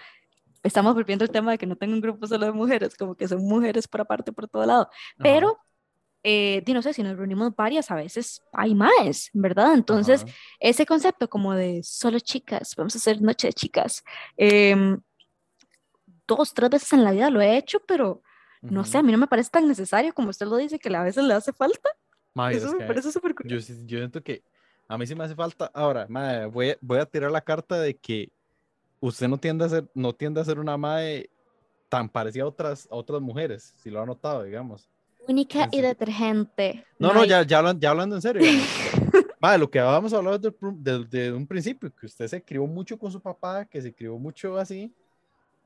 estamos 0.64 0.94
volviendo 0.94 1.24
al 1.24 1.30
tema 1.32 1.52
de 1.52 1.58
que 1.58 1.66
no 1.68 1.76
tengo 1.76 1.94
un 1.94 2.02
grupo 2.02 2.26
solo 2.26 2.46
de 2.46 2.52
mujeres, 2.54 2.96
como 2.96 3.16
que 3.16 3.28
son 3.28 3.44
mujeres 3.46 3.88
por 3.88 4.02
aparte 4.02 4.32
por 4.32 4.48
todo 4.48 4.66
lado, 4.66 4.90
pero, 5.18 5.58
eh, 6.24 6.64
no 6.68 6.82
sé, 6.82 6.94
si 6.94 7.04
nos 7.04 7.18
reunimos 7.18 7.54
varias, 7.56 7.92
a 7.92 7.96
veces 7.96 8.42
hay 8.54 8.74
más, 8.76 9.30
¿verdad? 9.34 9.74
Entonces, 9.74 10.24
Ajá. 10.24 10.34
ese 10.60 10.86
concepto 10.86 11.30
como 11.30 11.54
de 11.54 11.82
solo 11.84 12.20
chicas, 12.20 12.76
vamos 12.78 12.96
a 12.96 12.98
hacer 13.00 13.22
noche 13.22 13.48
de 13.48 13.54
chicas, 13.54 14.04
em, 14.38 15.02
dos, 16.36 16.54
tres 16.54 16.70
veces 16.70 16.94
en 16.94 17.04
la 17.04 17.12
vida 17.12 17.30
lo 17.30 17.42
he 17.42 17.58
hecho, 17.58 17.80
pero 17.88 18.22
no 18.62 18.84
sé, 18.86 18.98
a 19.00 19.04
mí 19.04 19.12
no 19.12 19.18
me 19.18 19.28
parece 19.28 19.50
tan 19.50 19.68
necesario 19.68 20.14
como 20.14 20.30
usted 20.30 20.46
lo 20.46 20.58
dice, 20.58 20.78
que 20.80 20.96
a 20.96 21.04
veces 21.04 21.24
le 21.24 21.34
hace 21.34 21.52
falta. 21.54 21.90
Mae, 22.36 22.56
Eso 22.56 22.68
es 22.68 22.74
me 22.74 22.80
que 22.80 22.86
parece 22.86 23.12
súper 23.12 23.34
curioso. 23.36 23.74
yo, 23.74 23.80
yo 23.86 23.98
siento 23.98 24.22
que 24.22 24.44
a 24.88 24.98
mí 24.98 25.08
sí 25.08 25.16
me 25.16 25.24
hace 25.24 25.36
falta. 25.36 25.72
Ahora, 25.74 26.06
mae, 26.10 26.46
voy, 26.46 26.70
a- 26.72 26.78
voy 26.82 27.00
a 27.00 27.06
tirar 27.06 27.32
la 27.32 27.42
carta 27.42 27.80
de 27.80 27.98
que 27.98 28.32
usted 29.00 29.28
no 29.28 29.38
tiende 29.38 29.66
a 29.66 29.70
ser, 29.70 29.90
no 29.96 30.14
tiende 30.14 30.40
a 30.42 30.46
ser 30.46 30.60
una 30.60 30.78
mae 30.78 31.30
tan 31.90 32.08
parecida 32.08 32.44
a 32.44 32.48
otras, 32.48 32.88
a 32.92 32.96
otras 32.96 33.20
mujeres, 33.22 33.74
si 33.78 33.90
lo 33.90 34.02
ha 34.02 34.06
notado, 34.06 34.44
digamos. 34.44 34.88
Única 35.28 35.68
y 35.72 35.82
detergente. 35.82 36.86
No, 37.00 37.14
no, 37.14 37.26
ya, 37.26 37.44
ya, 37.44 37.60
hablan- 37.62 37.80
ya 37.80 37.90
hablando 37.90 38.16
en 38.16 38.22
serio. 38.22 38.42
Mae, 39.40 39.58
lo 39.58 39.70
que 39.70 39.80
habíamos 39.80 40.14
hablado 40.14 40.38
desde, 40.38 40.56
desde 41.08 41.32
un 41.34 41.48
principio, 41.48 41.92
que 41.94 42.06
usted 42.06 42.28
se 42.28 42.44
crió 42.44 42.66
mucho 42.68 42.98
con 42.98 43.12
su 43.12 43.20
papá, 43.20 43.66
que 43.66 43.82
se 43.82 43.94
crió 43.94 44.18
mucho 44.18 44.58
así. 44.58 44.94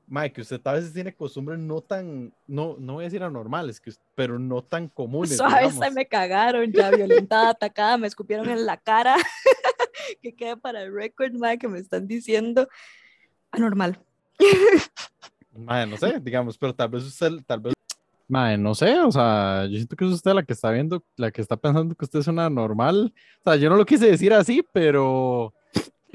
Mae, 0.08 0.32
que 0.32 0.40
usted 0.40 0.60
a 0.64 0.72
veces 0.72 0.92
tiene 0.92 1.14
costumbres 1.14 1.58
no 1.58 1.80
tan, 1.80 2.32
no, 2.46 2.76
no 2.78 2.94
voy 2.94 3.04
a 3.04 3.08
decir 3.08 3.24
anormales, 3.24 3.80
que, 3.80 3.92
pero 4.14 4.38
no 4.38 4.62
tan 4.62 4.88
comunes. 4.88 5.36
Suave, 5.36 5.66
se 5.66 5.74
digamos. 5.74 5.94
me 5.94 6.06
cagaron, 6.06 6.72
ya 6.72 6.90
violentada, 6.90 7.50
atacada, 7.50 7.98
me 7.98 8.06
escupieron 8.06 8.48
en 8.48 8.64
la 8.66 8.76
cara. 8.76 9.16
que 10.22 10.34
quede 10.34 10.56
para 10.56 10.82
el 10.82 10.94
récord, 10.94 11.32
mae, 11.32 11.58
que 11.58 11.66
me 11.66 11.80
están 11.80 12.06
diciendo 12.06 12.68
anormal. 13.50 13.98
Mae, 15.52 15.86
no 15.86 15.96
sé, 15.96 16.20
digamos, 16.20 16.56
pero 16.58 16.74
tal 16.74 16.88
vez 16.88 17.04
usted, 17.04 17.32
tal 17.46 17.60
vez. 17.60 17.74
Mae, 18.28 18.58
no 18.58 18.74
sé, 18.74 18.98
o 19.00 19.12
sea, 19.12 19.66
yo 19.66 19.76
siento 19.76 19.94
que 19.94 20.04
es 20.04 20.10
usted 20.10 20.32
la 20.32 20.42
que 20.42 20.52
está 20.52 20.70
viendo, 20.70 21.04
la 21.16 21.30
que 21.30 21.40
está 21.40 21.56
pensando 21.56 21.94
que 21.94 22.04
usted 22.04 22.18
es 22.18 22.26
una 22.26 22.50
normal. 22.50 23.14
O 23.40 23.50
sea, 23.50 23.56
yo 23.56 23.70
no 23.70 23.76
lo 23.76 23.86
quise 23.86 24.10
decir 24.10 24.32
así, 24.32 24.64
pero. 24.72 25.54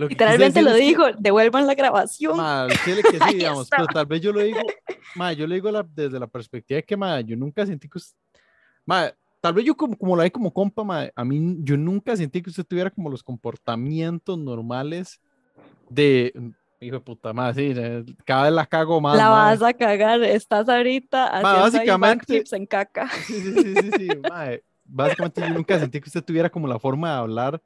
Lo 0.01 0.09
Literalmente 0.09 0.61
lo 0.61 0.71
que- 0.73 0.79
dijo, 0.81 1.03
devuelvan 1.19 1.67
la 1.67 1.75
grabación. 1.75 2.37
Chile 2.85 3.01
que 3.03 3.19
sí, 3.19 3.35
digamos, 3.35 3.69
pero 3.69 3.85
tal 3.87 4.05
vez 4.05 4.21
yo 4.21 4.31
lo 4.33 4.41
digo, 4.41 4.59
mae, 5.15 5.35
yo 5.35 5.47
lo 5.47 5.53
digo 5.53 5.71
la- 5.71 5.83
desde 5.83 6.19
la 6.19 6.27
perspectiva 6.27 6.77
de 6.77 6.83
que, 6.83 6.97
mae, 6.97 7.23
yo 7.23 7.35
nunca 7.37 7.65
sentí 7.65 7.87
que 7.87 7.97
usted. 7.97 8.17
Mae, 8.85 9.13
tal 9.39 9.53
vez 9.53 9.65
yo 9.65 9.75
como, 9.75 9.97
como 9.97 10.15
la 10.15 10.23
vi 10.23 10.31
como 10.31 10.51
compa, 10.53 10.83
mae, 10.83 11.11
a 11.15 11.23
mí 11.23 11.57
yo 11.59 11.77
nunca 11.77 12.15
sentí 12.15 12.41
que 12.41 12.49
usted 12.49 12.65
tuviera 12.65 12.89
como 12.89 13.09
los 13.09 13.23
comportamientos 13.23 14.37
normales 14.37 15.21
de. 15.89 16.33
Hijo 16.83 16.95
de 16.95 17.01
puta 17.01 17.31
madre, 17.31 17.75
sí, 18.03 18.15
cada 18.25 18.45
vez 18.45 18.53
la 18.53 18.65
cago 18.65 18.99
más. 18.99 19.15
la 19.15 19.29
mae. 19.29 19.55
vas 19.55 19.61
a 19.61 19.71
cagar, 19.71 20.23
estás 20.23 20.67
ahorita 20.67 21.27
haciendo 21.27 21.49
ahí 21.49 21.61
básicamente- 21.71 22.43
en 22.53 22.65
caca. 22.65 23.07
Sí, 23.27 23.39
sí, 23.39 23.53
sí, 23.53 23.75
sí, 23.75 23.91
sí, 23.99 24.07
mae. 24.27 24.63
Básicamente 24.93 25.41
yo 25.41 25.49
nunca 25.51 25.79
sentí 25.79 26.01
que 26.01 26.09
usted 26.09 26.23
tuviera 26.23 26.49
como 26.49 26.67
la 26.67 26.79
forma 26.79 27.11
de 27.11 27.15
hablar 27.17 27.61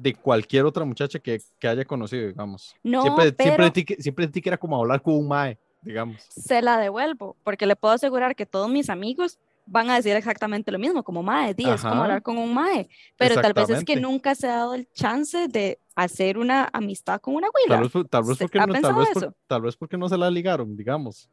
de 0.00 0.14
cualquier 0.14 0.64
otra 0.64 0.84
muchacha 0.84 1.18
que, 1.18 1.40
que 1.58 1.66
haya 1.68 1.84
conocido, 1.84 2.28
digamos. 2.28 2.74
No, 2.84 3.02
siempre, 3.02 3.24
siempre, 3.24 3.46
pero- 3.50 3.64
sentí 3.64 3.84
que, 3.84 3.96
siempre 4.02 4.24
sentí 4.26 4.40
que 4.40 4.48
era 4.50 4.56
como 4.58 4.76
hablar 4.76 5.02
con 5.02 5.14
un 5.14 5.26
mae, 5.28 5.58
digamos. 5.82 6.22
Se 6.30 6.62
la 6.62 6.78
devuelvo, 6.78 7.36
porque 7.42 7.66
le 7.66 7.74
puedo 7.76 7.94
asegurar 7.94 8.36
que 8.36 8.46
todos 8.46 8.68
mis 8.70 8.88
amigos 8.90 9.38
van 9.66 9.90
a 9.90 9.96
decir 9.96 10.14
exactamente 10.16 10.70
lo 10.72 10.78
mismo, 10.78 11.02
como 11.02 11.22
mae, 11.22 11.52
di, 11.52 11.68
es 11.68 11.82
como 11.82 12.02
hablar 12.02 12.22
con 12.22 12.38
un 12.38 12.54
mae, 12.54 12.88
pero 13.18 13.34
tal 13.40 13.52
vez 13.52 13.68
es 13.70 13.84
que 13.84 13.96
nunca 13.96 14.34
se 14.34 14.46
ha 14.48 14.56
dado 14.56 14.74
el 14.74 14.88
chance 14.92 15.46
de 15.48 15.78
hacer 15.94 16.38
una 16.38 16.70
amistad 16.72 17.20
con 17.20 17.34
una 17.34 17.48
Tal 17.48 17.62
huila. 17.64 17.80
vez, 17.82 17.90
por- 17.92 18.08
tal 18.08 18.22
vez 18.24 18.38
¿Se- 18.38 18.44
porque 18.44 18.58
no, 18.60 18.64
tal 18.66 18.72
pensado 18.74 18.98
vez, 19.00 19.08
por- 19.12 19.22
eso? 19.24 19.34
tal 19.46 19.62
vez 19.62 19.76
porque 19.76 19.98
no 19.98 20.08
se 20.08 20.16
la 20.16 20.30
ligaron, 20.30 20.74
digamos. 20.76 21.28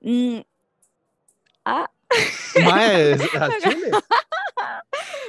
Mm, 0.00 0.40
ah, 1.64 1.88
Mae, 2.64 3.12
al 3.14 3.18
chile. 3.62 3.90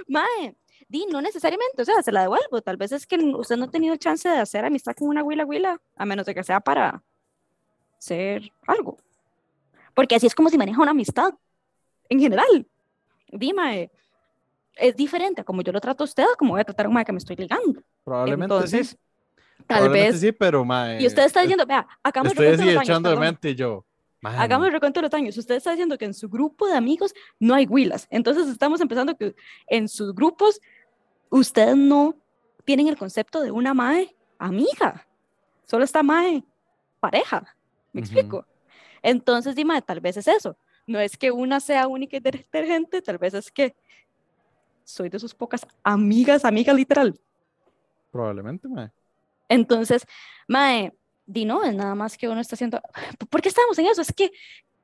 mae, 0.08 0.56
di, 0.90 1.06
no 1.12 1.22
necesariamente, 1.22 1.82
o 1.82 1.86
sea, 1.86 2.02
se 2.02 2.12
la 2.12 2.22
devuelvo, 2.22 2.62
tal 2.62 2.78
vez 2.78 2.92
es 2.92 3.06
que 3.06 3.18
usted 3.18 3.58
no 3.58 3.66
ha 3.66 3.70
tenido 3.72 3.96
chance 3.98 4.28
de 4.30 4.38
hacer 4.38 4.64
amistad 4.66 4.94
con 4.96 5.10
una 5.10 5.24
huila 5.24 5.46
huila, 5.46 5.82
a 5.96 6.06
menos 6.06 6.26
de 6.26 6.34
que 6.34 6.44
sea 6.44 6.60
para 6.60 7.04
ser 7.98 8.52
algo. 8.66 8.98
Porque 9.94 10.16
así 10.16 10.28
es 10.28 10.36
como 10.36 10.50
se 10.50 10.58
maneja 10.58 10.82
una 10.82 10.92
amistad, 10.92 11.34
en 12.10 12.20
general. 12.20 12.68
Dime, 13.32 13.92
es 14.76 14.96
diferente 14.96 15.42
a 15.42 15.44
como 15.44 15.62
yo 15.62 15.72
lo 15.72 15.82
trato 15.82 16.04
a 16.04 16.06
usted, 16.06 16.26
como 16.38 16.52
voy 16.52 16.62
a 16.62 16.66
tratar 16.66 16.86
a 16.86 16.90
un 16.90 16.96
mae 16.96 17.04
que 17.06 17.12
me 17.12 17.18
estoy 17.18 17.36
ligando. 17.36 17.82
Probablemente 18.04 18.54
Entonces, 18.54 18.90
sí. 18.90 18.98
tal 19.66 19.90
vez. 19.90 20.20
sí, 20.20 20.32
pero 20.32 20.64
mae. 20.64 21.02
Y 21.02 21.08
usted 21.08 21.26
está 21.26 21.42
es- 21.42 21.48
diciendo, 21.48 21.66
vea, 21.66 21.86
hagamos 22.04 22.32
el 22.34 22.38
recuento 22.38 22.66
de 22.66 22.74
los 22.74 22.90
años, 22.90 23.04
de 23.04 23.16
mente 23.18 23.56
yo. 23.56 23.84
mae, 24.22 24.38
Hagamos 24.38 24.68
el 24.68 24.74
recuento 24.74 25.00
de 25.02 25.08
los 25.08 25.14
años. 25.16 25.36
Usted 25.38 25.56
está 25.56 25.72
diciendo 25.72 25.98
que 25.98 26.06
en 26.06 26.14
su 26.14 26.30
grupo 26.30 26.68
de 26.68 26.76
amigos 26.76 27.14
no 27.40 27.56
hay 27.56 27.66
huilas. 27.68 28.08
Entonces 28.12 28.48
estamos 28.48 28.80
empezando 28.82 29.18
que 29.18 29.36
en 29.66 29.90
sus 29.90 30.14
grupos 30.14 30.62
ustedes 31.30 31.76
no 31.76 32.16
tienen 32.66 32.88
el 32.88 32.98
concepto 32.98 33.42
de 33.42 33.52
una 33.52 33.74
mae 33.74 34.16
amiga. 34.40 35.08
Solo 35.66 35.84
está 35.84 36.04
mae 36.04 36.44
pareja. 37.00 37.56
¿Me 37.94 38.02
Ujú. 38.02 38.12
explico? 38.12 38.46
Entonces, 39.02 39.56
dime, 39.56 39.82
tal 39.82 40.00
vez 40.00 40.18
es 40.18 40.28
eso. 40.28 40.58
No 40.86 41.00
es 41.00 41.18
que 41.18 41.32
una 41.32 41.60
sea 41.60 41.88
única 41.88 42.18
y 42.18 42.20
detergente, 42.20 43.02
tal 43.02 43.18
vez 43.18 43.34
es 43.34 43.52
que 43.52 43.76
soy 44.84 45.10
de 45.10 45.20
sus 45.20 45.34
pocas 45.36 45.68
amigas, 45.84 46.46
amigas 46.46 46.76
literal. 46.76 47.20
Probablemente, 48.12 48.68
mae. 48.68 48.92
Entonces, 49.50 50.06
Mae, 50.48 50.94
di 51.26 51.46
no, 51.46 51.64
es 51.64 51.76
nada 51.76 51.94
más 51.96 52.18
que 52.18 52.28
uno 52.30 52.40
está 52.40 52.56
haciendo. 52.56 52.82
¿Por 53.30 53.42
qué 53.42 53.50
estamos 53.50 53.78
en 53.80 53.88
eso? 53.88 54.02
Es 54.02 54.14
que 54.14 54.32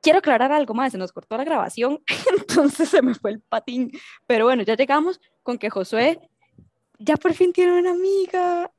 quiero 0.02 0.18
aclarar 0.18 0.52
algo 0.52 0.74
más, 0.74 0.92
se 0.92 0.98
nos 0.98 1.12
cortó 1.12 1.36
la 1.38 1.44
grabación, 1.44 2.02
entonces 2.38 2.90
se 2.90 3.00
me 3.02 3.14
fue 3.14 3.30
el 3.32 3.40
patín. 3.40 3.90
Pero 4.26 4.44
bueno, 4.44 4.62
ya 4.62 4.76
llegamos 4.76 5.20
con 5.42 5.56
que 5.58 5.70
Josué 5.70 6.20
ya 7.04 7.16
por 7.16 7.34
fin 7.34 7.52
tiene 7.52 7.78
una 7.78 7.90
amiga. 7.90 8.70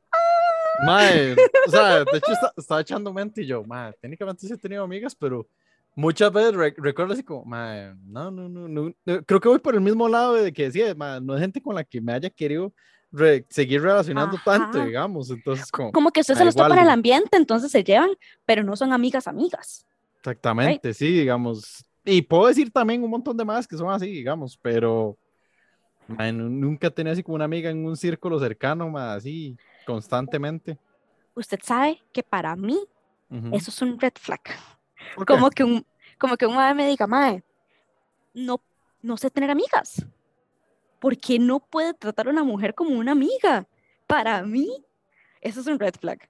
Mae, 0.85 1.35
o 1.67 1.69
sea, 1.69 2.03
de 2.11 2.17
hecho 2.17 2.33
estaba 2.57 2.81
echando 2.81 3.13
mente 3.13 3.41
y 3.41 3.45
yo, 3.45 3.63
mae, 3.63 3.93
técnicamente 4.01 4.47
sí 4.47 4.53
he 4.53 4.57
tenido 4.57 4.83
amigas, 4.83 5.15
pero 5.15 5.47
muchas 5.95 6.31
veces 6.31 6.53
recuerdo 6.77 7.13
así 7.13 7.23
como, 7.23 7.45
mae, 7.45 7.93
no, 8.05 8.31
no, 8.31 8.49
no, 8.49 8.67
no, 8.67 8.93
creo 9.25 9.39
que 9.39 9.49
voy 9.49 9.59
por 9.59 9.75
el 9.75 9.81
mismo 9.81 10.09
lado 10.09 10.33
de 10.33 10.51
que 10.51 10.63
decía, 10.63 10.93
mae, 10.95 11.21
no 11.21 11.35
es 11.35 11.41
gente 11.41 11.61
con 11.61 11.75
la 11.75 11.83
que 11.83 12.01
me 12.01 12.13
haya 12.13 12.29
querido 12.29 12.73
seguir 13.49 13.81
relacionando 13.81 14.37
tanto, 14.43 14.83
digamos, 14.83 15.29
entonces 15.29 15.71
como... 15.71 15.91
Como 15.93 16.11
que 16.11 16.19
usted 16.19 16.35
se 16.35 16.43
los 16.43 16.55
topa 16.55 16.73
en 16.73 16.83
el 16.83 16.89
ambiente, 16.89 17.37
entonces 17.37 17.71
se 17.71 17.83
llevan, 17.83 18.09
pero 18.45 18.63
no 18.63 18.75
son 18.75 18.91
amigas 18.91 19.27
amigas. 19.27 19.85
Exactamente, 20.17 20.93
sí, 20.93 21.19
digamos, 21.19 21.85
y 22.03 22.21
puedo 22.21 22.47
decir 22.47 22.71
también 22.71 23.03
un 23.03 23.09
montón 23.09 23.37
de 23.37 23.45
más 23.45 23.67
que 23.67 23.77
son 23.77 23.89
así, 23.89 24.07
digamos, 24.07 24.57
pero 24.61 25.17
nunca 26.07 26.89
tenía 26.89 27.13
así 27.13 27.23
como 27.23 27.35
una 27.35 27.45
amiga 27.45 27.69
en 27.69 27.85
un 27.85 27.97
círculo 27.97 28.39
cercano, 28.39 28.89
más 28.89 29.17
así, 29.17 29.57
constantemente. 29.85 30.77
Usted 31.35 31.59
sabe 31.63 32.01
que 32.11 32.23
para 32.23 32.55
mí 32.55 32.79
eso 33.51 33.71
es 33.71 33.81
un 33.81 33.99
red 33.99 34.13
flag. 34.15 34.41
Como 35.27 35.49
que 35.49 35.63
un, 35.63 35.85
como 36.17 36.37
que 36.37 36.45
un 36.45 36.55
madre 36.55 36.73
me 36.73 36.87
diga, 36.87 37.05
mae, 37.07 37.43
no, 38.33 38.61
no 39.01 39.17
sé 39.17 39.29
tener 39.29 39.49
amigas. 39.49 40.05
¿Por 40.99 41.17
qué 41.17 41.37
no 41.37 41.59
puede 41.59 41.93
tratar 41.93 42.27
a 42.27 42.31
una 42.31 42.43
mujer 42.43 42.73
como 42.73 42.91
una 42.91 43.11
amiga? 43.11 43.67
Para 44.07 44.41
mí, 44.43 44.83
eso 45.41 45.59
es 45.59 45.67
un 45.67 45.79
red 45.79 45.93
flag. 45.99 46.29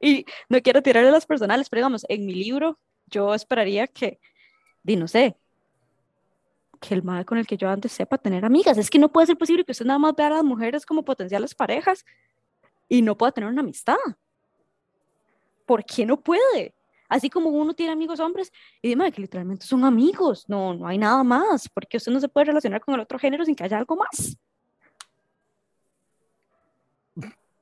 Y 0.00 0.24
no 0.48 0.60
quiero 0.60 0.82
tirarle 0.82 1.10
las 1.10 1.26
personales, 1.26 1.68
pero 1.68 1.80
digamos, 1.80 2.04
en 2.08 2.26
mi 2.26 2.34
libro, 2.34 2.78
yo 3.06 3.34
esperaría 3.34 3.86
que, 3.86 4.20
di 4.82 4.96
no 4.96 5.08
sé, 5.08 5.36
que 6.86 6.94
el 6.94 7.02
madre 7.02 7.24
con 7.24 7.38
el 7.38 7.46
que 7.46 7.56
yo 7.56 7.68
antes 7.68 7.92
sepa 7.92 8.18
tener 8.18 8.44
amigas. 8.44 8.76
Es 8.76 8.90
que 8.90 8.98
no 8.98 9.10
puede 9.10 9.26
ser 9.26 9.38
posible 9.38 9.64
que 9.64 9.72
usted 9.72 9.86
nada 9.86 9.98
más 9.98 10.14
vea 10.14 10.26
a 10.26 10.30
las 10.30 10.44
mujeres 10.44 10.84
como 10.84 11.04
potenciales 11.04 11.54
parejas 11.54 12.04
y 12.88 13.00
no 13.02 13.16
pueda 13.16 13.32
tener 13.32 13.48
una 13.48 13.62
amistad. 13.62 13.96
¿Por 15.66 15.84
qué 15.84 16.04
no 16.04 16.20
puede? 16.20 16.74
Así 17.08 17.30
como 17.30 17.48
uno 17.50 17.74
tiene 17.74 17.92
amigos 17.92 18.20
hombres 18.20 18.52
y 18.82 18.88
dime 18.88 19.10
que 19.12 19.20
literalmente 19.20 19.66
son 19.66 19.84
amigos, 19.84 20.44
no, 20.48 20.74
no 20.74 20.86
hay 20.86 20.98
nada 20.98 21.22
más, 21.22 21.68
porque 21.68 21.96
usted 21.96 22.12
no 22.12 22.20
se 22.20 22.28
puede 22.28 22.46
relacionar 22.46 22.80
con 22.80 22.94
el 22.94 23.00
otro 23.00 23.18
género 23.18 23.44
sin 23.44 23.54
que 23.54 23.64
haya 23.64 23.78
algo 23.78 23.96
más. 23.96 24.36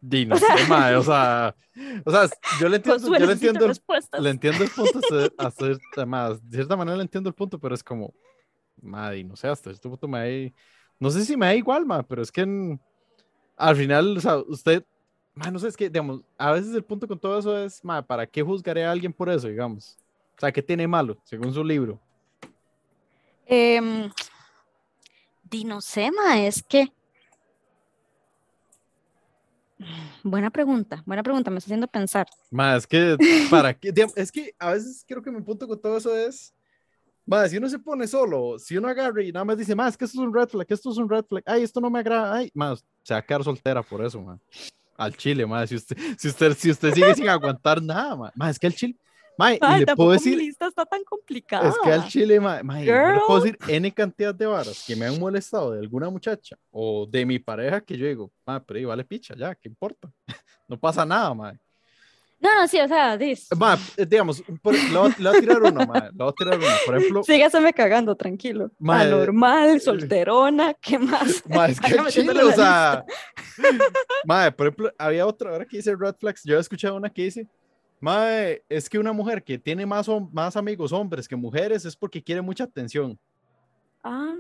Dino, 0.00 0.34
o 0.34 0.38
sea, 0.38 0.98
o 0.98 1.02
sea, 1.02 1.56
o 2.04 2.10
sea, 2.10 2.28
yo 2.60 2.68
le 2.68 2.76
entiendo, 2.76 3.18
yo 3.18 3.26
le 3.26 3.32
entiendo, 3.32 3.72
le 4.18 4.30
entiendo 4.30 4.64
el 4.64 4.70
punto, 4.70 5.00
hacer, 5.38 5.78
además, 5.96 6.42
de 6.48 6.56
cierta 6.56 6.76
manera 6.76 6.96
le 6.96 7.02
entiendo 7.02 7.28
el 7.28 7.34
punto, 7.34 7.58
pero 7.60 7.74
es 7.74 7.84
como, 7.84 8.12
madre, 8.82 9.24
no 9.24 9.36
sé, 9.36 9.48
hasta 9.48 9.70
este 9.70 9.88
punto 9.88 10.08
me 10.08 10.18
da, 10.18 10.54
no 10.98 11.10
sé 11.10 11.24
si 11.24 11.36
me 11.36 11.46
da 11.46 11.54
igual, 11.54 11.86
ma, 11.86 12.02
pero 12.02 12.22
es 12.22 12.30
que 12.30 12.78
al 13.56 13.76
final, 13.76 14.16
o 14.16 14.20
sea, 14.20 14.36
usted, 14.38 14.84
no 15.34 15.58
sé, 15.58 15.68
es 15.68 15.76
que, 15.76 15.88
digamos, 15.88 16.22
a 16.36 16.52
veces 16.52 16.74
el 16.74 16.84
punto 16.84 17.06
con 17.06 17.18
todo 17.18 17.38
eso 17.38 17.58
es, 17.58 17.84
ma, 17.84 18.02
¿para 18.02 18.26
qué 18.26 18.42
juzgaré 18.42 18.84
a 18.84 18.90
alguien 18.90 19.12
por 19.12 19.30
eso, 19.30 19.48
digamos? 19.48 19.96
O 20.36 20.40
sea, 20.40 20.52
¿qué 20.52 20.62
tiene 20.62 20.86
malo, 20.86 21.16
según 21.24 21.52
su 21.52 21.64
libro? 21.64 22.00
Eh, 23.46 24.10
di, 25.44 25.64
no 25.64 25.80
sé, 25.80 26.10
ma, 26.10 26.44
es 26.44 26.62
que 26.62 26.92
Buena 30.22 30.50
pregunta, 30.50 31.02
buena 31.06 31.22
pregunta, 31.22 31.50
me 31.50 31.58
está 31.58 31.68
haciendo 31.68 31.88
pensar. 31.88 32.26
Más 32.50 32.86
que, 32.86 33.16
¿para 33.50 33.74
qué? 33.74 33.92
Es 34.16 34.30
que 34.30 34.54
a 34.58 34.72
veces 34.72 35.04
creo 35.06 35.22
que 35.22 35.30
mi 35.30 35.40
punto 35.40 35.66
con 35.66 35.80
todo 35.80 35.96
eso 35.96 36.14
es, 36.16 36.54
va, 37.30 37.48
si 37.48 37.56
uno 37.56 37.68
se 37.68 37.78
pone 37.78 38.06
solo, 38.06 38.58
si 38.58 38.76
uno 38.76 38.88
agarra 38.88 39.22
y 39.22 39.32
nada 39.32 39.44
más 39.44 39.58
dice, 39.58 39.74
más 39.74 39.96
que 39.96 40.04
esto 40.04 40.20
es 40.20 40.26
un 40.26 40.34
red 40.34 40.48
flag, 40.48 40.66
esto 40.68 40.90
es 40.90 40.98
un 40.98 41.08
red 41.08 41.24
flag, 41.24 41.42
ay, 41.46 41.62
esto 41.62 41.80
no 41.80 41.90
me 41.90 41.98
agrada, 41.98 42.34
ay, 42.34 42.50
más, 42.54 42.84
se 43.02 43.14
va 43.14 43.18
a 43.18 43.22
quedar 43.22 43.44
soltera 43.44 43.82
por 43.82 44.04
eso, 44.04 44.20
man. 44.20 44.40
Al 44.96 45.16
chile, 45.16 45.46
más, 45.46 45.68
si 45.68 45.76
usted, 45.76 45.96
si 46.18 46.28
usted, 46.28 46.54
si 46.56 46.70
usted 46.70 46.94
sigue 46.94 47.14
sin 47.14 47.28
aguantar 47.28 47.82
nada, 47.82 48.32
más, 48.34 48.50
es 48.50 48.58
que 48.58 48.66
el 48.66 48.74
chile, 48.74 48.96
Mae, 49.38 49.58
y 49.58 49.84
le 49.84 49.96
puedo 49.96 50.10
decir. 50.10 50.36
Mi 50.36 50.44
lista 50.44 50.66
está 50.66 50.84
tan 50.84 51.02
complicada. 51.04 51.68
Es 51.68 51.74
que 51.82 51.90
al 51.90 52.06
chile, 52.08 52.38
mae, 52.38 52.62
mae 52.62 52.84
le 52.84 53.20
puedo 53.26 53.40
decir 53.40 53.58
N 53.66 53.92
cantidad 53.92 54.34
de 54.34 54.46
varas 54.46 54.84
que 54.86 54.94
me 54.94 55.06
han 55.06 55.18
molestado 55.18 55.72
de 55.72 55.80
alguna 55.80 56.10
muchacha 56.10 56.56
o 56.70 57.06
de 57.06 57.24
mi 57.24 57.38
pareja 57.38 57.80
que 57.80 57.96
yo 57.96 58.06
digo, 58.06 58.30
mae, 58.46 58.60
pero 58.60 58.78
ahí 58.78 58.84
vale 58.84 59.04
picha, 59.04 59.34
ya, 59.36 59.54
¿qué 59.54 59.68
importa? 59.68 60.12
no 60.68 60.78
pasa 60.78 61.04
nada, 61.06 61.32
mae. 61.34 61.58
No, 62.42 62.60
no, 62.60 62.66
sí, 62.66 62.80
o 62.80 62.88
sea, 62.88 63.16
dis. 63.16 63.46
Ma, 63.56 63.78
eh, 63.96 64.04
digamos, 64.04 64.42
le 64.48 64.58
voy, 64.98 65.26
a 65.28 65.40
tirar 65.40 65.62
uno, 65.62 65.86
ma, 65.86 66.10
le 66.10 66.10
voy 66.12 66.28
a 66.28 66.32
tirar 66.32 66.58
uno. 66.58 66.66
Por 66.84 66.96
ejemplo. 66.96 67.22
Sígaseme 67.24 67.72
cagando, 67.72 68.16
tranquilo. 68.16 68.72
Ma, 68.80 69.02
Anormal, 69.02 69.80
solterona, 69.80 70.74
¿qué 70.74 70.98
más? 70.98 71.44
Ma, 71.48 71.66
es 71.66 71.80
que 71.80 71.96
chile, 72.08 72.42
o 72.42 72.50
sea. 72.50 73.04
Ma, 74.24 74.50
por 74.50 74.66
ejemplo, 74.66 74.92
había 74.98 75.24
otra, 75.24 75.50
ahora 75.50 75.64
que 75.64 75.76
dice 75.76 75.94
Red 75.96 76.16
Flags, 76.18 76.42
yo 76.42 76.56
he 76.56 76.60
escuchado 76.60 76.96
una 76.96 77.08
que 77.08 77.22
dice, 77.22 77.46
Mae, 78.00 78.64
es 78.68 78.90
que 78.90 78.98
una 78.98 79.12
mujer 79.12 79.44
que 79.44 79.56
tiene 79.56 79.86
más, 79.86 80.08
más 80.32 80.56
amigos 80.56 80.92
hombres 80.92 81.28
que 81.28 81.36
mujeres 81.36 81.84
es 81.84 81.94
porque 81.94 82.20
quiere 82.20 82.42
mucha 82.42 82.64
atención. 82.64 83.16
Ah. 84.02 84.34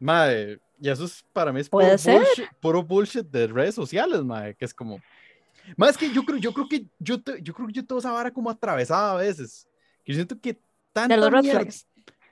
Mae, 0.00 0.58
y 0.80 0.88
eso 0.88 1.04
es 1.04 1.24
para 1.32 1.52
mí 1.52 1.60
es 1.60 1.68
puro, 1.68 1.86
Bullshit, 1.86 2.48
puro 2.60 2.82
bullshit 2.82 3.24
de 3.24 3.46
redes 3.46 3.76
sociales, 3.76 4.24
mae, 4.24 4.56
que 4.56 4.64
es 4.64 4.74
como. 4.74 5.00
Más 5.76 5.96
que 5.96 6.12
yo 6.12 6.22
creo, 6.24 6.38
yo 6.38 6.52
creo 6.52 6.68
que 6.68 6.86
yo, 6.98 7.16
yo 7.42 7.54
creo 7.54 7.66
que 7.66 7.72
yo 7.72 7.86
tengo 7.86 7.98
esa 7.98 8.12
vara 8.12 8.30
como 8.30 8.50
atravesada 8.50 9.12
a 9.12 9.16
veces. 9.16 9.66
yo 10.04 10.14
siento 10.14 10.38
que 10.40 10.58
tanta 10.92 11.30
mierda, 11.40 11.64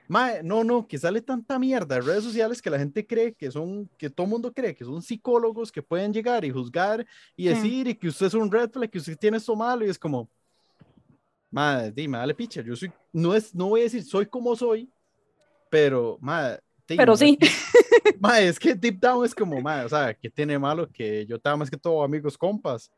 Mae, 0.07 0.43
no, 0.43 0.63
no, 0.63 0.87
que 0.87 0.99
sale 0.99 1.19
tanta 1.19 1.57
mierda 1.57 1.95
de 1.95 2.01
redes 2.01 2.23
sociales 2.23 2.61
que 2.61 2.69
la 2.69 2.77
gente 2.77 3.05
cree 3.05 3.33
que 3.33 3.49
son, 3.49 3.89
que 3.97 4.09
todo 4.09 4.27
mundo 4.27 4.53
cree 4.53 4.75
que 4.75 4.85
son 4.85 5.01
psicólogos 5.01 5.71
que 5.71 5.81
pueden 5.81 6.13
llegar 6.13 6.45
y 6.45 6.51
juzgar 6.51 7.05
y 7.35 7.45
decir 7.45 7.87
y 7.87 7.95
que 7.95 8.09
usted 8.09 8.27
es 8.27 8.35
un 8.35 8.51
red 8.51 8.69
flag, 8.69 8.89
que 8.89 8.99
usted 8.99 9.17
tiene 9.17 9.37
esto 9.37 9.55
malo 9.55 9.83
y 9.83 9.89
es 9.89 9.97
como, 9.97 10.29
madre, 11.49 11.91
dime, 11.91 12.19
dale 12.19 12.35
picha, 12.35 12.61
yo 12.61 12.75
soy, 12.75 12.91
no 13.11 13.33
es, 13.33 13.53
no 13.55 13.69
voy 13.69 13.81
a 13.81 13.83
decir 13.85 14.03
soy 14.03 14.27
como 14.27 14.55
soy, 14.55 14.87
pero, 15.71 16.19
madre, 16.21 16.61
pero 16.85 17.17
sí. 17.17 17.37
Madre, 18.19 18.49
es 18.49 18.59
que 18.59 18.75
deep 18.75 18.99
down 18.99 19.25
es 19.25 19.33
como, 19.33 19.59
madre, 19.59 19.85
o 19.85 19.89
sea, 19.89 20.13
que 20.13 20.29
tiene 20.29 20.59
malo 20.59 20.87
que 20.87 21.25
yo 21.25 21.37
estaba 21.37 21.57
más 21.57 21.69
que 21.69 21.77
todo 21.77 22.03
amigos 22.03 22.37
compas. 22.37 22.91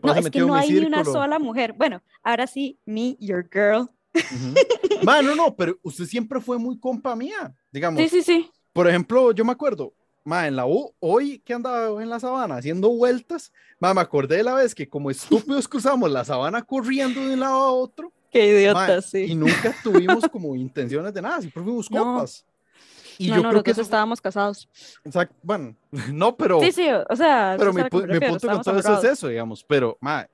Que 0.00 0.06
no, 0.06 0.14
es 0.14 0.30
que 0.30 0.40
no 0.40 0.54
hay 0.54 0.70
ni 0.70 0.84
una 0.84 1.04
sola 1.04 1.38
mujer. 1.38 1.72
Bueno, 1.72 2.02
ahora 2.22 2.46
sí, 2.46 2.78
me, 2.84 3.16
your 3.20 3.48
girl, 3.52 3.88
no, 5.04 5.34
no, 5.34 5.56
pero 5.56 5.78
usted 5.82 6.04
siempre 6.04 6.40
fue 6.40 6.58
muy 6.58 6.78
compa 6.78 7.16
mía, 7.16 7.54
digamos. 7.72 8.00
Sí, 8.02 8.08
sí, 8.08 8.22
sí. 8.22 8.50
Por 8.72 8.88
ejemplo, 8.88 9.32
yo 9.32 9.44
me 9.44 9.52
acuerdo, 9.52 9.92
ma, 10.24 10.46
en 10.46 10.56
la 10.56 10.66
U, 10.66 10.94
hoy 11.00 11.38
que 11.38 11.54
andaba 11.54 12.02
en 12.02 12.10
la 12.10 12.20
sabana 12.20 12.56
haciendo 12.56 12.90
vueltas, 12.90 13.52
ma, 13.78 13.94
me 13.94 14.00
acordé 14.00 14.38
de 14.38 14.42
la 14.42 14.54
vez 14.54 14.74
que 14.74 14.88
como 14.88 15.10
estúpidos 15.10 15.68
cruzamos 15.68 16.10
la 16.10 16.24
sabana 16.24 16.62
corriendo 16.62 17.20
de 17.20 17.34
un 17.34 17.40
lado 17.40 17.54
a 17.54 17.72
otro. 17.72 18.12
Qué 18.30 18.48
idiota, 18.48 19.00
sí. 19.00 19.24
Y 19.28 19.34
nunca 19.34 19.74
tuvimos 19.82 20.28
como 20.28 20.56
intenciones 20.56 21.14
de 21.14 21.22
nada, 21.22 21.40
siempre 21.40 21.62
fuimos 21.62 21.88
compas. 21.88 22.44
Y 23.18 23.28
yo 23.28 23.42
creo 23.42 23.62
que 23.62 23.70
eso... 23.70 23.82
estábamos 23.82 24.20
casados. 24.20 24.68
Exacto, 25.04 25.34
bueno, 25.42 25.74
no, 26.12 26.36
pero... 26.36 26.60
Sí, 26.60 26.72
sí, 26.72 26.88
o 26.90 27.16
sea... 27.16 27.56
Pero 27.58 27.72
mi, 27.72 27.82
mi 27.82 28.20
punto 28.20 28.48
con 28.48 28.62
todo 28.62 28.78
eso 28.78 28.98
es 28.98 29.04
eso, 29.04 29.28
digamos, 29.28 29.64
pero, 29.64 29.96
ma, 30.00 30.26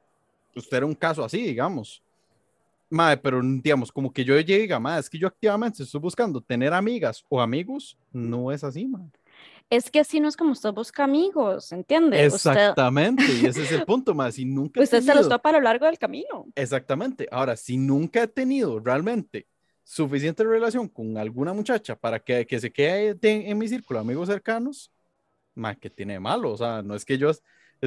usted 0.55 0.79
era 0.79 0.87
un 0.87 0.95
caso 0.95 1.25
así, 1.25 1.43
digamos. 1.43 2.03
Madre, 2.89 3.19
pero 3.19 3.41
digamos, 3.43 3.93
como 3.93 4.13
que 4.13 4.25
yo 4.25 4.39
llegue, 4.41 4.79
madre, 4.79 5.01
es 5.01 5.11
que 5.11 5.19
yo 5.19 5.29
activamente 5.29 5.83
estoy 5.83 6.01
buscando 6.01 6.41
tener 6.41 6.73
amigas 6.75 7.25
o 7.29 7.41
amigos, 7.41 7.97
no 8.13 8.51
es 8.51 8.65
así, 8.65 8.87
madre. 8.87 9.21
Es 9.71 9.89
que 9.89 10.01
así 10.01 10.19
no 10.19 10.29
es 10.29 10.37
como 10.37 10.51
usted 10.51 10.73
busca 10.73 11.05
amigos, 11.05 11.71
¿entiende? 11.71 12.25
Exactamente, 12.25 13.23
y 13.41 13.47
ese 13.47 13.63
es 13.63 13.71
el 13.71 13.85
punto, 13.85 14.13
madre. 14.13 14.33
Si 14.33 14.45
nunca 14.45 14.81
usted 14.83 15.01
se 15.01 15.15
los 15.15 15.29
topa 15.29 15.51
a 15.51 15.53
lo 15.53 15.61
largo 15.61 15.87
del 15.87 15.97
camino. 15.97 16.47
Exactamente. 16.57 17.29
Ahora, 17.31 17.57
si 17.57 17.77
nunca 17.77 18.25
he 18.25 18.27
tenido 18.27 18.81
realmente 18.81 19.47
suficiente 19.91 20.45
relación 20.45 20.89
con 20.89 21.19
alguna 21.19 21.53
muchacha 21.53 21.97
para 21.97 22.21
que, 22.21 22.47
que 22.47 22.61
se 22.61 22.73
quede 22.73 23.19
en 23.21 23.59
mi 23.59 23.67
círculo 23.67 23.99
de 23.99 24.05
amigos 24.05 24.29
cercanos, 24.29 24.93
más 25.53 25.77
que 25.79 25.91
tiene 25.91 26.21
malo, 26.21 26.53
o 26.53 26.57
sea, 26.57 26.81
no 26.81 26.95
es 26.95 27.05
que 27.05 27.19
yo, 27.19 27.33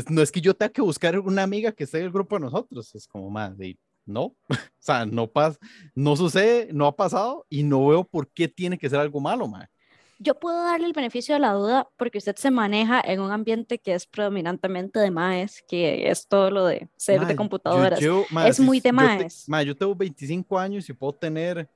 no 0.10 0.22
es 0.22 0.30
que 0.30 0.42
yo 0.42 0.54
tenga 0.54 0.74
que 0.74 0.82
buscar 0.82 1.18
una 1.18 1.44
amiga 1.44 1.72
que 1.72 1.86
esté 1.86 2.00
en 2.00 2.06
el 2.06 2.12
grupo 2.12 2.36
de 2.36 2.42
nosotros, 2.42 2.94
es 2.94 3.08
como, 3.08 3.30
más 3.30 3.58
de 3.58 3.78
no, 4.06 4.36
o 4.50 4.58
sea, 4.80 5.06
no 5.06 5.28
pasa, 5.28 5.58
no 5.96 6.18
sucede, 6.18 6.68
no 6.74 6.88
ha 6.88 6.96
pasado 6.96 7.46
y 7.50 7.64
no 7.64 7.88
veo 7.88 8.04
por 8.04 8.28
qué 8.28 8.50
tiene 8.50 8.78
que 8.78 8.90
ser 8.90 9.00
algo 9.00 9.22
malo, 9.22 9.48
mae. 9.48 9.68
Yo 10.20 10.38
puedo 10.38 10.62
darle 10.62 10.88
el 10.88 10.94
beneficio 10.94 11.36
de 11.36 11.40
la 11.40 11.54
duda 11.54 11.88
porque 11.98 12.18
usted 12.18 12.36
se 12.36 12.52
maneja 12.52 13.02
en 13.04 13.22
un 13.22 13.32
ambiente 13.32 13.80
que 13.80 13.94
es 13.94 14.06
predominantemente 14.06 15.00
de 15.00 15.10
maes, 15.10 15.64
que 15.68 16.10
es 16.10 16.28
todo 16.28 16.52
lo 16.52 16.66
de 16.66 16.90
ser 16.98 17.26
de 17.26 17.36
computadoras. 17.36 18.00
es 18.46 18.60
muy 18.60 18.80
de 18.80 18.92
maes. 18.92 19.46
Yo, 19.48 19.62
yo 19.62 19.76
tengo 19.76 19.96
25 19.96 20.60
años 20.60 20.88
y 20.88 20.94
puedo 20.94 21.14
tener 21.14 21.68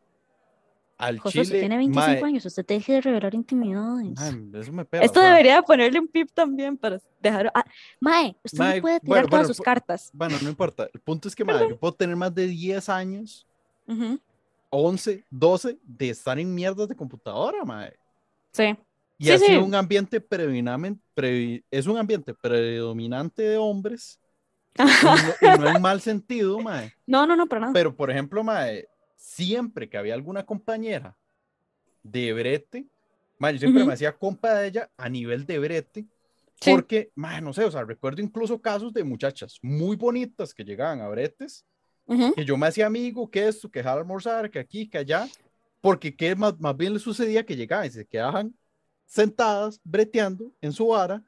al 0.98 1.20
José, 1.20 1.44
Chile. 1.44 1.60
tiene 1.60 1.78
25 1.78 2.26
años, 2.26 2.46
usted 2.46 2.66
tiene 2.66 2.84
que 2.84 3.00
revelar 3.02 3.36
intimidades. 3.36 4.20
eso 4.54 4.72
me 4.72 4.84
pega, 4.84 5.04
Esto 5.04 5.20
debería 5.20 5.62
ponerle 5.62 6.00
un 6.00 6.08
pip 6.08 6.30
también 6.34 6.76
para 6.78 7.00
dejar. 7.22 7.52
Ah, 7.54 7.64
mae, 8.00 8.36
usted 8.44 8.76
no 8.76 8.82
puede 8.82 9.00
tirar 9.00 9.28
todas 9.28 9.48
sus 9.48 9.62
cartas. 9.62 10.10
Bueno, 10.14 10.38
no 10.42 10.50
importa. 10.50 10.88
El 10.92 11.00
punto 11.00 11.28
es 11.28 11.36
que, 11.36 11.44
mae, 11.46 11.70
yo 11.70 11.78
puedo 11.78 11.94
tener 11.94 12.16
más 12.16 12.34
de 12.34 12.48
10 12.48 12.90
años 12.90 13.46
11, 14.70 15.24
12 15.30 15.78
de 15.84 16.10
estar 16.10 16.38
en 16.40 16.54
mierdas 16.54 16.88
de 16.88 16.96
computadora, 16.96 17.64
mae. 17.64 17.94
Sí. 18.52 18.76
Y 19.20 19.26
Sí, 19.26 19.32
ha 19.32 19.38
sido 19.40 19.50
sí. 19.62 19.66
un 19.66 19.74
ambiente 19.74 20.22
predominante, 20.22 21.00
pre- 21.16 21.64
es 21.72 21.88
un 21.88 21.98
ambiente 21.98 22.34
predominante 22.34 23.42
de 23.44 23.58
hombres, 23.58 24.20
y 24.78 24.82
no, 24.84 25.56
y 25.56 25.60
no 25.60 25.76
en 25.76 25.82
mal 25.82 26.02
sentido, 26.02 26.60
mae. 26.60 26.94
No, 27.08 27.26
no, 27.26 27.36
no, 27.36 27.48
para 27.48 27.62
nada. 27.62 27.74
Pero, 27.74 27.96
por 27.96 28.12
ejemplo, 28.12 28.44
mae, 28.44 28.88
siempre 29.18 29.90
que 29.90 29.98
había 29.98 30.14
alguna 30.14 30.46
compañera 30.46 31.18
de 32.04 32.32
brete, 32.32 32.88
mae, 33.40 33.54
yo 33.54 33.60
siempre 33.60 33.84
me 33.84 33.94
hacía 33.94 34.16
compa 34.18 34.54
de 34.54 34.68
ella 34.68 34.90
a 34.96 35.10
nivel 35.10 35.46
de 35.46 35.60
brete, 35.60 36.06
Sí. 36.60 36.72
porque, 36.72 37.12
mae, 37.14 37.40
no 37.42 37.54
sé, 37.54 37.66
o 37.66 37.72
sea, 37.72 37.84
recuerdo 37.84 38.22
incluso 38.22 38.60
casos 38.60 38.92
de 38.92 39.04
muchachas 39.04 39.60
muy 39.62 39.96
bonitas 39.96 40.54
que 40.56 40.64
llegaban 40.64 41.02
a 41.02 41.08
bretes, 41.08 41.66
que 42.36 42.46
yo 42.46 42.58
me 42.58 42.66
hacía 42.68 42.88
amigo, 42.88 43.30
que 43.30 43.48
esto, 43.48 43.70
que 43.70 43.80
dejar 43.80 43.98
almorzar, 44.00 44.50
que 44.50 44.58
aquí, 44.60 44.88
que 44.88 44.98
allá, 44.98 45.28
porque 45.82 46.16
que 46.16 46.36
más, 46.36 46.60
más 46.60 46.76
bien 46.76 46.94
le 46.94 47.00
sucedía 47.00 47.46
que 47.46 47.56
llegaban 47.56 47.86
y 47.86 47.90
se 47.92 48.06
quedaban 48.06 48.56
sentadas, 49.06 49.80
breteando 49.84 50.52
en 50.62 50.72
su 50.72 50.88
vara, 50.88 51.22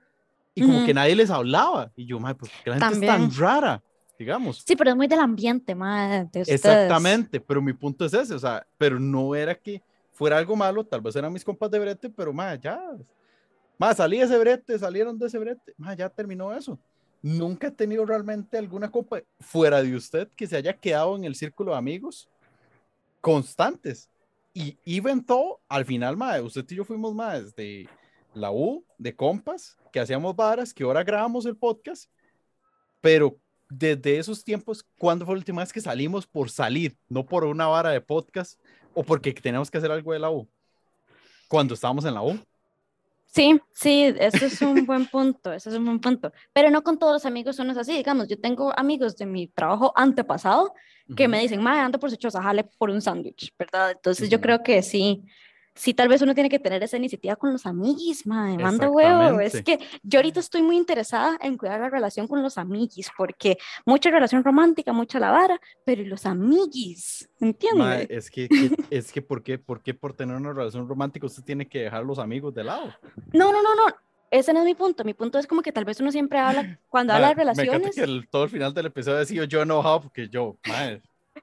y 0.55 0.61
como 0.61 0.85
que 0.85 0.93
nadie 0.93 1.15
les 1.15 1.29
hablaba, 1.29 1.91
y 1.95 2.05
yo, 2.05 2.19
mae, 2.19 2.33
pues, 2.33 2.51
¿por 2.51 2.63
qué 2.63 2.69
la 2.71 2.79
gente 2.79 3.05
es 3.05 3.11
tan 3.11 3.31
rara? 3.35 3.83
Digamos. 4.20 4.65
Sí, 4.67 4.76
pero 4.76 4.89
es 4.89 4.97
muy 4.97 5.07
del 5.07 5.22
ambiente, 5.22 5.74
madre, 5.74 6.28
de. 6.30 6.41
Exactamente, 6.41 7.39
pero 7.39 7.61
mi 7.61 7.72
punto 7.72 8.03
es 8.03 8.13
ese, 8.13 8.34
o 8.34 8.39
sea, 8.39 8.67
pero 8.78 8.99
no 8.99 9.34
era 9.34 9.55
que 9.55 9.82
fuera 10.11 10.38
algo 10.38 10.57
malo, 10.57 10.86
tal 10.86 10.99
vez 10.99 11.15
eran 11.15 11.32
mis 11.32 11.45
compas 11.45 11.72
de 11.72 11.80
brete, 11.80 12.09
pero 12.09 12.34
más 12.34 12.59
ya, 12.59 12.82
más 13.78 13.95
salí 13.95 14.17
de 14.17 14.26
ese 14.26 14.38
brete, 14.38 14.78
salieron 14.78 15.17
de 15.17 15.28
ese 15.28 15.39
brete, 15.39 15.74
más 15.78 15.95
ya 15.95 16.09
terminó 16.09 16.53
eso. 16.53 16.78
Nunca 17.22 17.67
he 17.67 17.72
tenido 17.72 18.05
realmente 18.05 18.57
alguna 18.57 18.91
compa 18.91 19.22
fuera 19.39 19.82
de 19.82 19.95
usted 19.95 20.28
que 20.36 20.47
se 20.47 20.57
haya 20.57 20.74
quedado 20.74 21.15
en 21.15 21.24
el 21.24 21.36
círculo 21.36 21.72
de 21.72 21.78
amigos 21.78 22.30
constantes. 23.22 24.09
Y 24.53 24.78
even 24.86 25.24
todo, 25.24 25.61
al 25.70 25.86
final, 25.86 26.17
mae, 26.17 26.41
usted 26.41 26.65
y 26.70 26.76
yo 26.76 26.84
fuimos 26.84 27.15
más 27.15 27.55
de 27.55 27.88
la 28.34 28.51
U, 28.51 28.84
de 28.97 29.15
compas, 29.15 29.78
que 29.93 30.01
hacíamos 30.01 30.36
varas, 30.36 30.74
que 30.74 30.84
ahora 30.84 31.05
grabamos 31.05 31.45
el 31.45 31.55
podcast, 31.55 32.09
pero 32.99 33.38
desde 33.70 34.17
esos 34.17 34.43
tiempos, 34.43 34.84
¿cuándo 34.97 35.26
fue 35.26 35.36
la 35.36 35.39
última 35.39 35.61
vez 35.61 35.72
que 35.72 35.82
salimos 35.82 36.26
por 36.26 36.49
salir? 36.49 36.97
No 37.07 37.26
por 37.26 37.45
una 37.45 37.67
vara 37.67 37.91
de 37.91 38.01
podcast 38.01 38.59
o 38.93 39.03
porque 39.03 39.32
tenemos 39.34 39.70
que 39.70 39.78
hacer 39.78 39.91
algo 39.91 40.11
de 40.11 40.20
la 40.20 40.32
U. 40.32 40.47
Cuando 41.47 41.74
estábamos 41.74 42.05
en 42.05 42.13
la 42.13 42.22
U. 42.22 42.39
Sí, 43.32 43.61
sí, 43.72 44.13
eso 44.20 44.47
es 44.47 44.59
un 44.63 44.88
buen 44.88 45.05
punto, 45.05 45.53
eso 45.53 45.70
es 45.70 45.76
un 45.76 45.86
buen 45.86 45.99
punto. 45.99 46.32
Pero 46.51 46.72
no 46.72 46.82
con 46.84 46.97
todos 46.97 47.13
los 47.13 47.26
amigos 47.26 47.59
uno 47.59 47.72
es 47.72 47.78
así, 47.78 47.93
digamos, 47.93 48.28
yo 48.28 48.39
tengo 48.39 48.74
amigos 48.78 49.15
de 49.17 49.28
mi 49.28 49.47
trabajo 49.47 49.93
antepasado 49.95 50.74
que 51.15 51.28
me 51.28 51.39
dicen, 51.39 51.61
madre, 51.61 51.82
ando 51.82 51.99
por 51.99 52.09
su 52.09 52.17
choza, 52.17 52.41
jale 52.41 52.63
por 52.63 52.89
un 52.89 53.01
sándwich, 53.01 53.53
¿verdad? 53.57 53.91
Entonces 53.91 54.30
yo 54.30 54.38
Ujú. 54.38 54.43
creo 54.43 54.63
que 54.63 54.82
sí, 54.82 55.24
sí, 55.80 55.93
tal 55.93 56.09
vez 56.09 56.21
uno 56.21 56.34
tiene 56.34 56.49
que 56.49 56.59
tener 56.59 56.84
esa 56.84 56.97
iniciativa 56.97 57.36
con 57.38 57.53
los 57.53 57.65
amiguis, 57.65 58.27
madre, 58.27 58.61
manda 58.61 58.89
huevo. 58.89 59.39
Es 59.39 59.63
que 59.63 59.80
yo 60.03 60.19
ahorita 60.19 60.41
estoy 60.41 60.61
muy 60.61 60.75
interesada 60.77 61.38
en 61.41 61.57
cuidar 61.57 61.80
la 61.80 61.89
relación 61.89 62.27
con 62.27 62.43
los 62.43 62.57
amiguis, 62.57 63.09
porque 63.17 63.57
mucha 63.86 64.09
relación 64.11 64.43
romántica, 64.43 64.91
mucha 64.91 65.19
la 65.19 65.32
vara, 65.32 65.59
pero 65.86 66.01
¿y 66.01 66.05
los 66.05 66.25
amiguis? 66.25 67.30
¿Entiendes? 67.39 67.80
Mae, 67.80 68.07
es 68.09 68.30
que, 68.30 68.47
es 68.91 69.11
que 69.11 69.21
¿por 69.21 69.41
qué, 69.41 69.57
¿por 69.57 69.82
qué 69.82 69.93
por 69.93 70.13
tener 70.13 70.36
una 70.36 70.51
relación 70.53 70.88
romántica 70.88 71.25
usted 71.25 71.43
tiene 71.43 71.65
que 71.67 71.80
dejar 71.84 72.03
los 72.03 72.19
amigos 72.19 72.53
de 72.53 72.63
lado? 72.65 72.93
No, 73.34 73.51
no, 73.51 73.63
no, 73.63 73.75
no. 73.75 73.84
Ese 74.32 74.53
no 74.53 74.59
es 74.59 74.65
mi 74.65 74.75
punto. 74.75 75.03
Mi 75.03 75.15
punto 75.15 75.39
es 75.39 75.47
como 75.47 75.61
que 75.63 75.71
tal 75.71 75.86
vez 75.86 75.99
uno 76.01 76.11
siempre 76.11 76.38
habla, 76.38 76.80
cuando 76.88 77.13
habla 77.13 77.30
de 77.30 77.36
Mae, 77.36 77.45
Me 77.45 77.53
relaciones, 77.63 77.95
que 77.95 78.01
el- 78.03 78.27
todo 78.30 78.43
el 78.43 78.49
final 78.49 78.73
del 78.75 78.86
episodio 78.88 79.17
ha 79.19 79.25
sido 79.25 79.45
yo 79.45 79.61
enojado 79.63 80.01
porque 80.01 80.30
yo, 80.30 80.57
mae, 80.67 81.01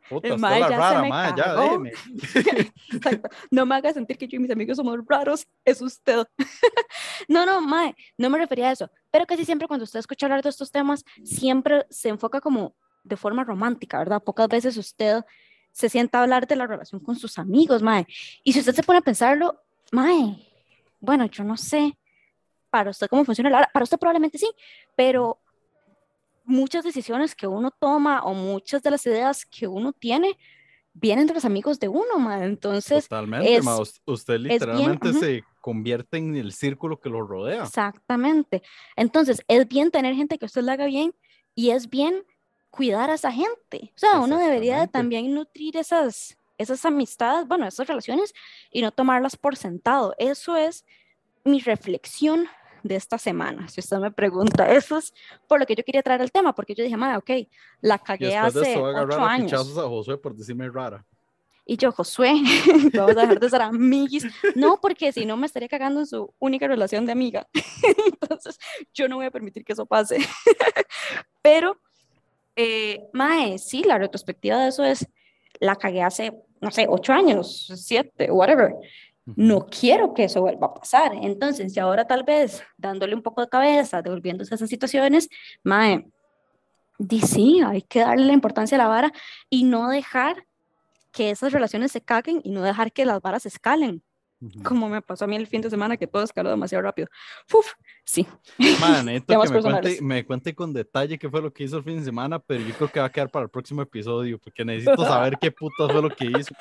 puta, 0.09 0.29
El 0.29 0.39
mae 0.39 0.61
ya 0.61 0.69
se 0.69 0.77
rara, 0.77 1.03
me 1.03 1.09
mae, 1.09 1.35
cagó. 1.35 1.83
No 3.51 3.67
me 3.67 3.75
haga 3.75 3.93
sentir 3.93 4.19
que 4.19 4.29
yo 4.29 4.37
y 4.37 4.41
mis 4.41 4.51
amigos 4.51 4.77
somos 4.77 4.99
raros, 5.07 5.47
es 5.65 5.81
usted. 5.81 6.27
no, 7.29 7.47
no, 7.47 7.61
Mae, 7.61 7.95
no 8.17 8.31
me 8.31 8.39
refería 8.39 8.69
a 8.69 8.73
eso. 8.73 8.91
Pero 9.11 9.27
casi 9.27 9.45
siempre 9.45 9.69
cuando 9.69 9.85
usted 9.85 10.01
escucha 10.01 10.27
hablar 10.27 10.43
de 10.43 10.51
estos 10.51 10.71
temas, 10.71 11.05
siempre 11.25 11.87
se 11.91 12.09
enfoca 12.09 12.41
como 12.41 12.75
de 13.05 13.17
forma 13.17 13.45
romántica, 13.45 13.99
¿verdad? 13.99 14.23
Pocas 14.23 14.49
veces 14.49 14.77
usted 14.77 15.25
se 15.73 15.89
sienta 15.89 16.19
a 16.19 16.23
hablar 16.23 16.47
de 16.47 16.57
la 16.57 16.67
relación 16.67 17.01
con 17.01 17.17
sus 17.17 17.39
amigos, 17.39 17.83
Mae. 17.83 18.07
Y 18.43 18.53
si 18.53 18.61
usted 18.61 18.75
se 18.75 18.83
pone 18.83 18.99
a 18.99 19.03
pensarlo, 19.03 19.63
Mae, 19.93 20.47
bueno, 21.01 21.27
yo 21.27 21.45
no 21.45 21.57
sé 21.57 21.97
para 22.71 22.91
usted 22.91 23.07
cómo 23.09 23.25
funciona 23.25 23.51
la. 23.51 23.71
Para 23.73 23.85
usted 23.85 23.99
probablemente 23.99 24.39
sí, 24.39 24.51
pero 24.95 25.41
muchas 26.47 26.85
decisiones 26.85 27.35
que 27.35 27.47
uno 27.47 27.71
toma 27.71 28.23
o 28.23 28.33
muchas 28.35 28.83
de 28.83 28.91
las 28.91 29.05
ideas 29.07 29.45
que 29.45 29.67
uno 29.67 29.93
tiene 29.93 30.39
vienen 30.95 31.27
de 31.27 31.35
los 31.35 31.45
amigos 31.45 31.79
de 31.79 31.89
uno, 31.89 32.19
mae. 32.19 32.45
Entonces, 32.45 33.09
Totalmente, 33.09 33.55
es- 33.57 34.01
usted 34.07 34.39
literalmente 34.39 35.13
se 35.13 35.45
convierte 35.61 36.17
en 36.17 36.37
el 36.37 36.53
círculo 36.53 36.99
que 37.01 37.11
lo 37.11 37.21
rodea. 37.27 37.65
exactamente. 37.65 38.63
Entonces, 38.97 39.43
es 39.49 39.69
bien 39.69 39.91
tener 39.91 40.15
gente 40.15 40.39
que 40.39 40.47
usted 40.47 40.63
le 40.63 40.73
haga 40.73 40.87
bien 40.87 41.15
y 41.55 41.71
es 41.71 41.91
bien 41.91 42.25
cuidar 42.71 43.11
a 43.11 43.15
esa 43.15 43.31
gente. 43.33 43.93
O 43.95 43.99
sea, 43.99 44.21
uno 44.21 44.39
debería 44.39 44.81
de 44.81 44.89
también 44.89 45.35
nutrir 45.35 45.77
esas, 45.77 46.39
esas 46.59 46.85
amistades, 46.87 47.47
bueno, 47.47 47.67
esas 47.67 47.87
relaciones 47.89 48.33
y 48.71 48.81
no 48.83 48.91
tomarlas 48.91 49.37
por 49.37 49.57
sentado. 49.57 50.15
Eso 50.19 50.57
es 50.57 50.85
mi 51.45 51.61
reflexión 51.61 52.47
de 52.87 52.97
esta 52.97 53.19
semana, 53.19 53.69
si 53.69 53.81
usted 53.81 53.99
me 53.99 54.11
pregunta. 54.11 54.71
Eso 54.73 54.99
es 54.99 55.13
por 55.47 55.61
lo 55.61 55.67
que 55.67 55.75
yo 55.75 55.85
quería 55.85 56.03
traer 56.03 56.21
el 56.21 56.33
tema, 56.33 56.55
porque 56.55 56.75
yo 56.75 56.85
dije, 56.85 56.97
madre, 56.97 57.17
ok, 57.19 57.49
la 57.81 57.99
cagué 57.99 58.37
hace 58.37 58.77
ocho 58.77 59.21
a 59.21 59.33
años. 59.33 59.79
a 59.79 59.83
Josué 59.89 60.17
por 60.19 60.35
decirme 60.35 60.69
rara. 60.71 61.05
Y 61.69 61.77
yo, 61.77 61.91
Josué, 61.91 62.33
vamos 62.95 63.17
a 63.17 63.21
dejar 63.23 63.41
de 63.41 63.51
ser 63.51 63.61
amiguis. 63.61 64.25
No, 64.55 64.81
porque 64.81 65.13
si 65.13 65.27
no 65.27 65.37
me 65.37 65.47
estaría 65.47 65.69
cagando 65.69 65.99
en 65.99 66.07
su 66.07 66.33
única 66.39 66.69
relación 66.69 67.05
de 67.07 67.13
amiga. 67.13 67.49
Entonces, 68.07 68.57
yo 68.95 69.09
no 69.09 69.17
voy 69.17 69.27
a 69.27 69.33
permitir 69.33 69.65
que 69.65 69.73
eso 69.73 69.85
pase. 69.85 70.19
Pero, 71.43 71.77
eh, 72.55 73.09
Mae, 73.13 73.59
sí, 73.59 73.83
la 73.83 73.99
retrospectiva 73.99 74.63
de 74.63 74.69
eso 74.69 74.85
es, 74.85 75.09
la 75.59 75.75
cagué 75.75 76.03
hace, 76.03 76.33
no 76.61 76.71
sé, 76.71 76.87
ocho 76.89 77.13
años, 77.13 77.69
siete, 77.75 78.31
whatever. 78.31 78.73
No 79.35 79.67
quiero 79.67 80.15
que 80.15 80.25
eso 80.25 80.41
vuelva 80.41 80.69
a 80.69 80.75
pasar. 80.75 81.13
Entonces, 81.21 81.77
y 81.77 81.81
ahora 81.81 82.07
tal 82.07 82.23
vez 82.23 82.63
dándole 82.77 83.15
un 83.15 83.23
poco 83.23 83.41
de 83.41 83.49
cabeza, 83.49 84.01
devolviéndose 84.01 84.55
a 84.55 84.57
esas 84.57 84.71
situaciones, 84.71 85.29
Mae, 85.65 86.07
di 86.99 87.21
sí, 87.21 87.61
hay 87.65 87.83
que 87.83 88.01
darle 88.01 88.27
la 88.27 88.33
importancia 88.33 88.77
a 88.77 88.79
la 88.79 88.87
vara 88.87 89.13
y 89.51 89.65
no 89.65 89.89
dejar 89.89 90.47
que 91.13 91.31
esas 91.31 91.53
relaciones 91.53 91.93
se 91.93 92.01
caguen 92.01 92.41
y 92.45 92.51
no 92.51 92.63
dejar 92.63 92.93
que 92.93 93.05
las 93.05 93.21
varas 93.21 93.47
escalen, 93.47 94.03
Ujú. 94.41 94.63
como 94.63 94.89
me 94.89 95.01
pasó 95.01 95.25
a 95.25 95.29
mí 95.29 95.35
el 95.35 95.47
fin 95.47 95.63
de 95.63 95.71
semana 95.71 95.97
que 95.97 96.07
todo 96.07 96.23
escaló 96.23 96.51
demasiado 96.51 96.83
rápido. 96.83 97.09
Uf, 97.53 97.73
sí. 98.05 98.27
Man, 98.81 99.07
Temas 99.25 99.51
que 99.51 99.57
me 99.57 99.63
cuente, 99.63 100.03
me 100.03 100.27
cuente 100.27 100.55
con 100.55 100.73
detalle 100.73 101.19
qué 101.19 101.29
fue 101.29 101.41
lo 101.41 101.53
que 101.53 101.65
hizo 101.65 101.79
el 101.79 101.85
fin 101.85 101.99
de 101.99 102.05
semana, 102.05 102.39
pero 102.39 102.63
yo 102.63 102.75
creo 102.75 102.93
que 102.93 103.01
va 103.01 103.07
a 103.07 103.13
quedar 103.13 103.31
para 103.31 103.45
el 103.45 103.51
próximo 103.51 103.83
episodio, 103.83 104.39
porque 104.39 104.65
necesito 104.65 105.05
saber 105.05 105.39
qué 105.41 105.51
putas 105.51 105.91
fue 105.91 106.03
lo 106.03 106.11
que 106.11 106.27
hizo. 106.27 106.55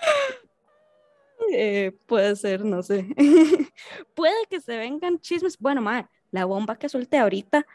Eh, 1.52 1.92
puede 2.06 2.36
ser, 2.36 2.66
no 2.66 2.84
sé. 2.84 3.08
puede 4.16 4.46
que 4.50 4.60
se 4.62 4.78
vengan 4.78 5.20
chismes. 5.20 5.58
Bueno, 5.58 5.82
madre, 5.82 6.08
la 6.32 6.46
bomba 6.46 6.78
que 6.78 6.90
solté 6.90 7.18
ahorita 7.18 7.66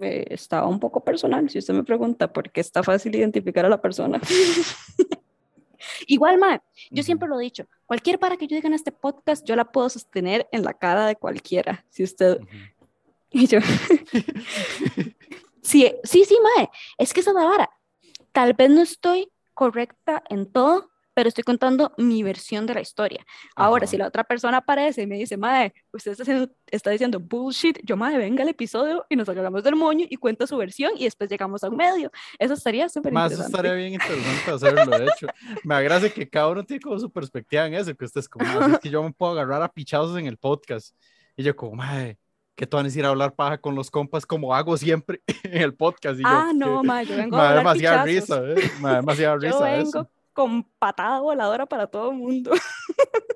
eh, 0.00 0.26
estaba 0.30 0.66
un 0.66 0.80
poco 0.80 1.04
personal, 1.04 1.48
si 1.48 1.58
usted 1.58 1.74
me 1.74 1.84
pregunta, 1.84 2.32
porque 2.32 2.60
está 2.60 2.82
fácil 2.82 3.14
identificar 3.14 3.64
a 3.64 3.68
la 3.68 3.80
persona. 3.80 4.20
Igual, 6.06 6.38
madre, 6.38 6.62
yo 6.90 7.02
siempre 7.02 7.28
lo 7.28 7.38
he 7.40 7.44
dicho, 7.44 7.66
cualquier 7.86 8.18
para 8.18 8.36
que 8.36 8.46
yo 8.46 8.56
diga 8.56 8.68
en 8.68 8.74
este 8.74 8.92
podcast, 8.92 9.46
yo 9.46 9.56
la 9.56 9.64
puedo 9.64 9.88
sostener 9.88 10.48
en 10.52 10.64
la 10.64 10.74
cara 10.74 11.06
de 11.06 11.16
cualquiera, 11.16 11.84
si 11.90 12.02
usted... 12.02 12.40
Ujú. 12.40 12.48
Y 13.34 13.46
yo, 13.46 13.60
sí, 15.62 15.90
sí, 16.04 16.24
sí, 16.26 16.38
mae, 16.42 16.68
es 16.98 17.14
que 17.14 17.20
esa 17.20 17.30
es 17.30 17.36
la 17.36 17.46
vara. 17.46 17.70
Tal 18.30 18.52
vez 18.52 18.68
no 18.68 18.82
estoy 18.82 19.32
correcta 19.54 20.22
en 20.28 20.52
todo, 20.52 20.91
pero 21.14 21.28
estoy 21.28 21.44
contando 21.44 21.92
mi 21.98 22.22
versión 22.22 22.66
de 22.66 22.74
la 22.74 22.80
historia. 22.80 23.24
Ahora, 23.56 23.84
Ajá. 23.84 23.90
si 23.90 23.96
la 23.96 24.06
otra 24.06 24.24
persona 24.24 24.58
aparece 24.58 25.02
y 25.02 25.06
me 25.06 25.16
dice, 25.16 25.36
mae, 25.36 25.72
usted 25.92 26.12
está, 26.12 26.22
haciendo- 26.22 26.50
está 26.66 26.90
diciendo 26.90 27.20
bullshit, 27.20 27.78
yo, 27.84 27.96
mae, 27.96 28.16
venga 28.18 28.42
al 28.42 28.48
episodio 28.48 29.04
y 29.08 29.16
nos 29.16 29.28
agarramos 29.28 29.62
del 29.64 29.76
moño 29.76 30.06
y 30.08 30.16
cuenta 30.16 30.46
su 30.46 30.56
versión 30.56 30.92
y 30.96 31.04
después 31.04 31.28
llegamos 31.30 31.62
a 31.64 31.68
un 31.68 31.76
medio. 31.76 32.10
Eso 32.38 32.54
estaría 32.54 32.88
súper 32.88 33.12
Más 33.12 33.32
interesante. 33.32 33.56
estaría 33.56 33.74
bien 33.74 33.92
interesante 33.94 34.50
hacerlo, 34.50 34.98
de 34.98 35.04
hecho. 35.06 35.26
Me 35.64 35.74
agrada 35.74 36.08
que 36.08 36.28
cada 36.28 36.48
uno 36.48 36.64
tiene 36.64 36.80
como 36.80 36.98
su 36.98 37.10
perspectiva 37.10 37.66
en 37.66 37.74
eso, 37.74 37.94
que 37.94 38.04
usted 38.04 38.20
es 38.20 38.28
como, 38.28 38.44
"Ah, 38.48 38.66
sí, 38.66 38.72
es 38.72 38.78
que 38.80 38.90
yo 38.90 39.02
me 39.02 39.12
puedo 39.12 39.32
agarrar 39.32 39.62
a 39.62 39.68
pichazos 39.68 40.16
en 40.18 40.26
el 40.26 40.36
podcast. 40.38 40.94
Y 41.36 41.42
yo 41.42 41.54
como, 41.56 41.76
madre, 41.76 42.18
que 42.54 42.66
tú 42.66 42.76
van 42.76 42.84
a 42.84 42.88
decir 42.88 43.04
a 43.04 43.08
hablar 43.08 43.34
paja 43.34 43.56
con 43.58 43.74
los 43.74 43.90
compas 43.90 44.26
como 44.26 44.54
hago 44.54 44.76
siempre 44.76 45.22
en 45.44 45.62
el 45.62 45.74
podcast. 45.74 46.18
Y 46.18 46.22
yo, 46.22 46.28
Ah, 46.28 46.52
no, 46.54 46.80
que- 46.82 46.86
mae, 46.86 47.06
yo 47.06 47.16
vengo 47.16 47.36
me 47.36 47.42
a 47.42 47.44
da 47.44 47.48
hablar 47.60 47.64
demasiada 47.76 48.04
pichazos. 48.04 48.46
risa, 48.56 48.66
¿eh? 48.66 48.70
Me 48.80 48.88
da 48.90 48.96
demasiada 48.96 49.34
Yo 49.40 49.40
risa 49.40 49.58
vengo 49.64 49.88
eso. 49.88 50.10
Con 50.32 50.64
patada 50.78 51.20
voladora 51.20 51.66
para 51.66 51.86
todo 51.86 52.10
el 52.10 52.16
mundo. 52.16 52.52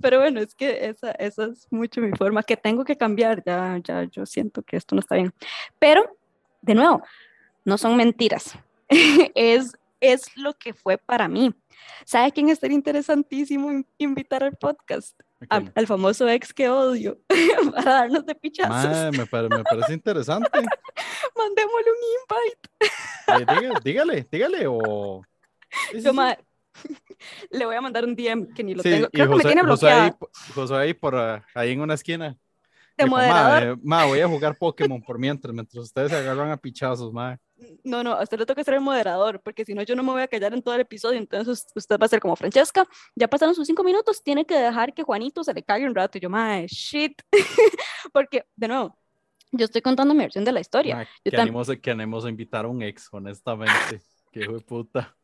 Pero 0.00 0.20
bueno, 0.20 0.40
es 0.40 0.54
que 0.54 0.86
esa, 0.86 1.12
esa 1.12 1.46
es 1.46 1.66
mucho 1.70 2.00
mi 2.00 2.12
forma, 2.12 2.42
que 2.42 2.56
tengo 2.56 2.84
que 2.84 2.96
cambiar, 2.96 3.42
ya, 3.44 3.78
ya, 3.82 4.04
yo 4.04 4.26
siento 4.26 4.62
que 4.62 4.76
esto 4.76 4.94
no 4.94 5.00
está 5.00 5.16
bien. 5.16 5.32
Pero, 5.78 6.16
de 6.60 6.74
nuevo, 6.74 7.02
no 7.64 7.78
son 7.78 7.96
mentiras, 7.96 8.58
es, 9.34 9.72
es 10.00 10.36
lo 10.36 10.54
que 10.54 10.72
fue 10.74 10.98
para 10.98 11.28
mí. 11.28 11.54
¿Sabe 12.04 12.32
quién 12.32 12.48
estaría 12.48 12.76
interesantísimo 12.76 13.70
invitar 13.98 14.44
al 14.44 14.56
podcast? 14.56 15.18
al 15.48 15.86
famoso 15.86 16.28
ex 16.28 16.52
que 16.52 16.68
odio 16.68 17.18
para 17.74 17.92
darnos 17.92 18.24
de 18.26 18.34
pichazos. 18.34 19.16
me, 19.16 19.26
parece 19.26 19.92
interesante. 19.92 20.50
Mandémosle 21.36 21.90
un 21.90 22.02
invite. 22.20 23.72
Eh, 23.72 23.80
dígale, 23.82 24.26
dígale, 24.30 24.66
o. 24.68 25.22
Yo, 25.94 26.12
le 27.50 27.66
voy 27.66 27.76
a 27.76 27.80
mandar 27.80 28.04
un 28.04 28.14
DM 28.14 28.52
que 28.54 28.64
ni 28.64 28.74
lo 28.74 28.82
tengo. 28.82 29.08
Creo 29.10 29.30
que 29.30 29.36
me 29.36 29.44
tiene 29.44 29.62
bloqueado. 29.62 30.18
José 30.54 30.74
ahí, 30.74 30.94
por 30.94 31.16
ah, 31.16 31.44
ahí 31.54 31.72
en 31.72 31.80
una 31.80 31.94
esquina. 31.94 32.36
De 32.96 33.06
moderador. 33.06 33.78
Ma, 33.82 34.04
voy 34.04 34.20
a 34.20 34.28
jugar 34.28 34.56
Pokémon 34.56 35.00
por 35.02 35.18
mientras, 35.18 35.52
mientras 35.54 35.84
ustedes 35.84 36.10
se 36.10 36.16
agarran 36.16 36.50
a 36.50 36.56
pichazos, 36.56 37.12
ma. 37.12 37.38
No, 37.84 38.02
no, 38.02 38.12
a 38.12 38.22
usted 38.22 38.38
le 38.38 38.46
toca 38.46 38.62
ser 38.64 38.74
el 38.74 38.80
moderador, 38.80 39.40
porque 39.40 39.64
si 39.64 39.72
no, 39.72 39.82
yo 39.82 39.94
no 39.94 40.02
me 40.02 40.12
voy 40.12 40.22
a 40.22 40.28
callar 40.28 40.52
en 40.52 40.62
todo 40.62 40.74
el 40.74 40.80
episodio. 40.80 41.18
Entonces, 41.18 41.66
usted 41.74 41.98
va 41.98 42.06
a 42.06 42.08
ser 42.08 42.20
como 42.20 42.36
Francesca. 42.36 42.86
Ya 43.14 43.28
pasaron 43.28 43.54
sus 43.54 43.66
cinco 43.66 43.84
minutos, 43.84 44.22
tiene 44.22 44.44
que 44.44 44.56
dejar 44.56 44.92
que 44.92 45.02
Juanito 45.02 45.44
se 45.44 45.54
le 45.54 45.62
caiga 45.62 45.86
un 45.86 45.94
rato. 45.94 46.18
Y 46.18 46.20
yo, 46.20 46.28
mae, 46.28 46.66
shit. 46.66 47.22
porque, 48.12 48.44
de 48.56 48.68
nuevo, 48.68 48.98
yo 49.52 49.64
estoy 49.64 49.80
contando 49.80 50.12
mi 50.12 50.20
versión 50.20 50.44
de 50.44 50.52
la 50.52 50.60
historia. 50.60 50.96
Ma, 50.96 51.06
que, 51.24 51.36
animo, 51.36 51.62
que 51.64 51.90
a 51.90 52.28
invitar 52.28 52.64
a 52.64 52.68
un 52.68 52.82
ex, 52.82 53.08
honestamente. 53.12 54.02
Qué 54.32 54.40
hijo 54.40 54.54
de 54.54 54.60
puta. 54.60 55.16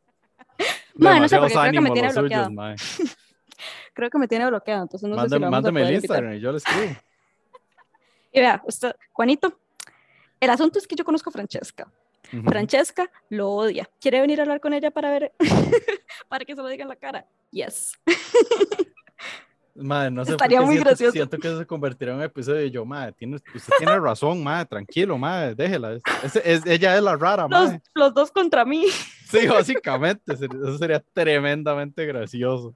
Mae, 1.03 1.21
no 1.21 1.29
sé, 1.29 1.39
porque 1.39 1.55
creo 1.55 1.73
que 1.73 1.81
me 1.81 1.91
tiene 1.91 2.13
bloqueado. 2.13 2.51
creo 3.95 4.11
que 4.11 4.19
me 4.19 4.29
tiene 4.29 4.47
bloqueado, 4.47 4.83
entonces 4.83 5.09
no 5.09 5.21
sé 5.23 5.29
si 5.29 5.39
lo 5.39 5.51
Mándame 5.51 5.83
el 5.83 5.95
Instagram 5.95 6.35
y 6.35 6.41
yo 6.41 6.51
le 6.51 6.59
escribo. 6.59 6.97
y 8.33 8.41
vea, 8.41 8.61
usted, 8.65 8.95
Juanito, 9.13 9.59
el 10.41 10.51
asunto 10.51 10.79
es 10.79 10.87
que 10.87 10.97
yo 10.97 11.05
conozco 11.05 11.31
a 11.31 11.33
Francesca. 11.33 11.91
Francesca 12.45 13.11
lo 13.31 13.51
odia. 13.51 13.89
¿Quiere 13.99 14.21
venir 14.21 14.41
a 14.41 14.43
hablar 14.43 14.61
con 14.61 14.75
ella 14.75 14.91
para 14.91 15.11
ver, 15.11 15.33
para 16.29 16.45
que 16.45 16.55
se 16.55 16.61
lo 16.61 16.69
diga 16.69 16.83
en 16.83 16.91
la 16.91 16.97
cara? 16.97 17.27
Yes. 17.51 17.93
Madre, 19.79 20.11
no 20.11 20.25
sé 20.25 20.33
Estaría 20.33 20.61
muy 20.61 20.75
siento, 20.75 20.89
gracioso. 20.89 21.13
Siento 21.13 21.39
que 21.39 21.57
se 21.57 21.67
convertirá 21.67 22.13
en 22.13 22.19
un 22.19 22.25
episodio 22.25 22.61
de 22.61 22.71
yo, 22.71 22.85
madre, 22.85 23.13
tiene, 23.13 23.37
usted 23.37 23.73
tiene 23.79 23.99
razón, 23.99 24.43
madre, 24.43 24.67
tranquilo, 24.67 25.17
madre, 25.17 25.55
déjela. 25.55 25.99
Es, 26.45 26.67
ella 26.67 26.97
es 26.97 27.03
la 27.03 27.17
rara, 27.17 27.47
madre. 27.47 27.81
Los, 27.95 28.13
dos 28.15 28.31
contra 28.31 28.65
mí. 28.65 28.85
Sí, 29.29 29.47
básicamente, 29.47 30.33
eso 30.33 30.79
sería 30.79 31.05
tremendamente 31.13 32.07
gracioso. 32.07 32.75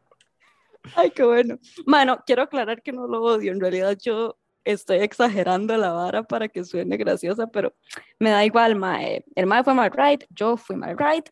Ay, 0.95 1.11
qué 1.11 1.25
bueno. 1.25 1.59
Bueno, 1.87 2.23
quiero 2.27 2.43
aclarar 2.43 2.83
que 2.83 2.93
no 2.93 3.07
lo 3.07 3.23
odio. 3.23 3.53
En 3.53 3.61
realidad, 3.61 3.97
yo 3.99 4.37
estoy 4.63 4.99
exagerando 4.99 5.75
la 5.79 5.93
vara 5.93 6.23
para 6.23 6.49
que 6.49 6.63
suene 6.65 6.99
graciosa, 6.99 7.47
pero 7.47 7.75
me 8.19 8.29
da 8.29 8.45
igual, 8.45 8.77
mae. 8.77 9.25
El 9.35 9.47
mae 9.47 9.65
fue 9.65 9.73
mal 9.73 9.91
right, 9.97 10.25
yo 10.29 10.59
fui 10.59 10.77
mal 10.77 10.95
right. 10.99 11.27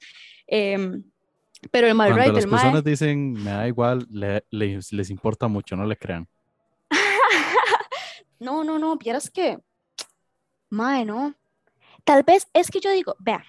Em, 0.46 1.02
pero 1.70 1.86
el 1.86 1.94
mal 1.94 2.14
right, 2.14 2.32
las 2.32 2.46
personas 2.46 2.84
dicen, 2.84 3.32
me 3.32 3.50
da 3.50 3.68
igual, 3.68 4.06
les, 4.10 4.92
les 4.92 5.10
importa 5.10 5.48
mucho, 5.48 5.76
no 5.76 5.84
le 5.84 5.96
crean. 5.96 6.26
no, 8.38 8.64
no, 8.64 8.78
no, 8.78 8.96
vieras 8.96 9.30
que, 9.30 9.58
mae, 10.70 11.04
no. 11.04 11.34
Tal 12.04 12.22
vez 12.22 12.48
es 12.54 12.70
que 12.70 12.80
yo 12.80 12.90
digo, 12.90 13.14
vea, 13.18 13.44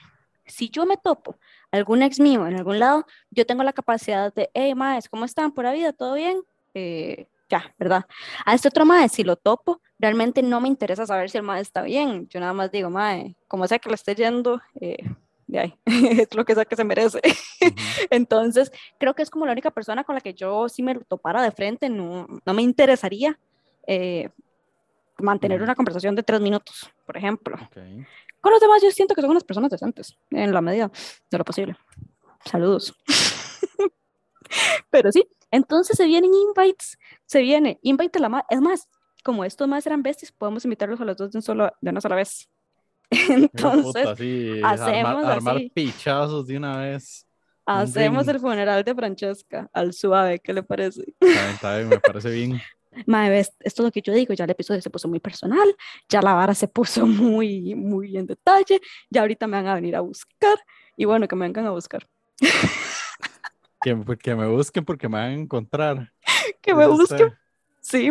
si 0.45 0.70
yo 0.70 0.86
me 0.86 0.97
topo 0.97 1.38
algún 1.72 2.03
ex 2.03 2.20
mío 2.20 2.45
en 2.47 2.57
algún 2.57 2.80
lado, 2.80 3.05
yo 3.30 3.45
tengo 3.45 3.64
la 3.64 3.74
capacidad 3.74 4.34
de, 4.34 4.49
hey, 4.53 4.76
maes, 4.76 5.07
¿cómo 5.07 5.26
están? 5.26 5.51
¿Por 5.51 5.64
la 5.64 5.72
vida? 5.72 5.93
¿Todo 5.93 6.16
bien? 6.16 6.41
Eh, 6.74 7.28
ya, 7.49 7.74
¿verdad? 7.78 8.05
A 8.45 8.53
este 8.53 8.68
otro 8.68 8.86
mae, 8.86 9.09
si 9.09 9.24
lo 9.24 9.36
topo, 9.36 9.82
realmente 9.99 10.41
no 10.41 10.62
me 10.62 10.68
interesa 10.68 11.05
saber 11.05 11.30
si 11.30 11.38
el 11.38 11.43
mae 11.43 11.62
está 11.62 11.82
bien. 11.82 12.28
Yo 12.30 12.39
nada 12.39 12.53
más 12.53 12.72
digo, 12.72 12.89
mae, 12.89 13.36
como 13.47 13.68
sea 13.68 13.80
que 13.80 13.89
le 13.89 13.95
esté 13.95 14.16
yendo, 14.16 14.62
eh, 14.80 14.97
ahí, 15.58 15.74
es 15.86 16.34
lo 16.36 16.45
que 16.45 16.56
sea 16.56 16.66
que 16.66 16.76
se 16.76 16.84
merece. 16.84 17.22
Entonces, 18.10 18.72
creo 18.99 19.14
que 19.14 19.22
es 19.22 19.30
como 19.30 19.45
la 19.45 19.52
única 19.52 19.72
persona 19.72 20.04
con 20.04 20.16
la 20.16 20.22
que 20.22 20.34
yo, 20.34 20.70
si 20.70 20.84
me 20.84 20.95
topara 20.95 21.41
de 21.41 21.52
frente, 21.52 21.89
no, 21.89 22.28
no 22.45 22.54
me 22.54 22.62
interesaría 22.62 23.38
eh, 23.88 24.30
mantener 25.18 25.62
una 25.62 25.76
conversación 25.76 26.16
de 26.16 26.24
tres 26.24 26.41
minutos, 26.41 26.89
por 27.06 27.18
ejemplo. 27.18 27.58
Con 28.41 28.52
los 28.52 28.62
demás, 28.62 28.82
yo 28.82 28.91
siento 28.91 29.14
que 29.14 29.22
son 29.22 29.32
unas 29.32 29.43
personas 29.43 29.70
decentes, 29.70 30.18
en 30.32 30.54
la 30.54 30.62
medida 30.62 30.91
de 31.30 31.38
lo 31.38 31.45
posible. 31.45 31.76
Saludos. 32.45 32.95
Pero 34.89 35.12
sí, 35.12 35.28
entonces 35.52 35.97
se 35.97 36.06
vienen 36.06 36.32
invites, 36.34 36.97
se 37.26 37.41
viene 37.41 37.80
invite 37.84 38.20
a 38.20 38.22
la 38.22 38.30
más. 38.30 38.43
Es 38.49 38.62
más, 38.62 38.89
como 39.24 39.45
estos 39.45 39.68
más 39.68 39.86
eran 39.86 40.02
besties, 40.04 40.32
podemos 40.32 40.64
invitarlos 40.66 40.99
a 41.02 41.06
los 41.06 41.18
dos 41.18 41.32
de, 41.32 41.38
un 41.38 41.41
solo, 41.41 41.72
de 41.82 41.91
una 41.91 42.02
sola 42.02 42.16
vez. 42.16 42.49
Entonces, 43.30 44.64
hacemos 44.64 45.26
armar, 45.26 45.62
pichazos 45.74 46.47
de 46.47 46.57
una 46.57 46.78
vez. 46.78 47.28
Hacemos 47.66 48.28
el 48.28 48.39
funeral 48.39 48.84
de 48.84 48.95
Francesca 48.95 49.70
al 49.74 49.93
suave, 49.93 50.39
¿qué 50.39 50.53
le 50.53 50.64
parece? 50.64 51.14
Está 51.20 51.78
bien, 51.78 51.89
me 51.89 51.99
parece 51.99 52.30
bien. 52.32 52.62
Madre, 53.05 53.39
esto 53.39 53.59
es 53.64 53.80
lo 53.80 53.91
que 53.91 54.01
yo 54.01 54.14
digo, 54.14 54.34
ya 54.34 54.45
el 54.45 54.49
episodio 54.49 54.82
se 54.82 54.89
puso 54.89 55.07
muy 55.07 55.20
personal, 55.20 55.76
ya 56.09 56.22
la 56.22 56.34
vara 56.34 56.53
se 56.53 56.68
puso 56.68 57.05
muy, 57.07 57.76
muy 57.76 58.18
en 58.18 58.26
detalle, 58.26 58.82
ya 59.09 59.22
ahorita 59.22 59.47
me 59.47 59.57
van 59.57 59.68
a 59.68 59.76
venir 59.76 59.95
a 59.95 60.01
buscar 60.01 60.57
y 60.97 61.05
bueno, 61.05 61.28
que 61.28 61.36
me 61.36 61.45
vengan 61.45 61.66
a 61.68 61.72
buscar. 61.72 62.07
Que, 63.84 63.97
que, 64.22 64.36
me 64.36 64.47
busquen 64.47 64.86
porque 64.86 65.09
me 65.09 65.18
van 65.18 65.30
a 65.30 65.34
encontrar. 65.34 66.14
que 66.62 66.76
me 66.76 66.88
busquen. 66.88 67.34
Sí, 67.82 68.10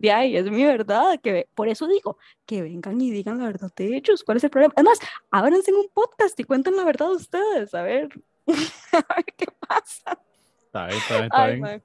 de 0.00 0.12
ahí 0.12 0.36
es 0.36 0.50
mi 0.50 0.64
verdad. 0.64 1.20
Que, 1.22 1.46
por 1.54 1.68
eso 1.68 1.86
digo, 1.86 2.16
que 2.46 2.62
vengan 2.62 3.00
y 3.00 3.10
digan 3.10 3.38
la 3.38 3.44
verdad 3.44 3.70
de 3.76 3.96
ellos. 3.96 4.24
¿Cuál 4.24 4.38
es 4.38 4.44
el 4.44 4.50
problema? 4.50 4.72
Además, 4.76 4.98
ábranse 5.30 5.70
en 5.70 5.76
un 5.76 5.88
podcast 5.92 6.38
y 6.40 6.44
cuenten 6.44 6.74
la 6.76 6.84
verdad 6.84 7.08
de 7.08 7.16
ustedes. 7.16 7.74
A 7.74 7.82
ver, 7.82 8.08
a 8.92 9.14
ver 9.14 9.24
qué 9.36 9.46
pasa. 9.68 10.18
Está 10.64 10.86
bien, 10.86 10.98
está 10.98 11.14
bien, 11.16 11.24
está 11.26 11.46
bien. 11.46 11.82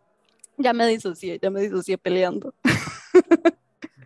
Ya 0.58 0.74
me 0.74 0.88
disocié, 0.88 1.38
ya 1.42 1.50
me 1.50 1.62
disocié 1.62 1.98
peleando. 1.98 2.54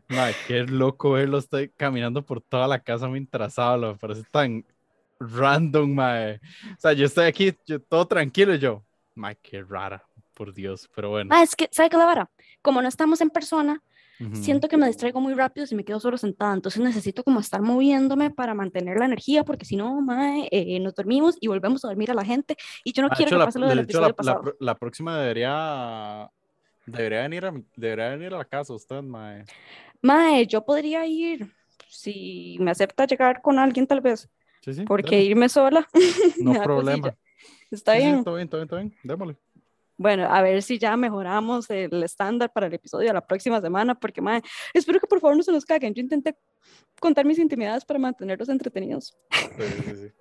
Ay, 0.09 0.33
qué 0.47 0.63
loco 0.63 1.11
verlo. 1.11 1.37
Estoy 1.37 1.69
caminando 1.69 2.25
por 2.25 2.41
toda 2.41 2.67
la 2.67 2.79
casa 2.79 3.07
mientras 3.07 3.59
hablo. 3.59 3.93
Me 3.93 3.99
parece 3.99 4.23
tan 4.31 4.65
random, 5.19 5.93
mae. 5.93 6.35
O 6.35 6.79
sea, 6.79 6.93
yo 6.93 7.05
estoy 7.05 7.25
aquí, 7.25 7.55
yo 7.67 7.79
todo 7.79 8.07
tranquilo, 8.07 8.55
yo. 8.55 8.83
Mae, 9.13 9.35
qué 9.35 9.61
rara, 9.61 10.03
por 10.39 10.53
Dios, 10.53 10.89
pero 10.95 11.09
bueno. 11.09 11.29
Ah, 11.33 11.43
es 11.43 11.53
que, 11.53 11.67
¿sabe 11.69 11.89
qué 11.89 11.97
la 11.97 12.05
vara? 12.05 12.31
Como 12.61 12.81
no 12.81 12.87
estamos 12.87 13.19
en 13.19 13.29
persona, 13.29 13.83
siento 14.31 14.69
que 14.69 14.77
me 14.77 14.87
distraigo 14.87 15.19
muy 15.19 15.33
rápido 15.33 15.67
si 15.67 15.75
me 15.75 15.83
quedo 15.83 15.99
solo 15.99 16.17
sentada, 16.17 16.53
entonces 16.53 16.81
necesito 16.81 17.25
como 17.25 17.41
estar 17.41 17.61
moviéndome 17.61 18.31
para 18.31 18.53
mantener 18.53 18.97
la 18.97 19.05
energía, 19.05 19.43
porque 19.43 19.65
si 19.65 19.75
no, 19.75 19.99
mae, 19.99 20.47
eh, 20.51 20.79
nos 20.79 20.95
dormimos 20.95 21.35
y 21.41 21.47
volvemos 21.47 21.83
a 21.83 21.89
dormir 21.89 22.09
a 22.09 22.13
la 22.13 22.23
gente, 22.23 22.55
y 22.85 22.93
yo 22.93 23.01
no 23.01 23.09
quiero 23.09 23.37
que 23.37 23.45
pase 23.45 23.59
lo 23.59 23.67
del 23.67 23.79
episodio 23.79 24.07
la, 24.07 24.13
pasado. 24.13 24.55
La, 24.61 24.75
próxima 24.75 25.19
debería, 25.19 26.31
debería, 26.85 27.21
venir 27.23 27.45
a, 27.45 27.53
debería 27.75 28.09
venir 28.11 28.33
a 28.33 28.37
la 28.37 28.45
casa 28.45 28.73
usted, 28.73 29.01
mae. 29.01 29.43
Mae, 30.01 30.47
yo 30.47 30.63
podría 30.63 31.05
ir, 31.05 31.53
si 31.89 32.55
me 32.61 32.71
acepta 32.71 33.05
llegar 33.05 33.41
con 33.41 33.59
alguien 33.59 33.85
tal 33.85 33.99
vez. 33.99 34.29
Sí, 34.61 34.73
sí, 34.73 34.83
porque 34.85 35.21
irme 35.21 35.49
sola. 35.49 35.85
No 36.39 36.61
problema. 36.63 37.13
Está 37.71 37.95
bien. 37.95 38.19
está 38.19 38.31
bien, 38.31 38.43
está 38.45 38.57
bien, 38.57 38.63
está 38.63 38.75
bien. 38.77 38.95
Démosle. 39.03 39.37
Bueno, 39.99 40.23
a 40.33 40.41
ver 40.41 40.61
si 40.61 40.79
ya 40.79 40.95
mejoramos 40.95 41.69
el 41.69 42.03
estándar 42.03 42.49
para 42.53 42.67
el 42.67 42.73
episodio 42.73 43.09
de 43.09 43.13
la 43.13 43.27
próxima 43.27 43.59
semana, 43.59 43.95
porque 43.95 44.21
madre, 44.21 44.43
espero 44.73 44.97
que 44.97 45.07
por 45.07 45.19
favor 45.19 45.35
no 45.35 45.43
se 45.43 45.51
nos 45.51 45.65
caguen. 45.65 45.93
Yo 45.93 46.01
intenté 46.01 46.37
contar 47.01 47.25
mis 47.25 47.37
intimidades 47.37 47.83
para 47.83 47.99
mantenerlos 47.99 48.47
entretenidos. 48.47 49.17
Sí, 49.29 49.47
sí, 49.57 49.95
sí. 49.97 50.11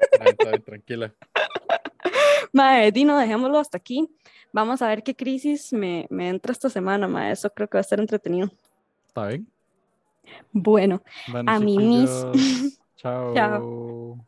bien, 0.44 0.62
tranquila. 0.64 1.14
Madre, 2.52 2.90
Dino, 2.90 3.16
dejémoslo 3.16 3.58
hasta 3.58 3.78
aquí. 3.78 4.08
Vamos 4.52 4.82
a 4.82 4.88
ver 4.88 5.04
qué 5.04 5.14
crisis 5.14 5.72
me, 5.72 6.08
me 6.10 6.28
entra 6.28 6.50
esta 6.50 6.68
semana, 6.70 7.06
madre. 7.06 7.32
Eso 7.32 7.48
creo 7.50 7.68
que 7.68 7.76
va 7.76 7.80
a 7.80 7.82
estar 7.82 8.00
entretenido. 8.00 8.50
Está 9.06 9.28
bien. 9.28 9.46
Bueno, 10.50 11.02
a 11.46 11.60
mí 11.60 11.78
mismo. 11.78 12.32
Chao. 12.96 13.32
Chao. 13.32 14.27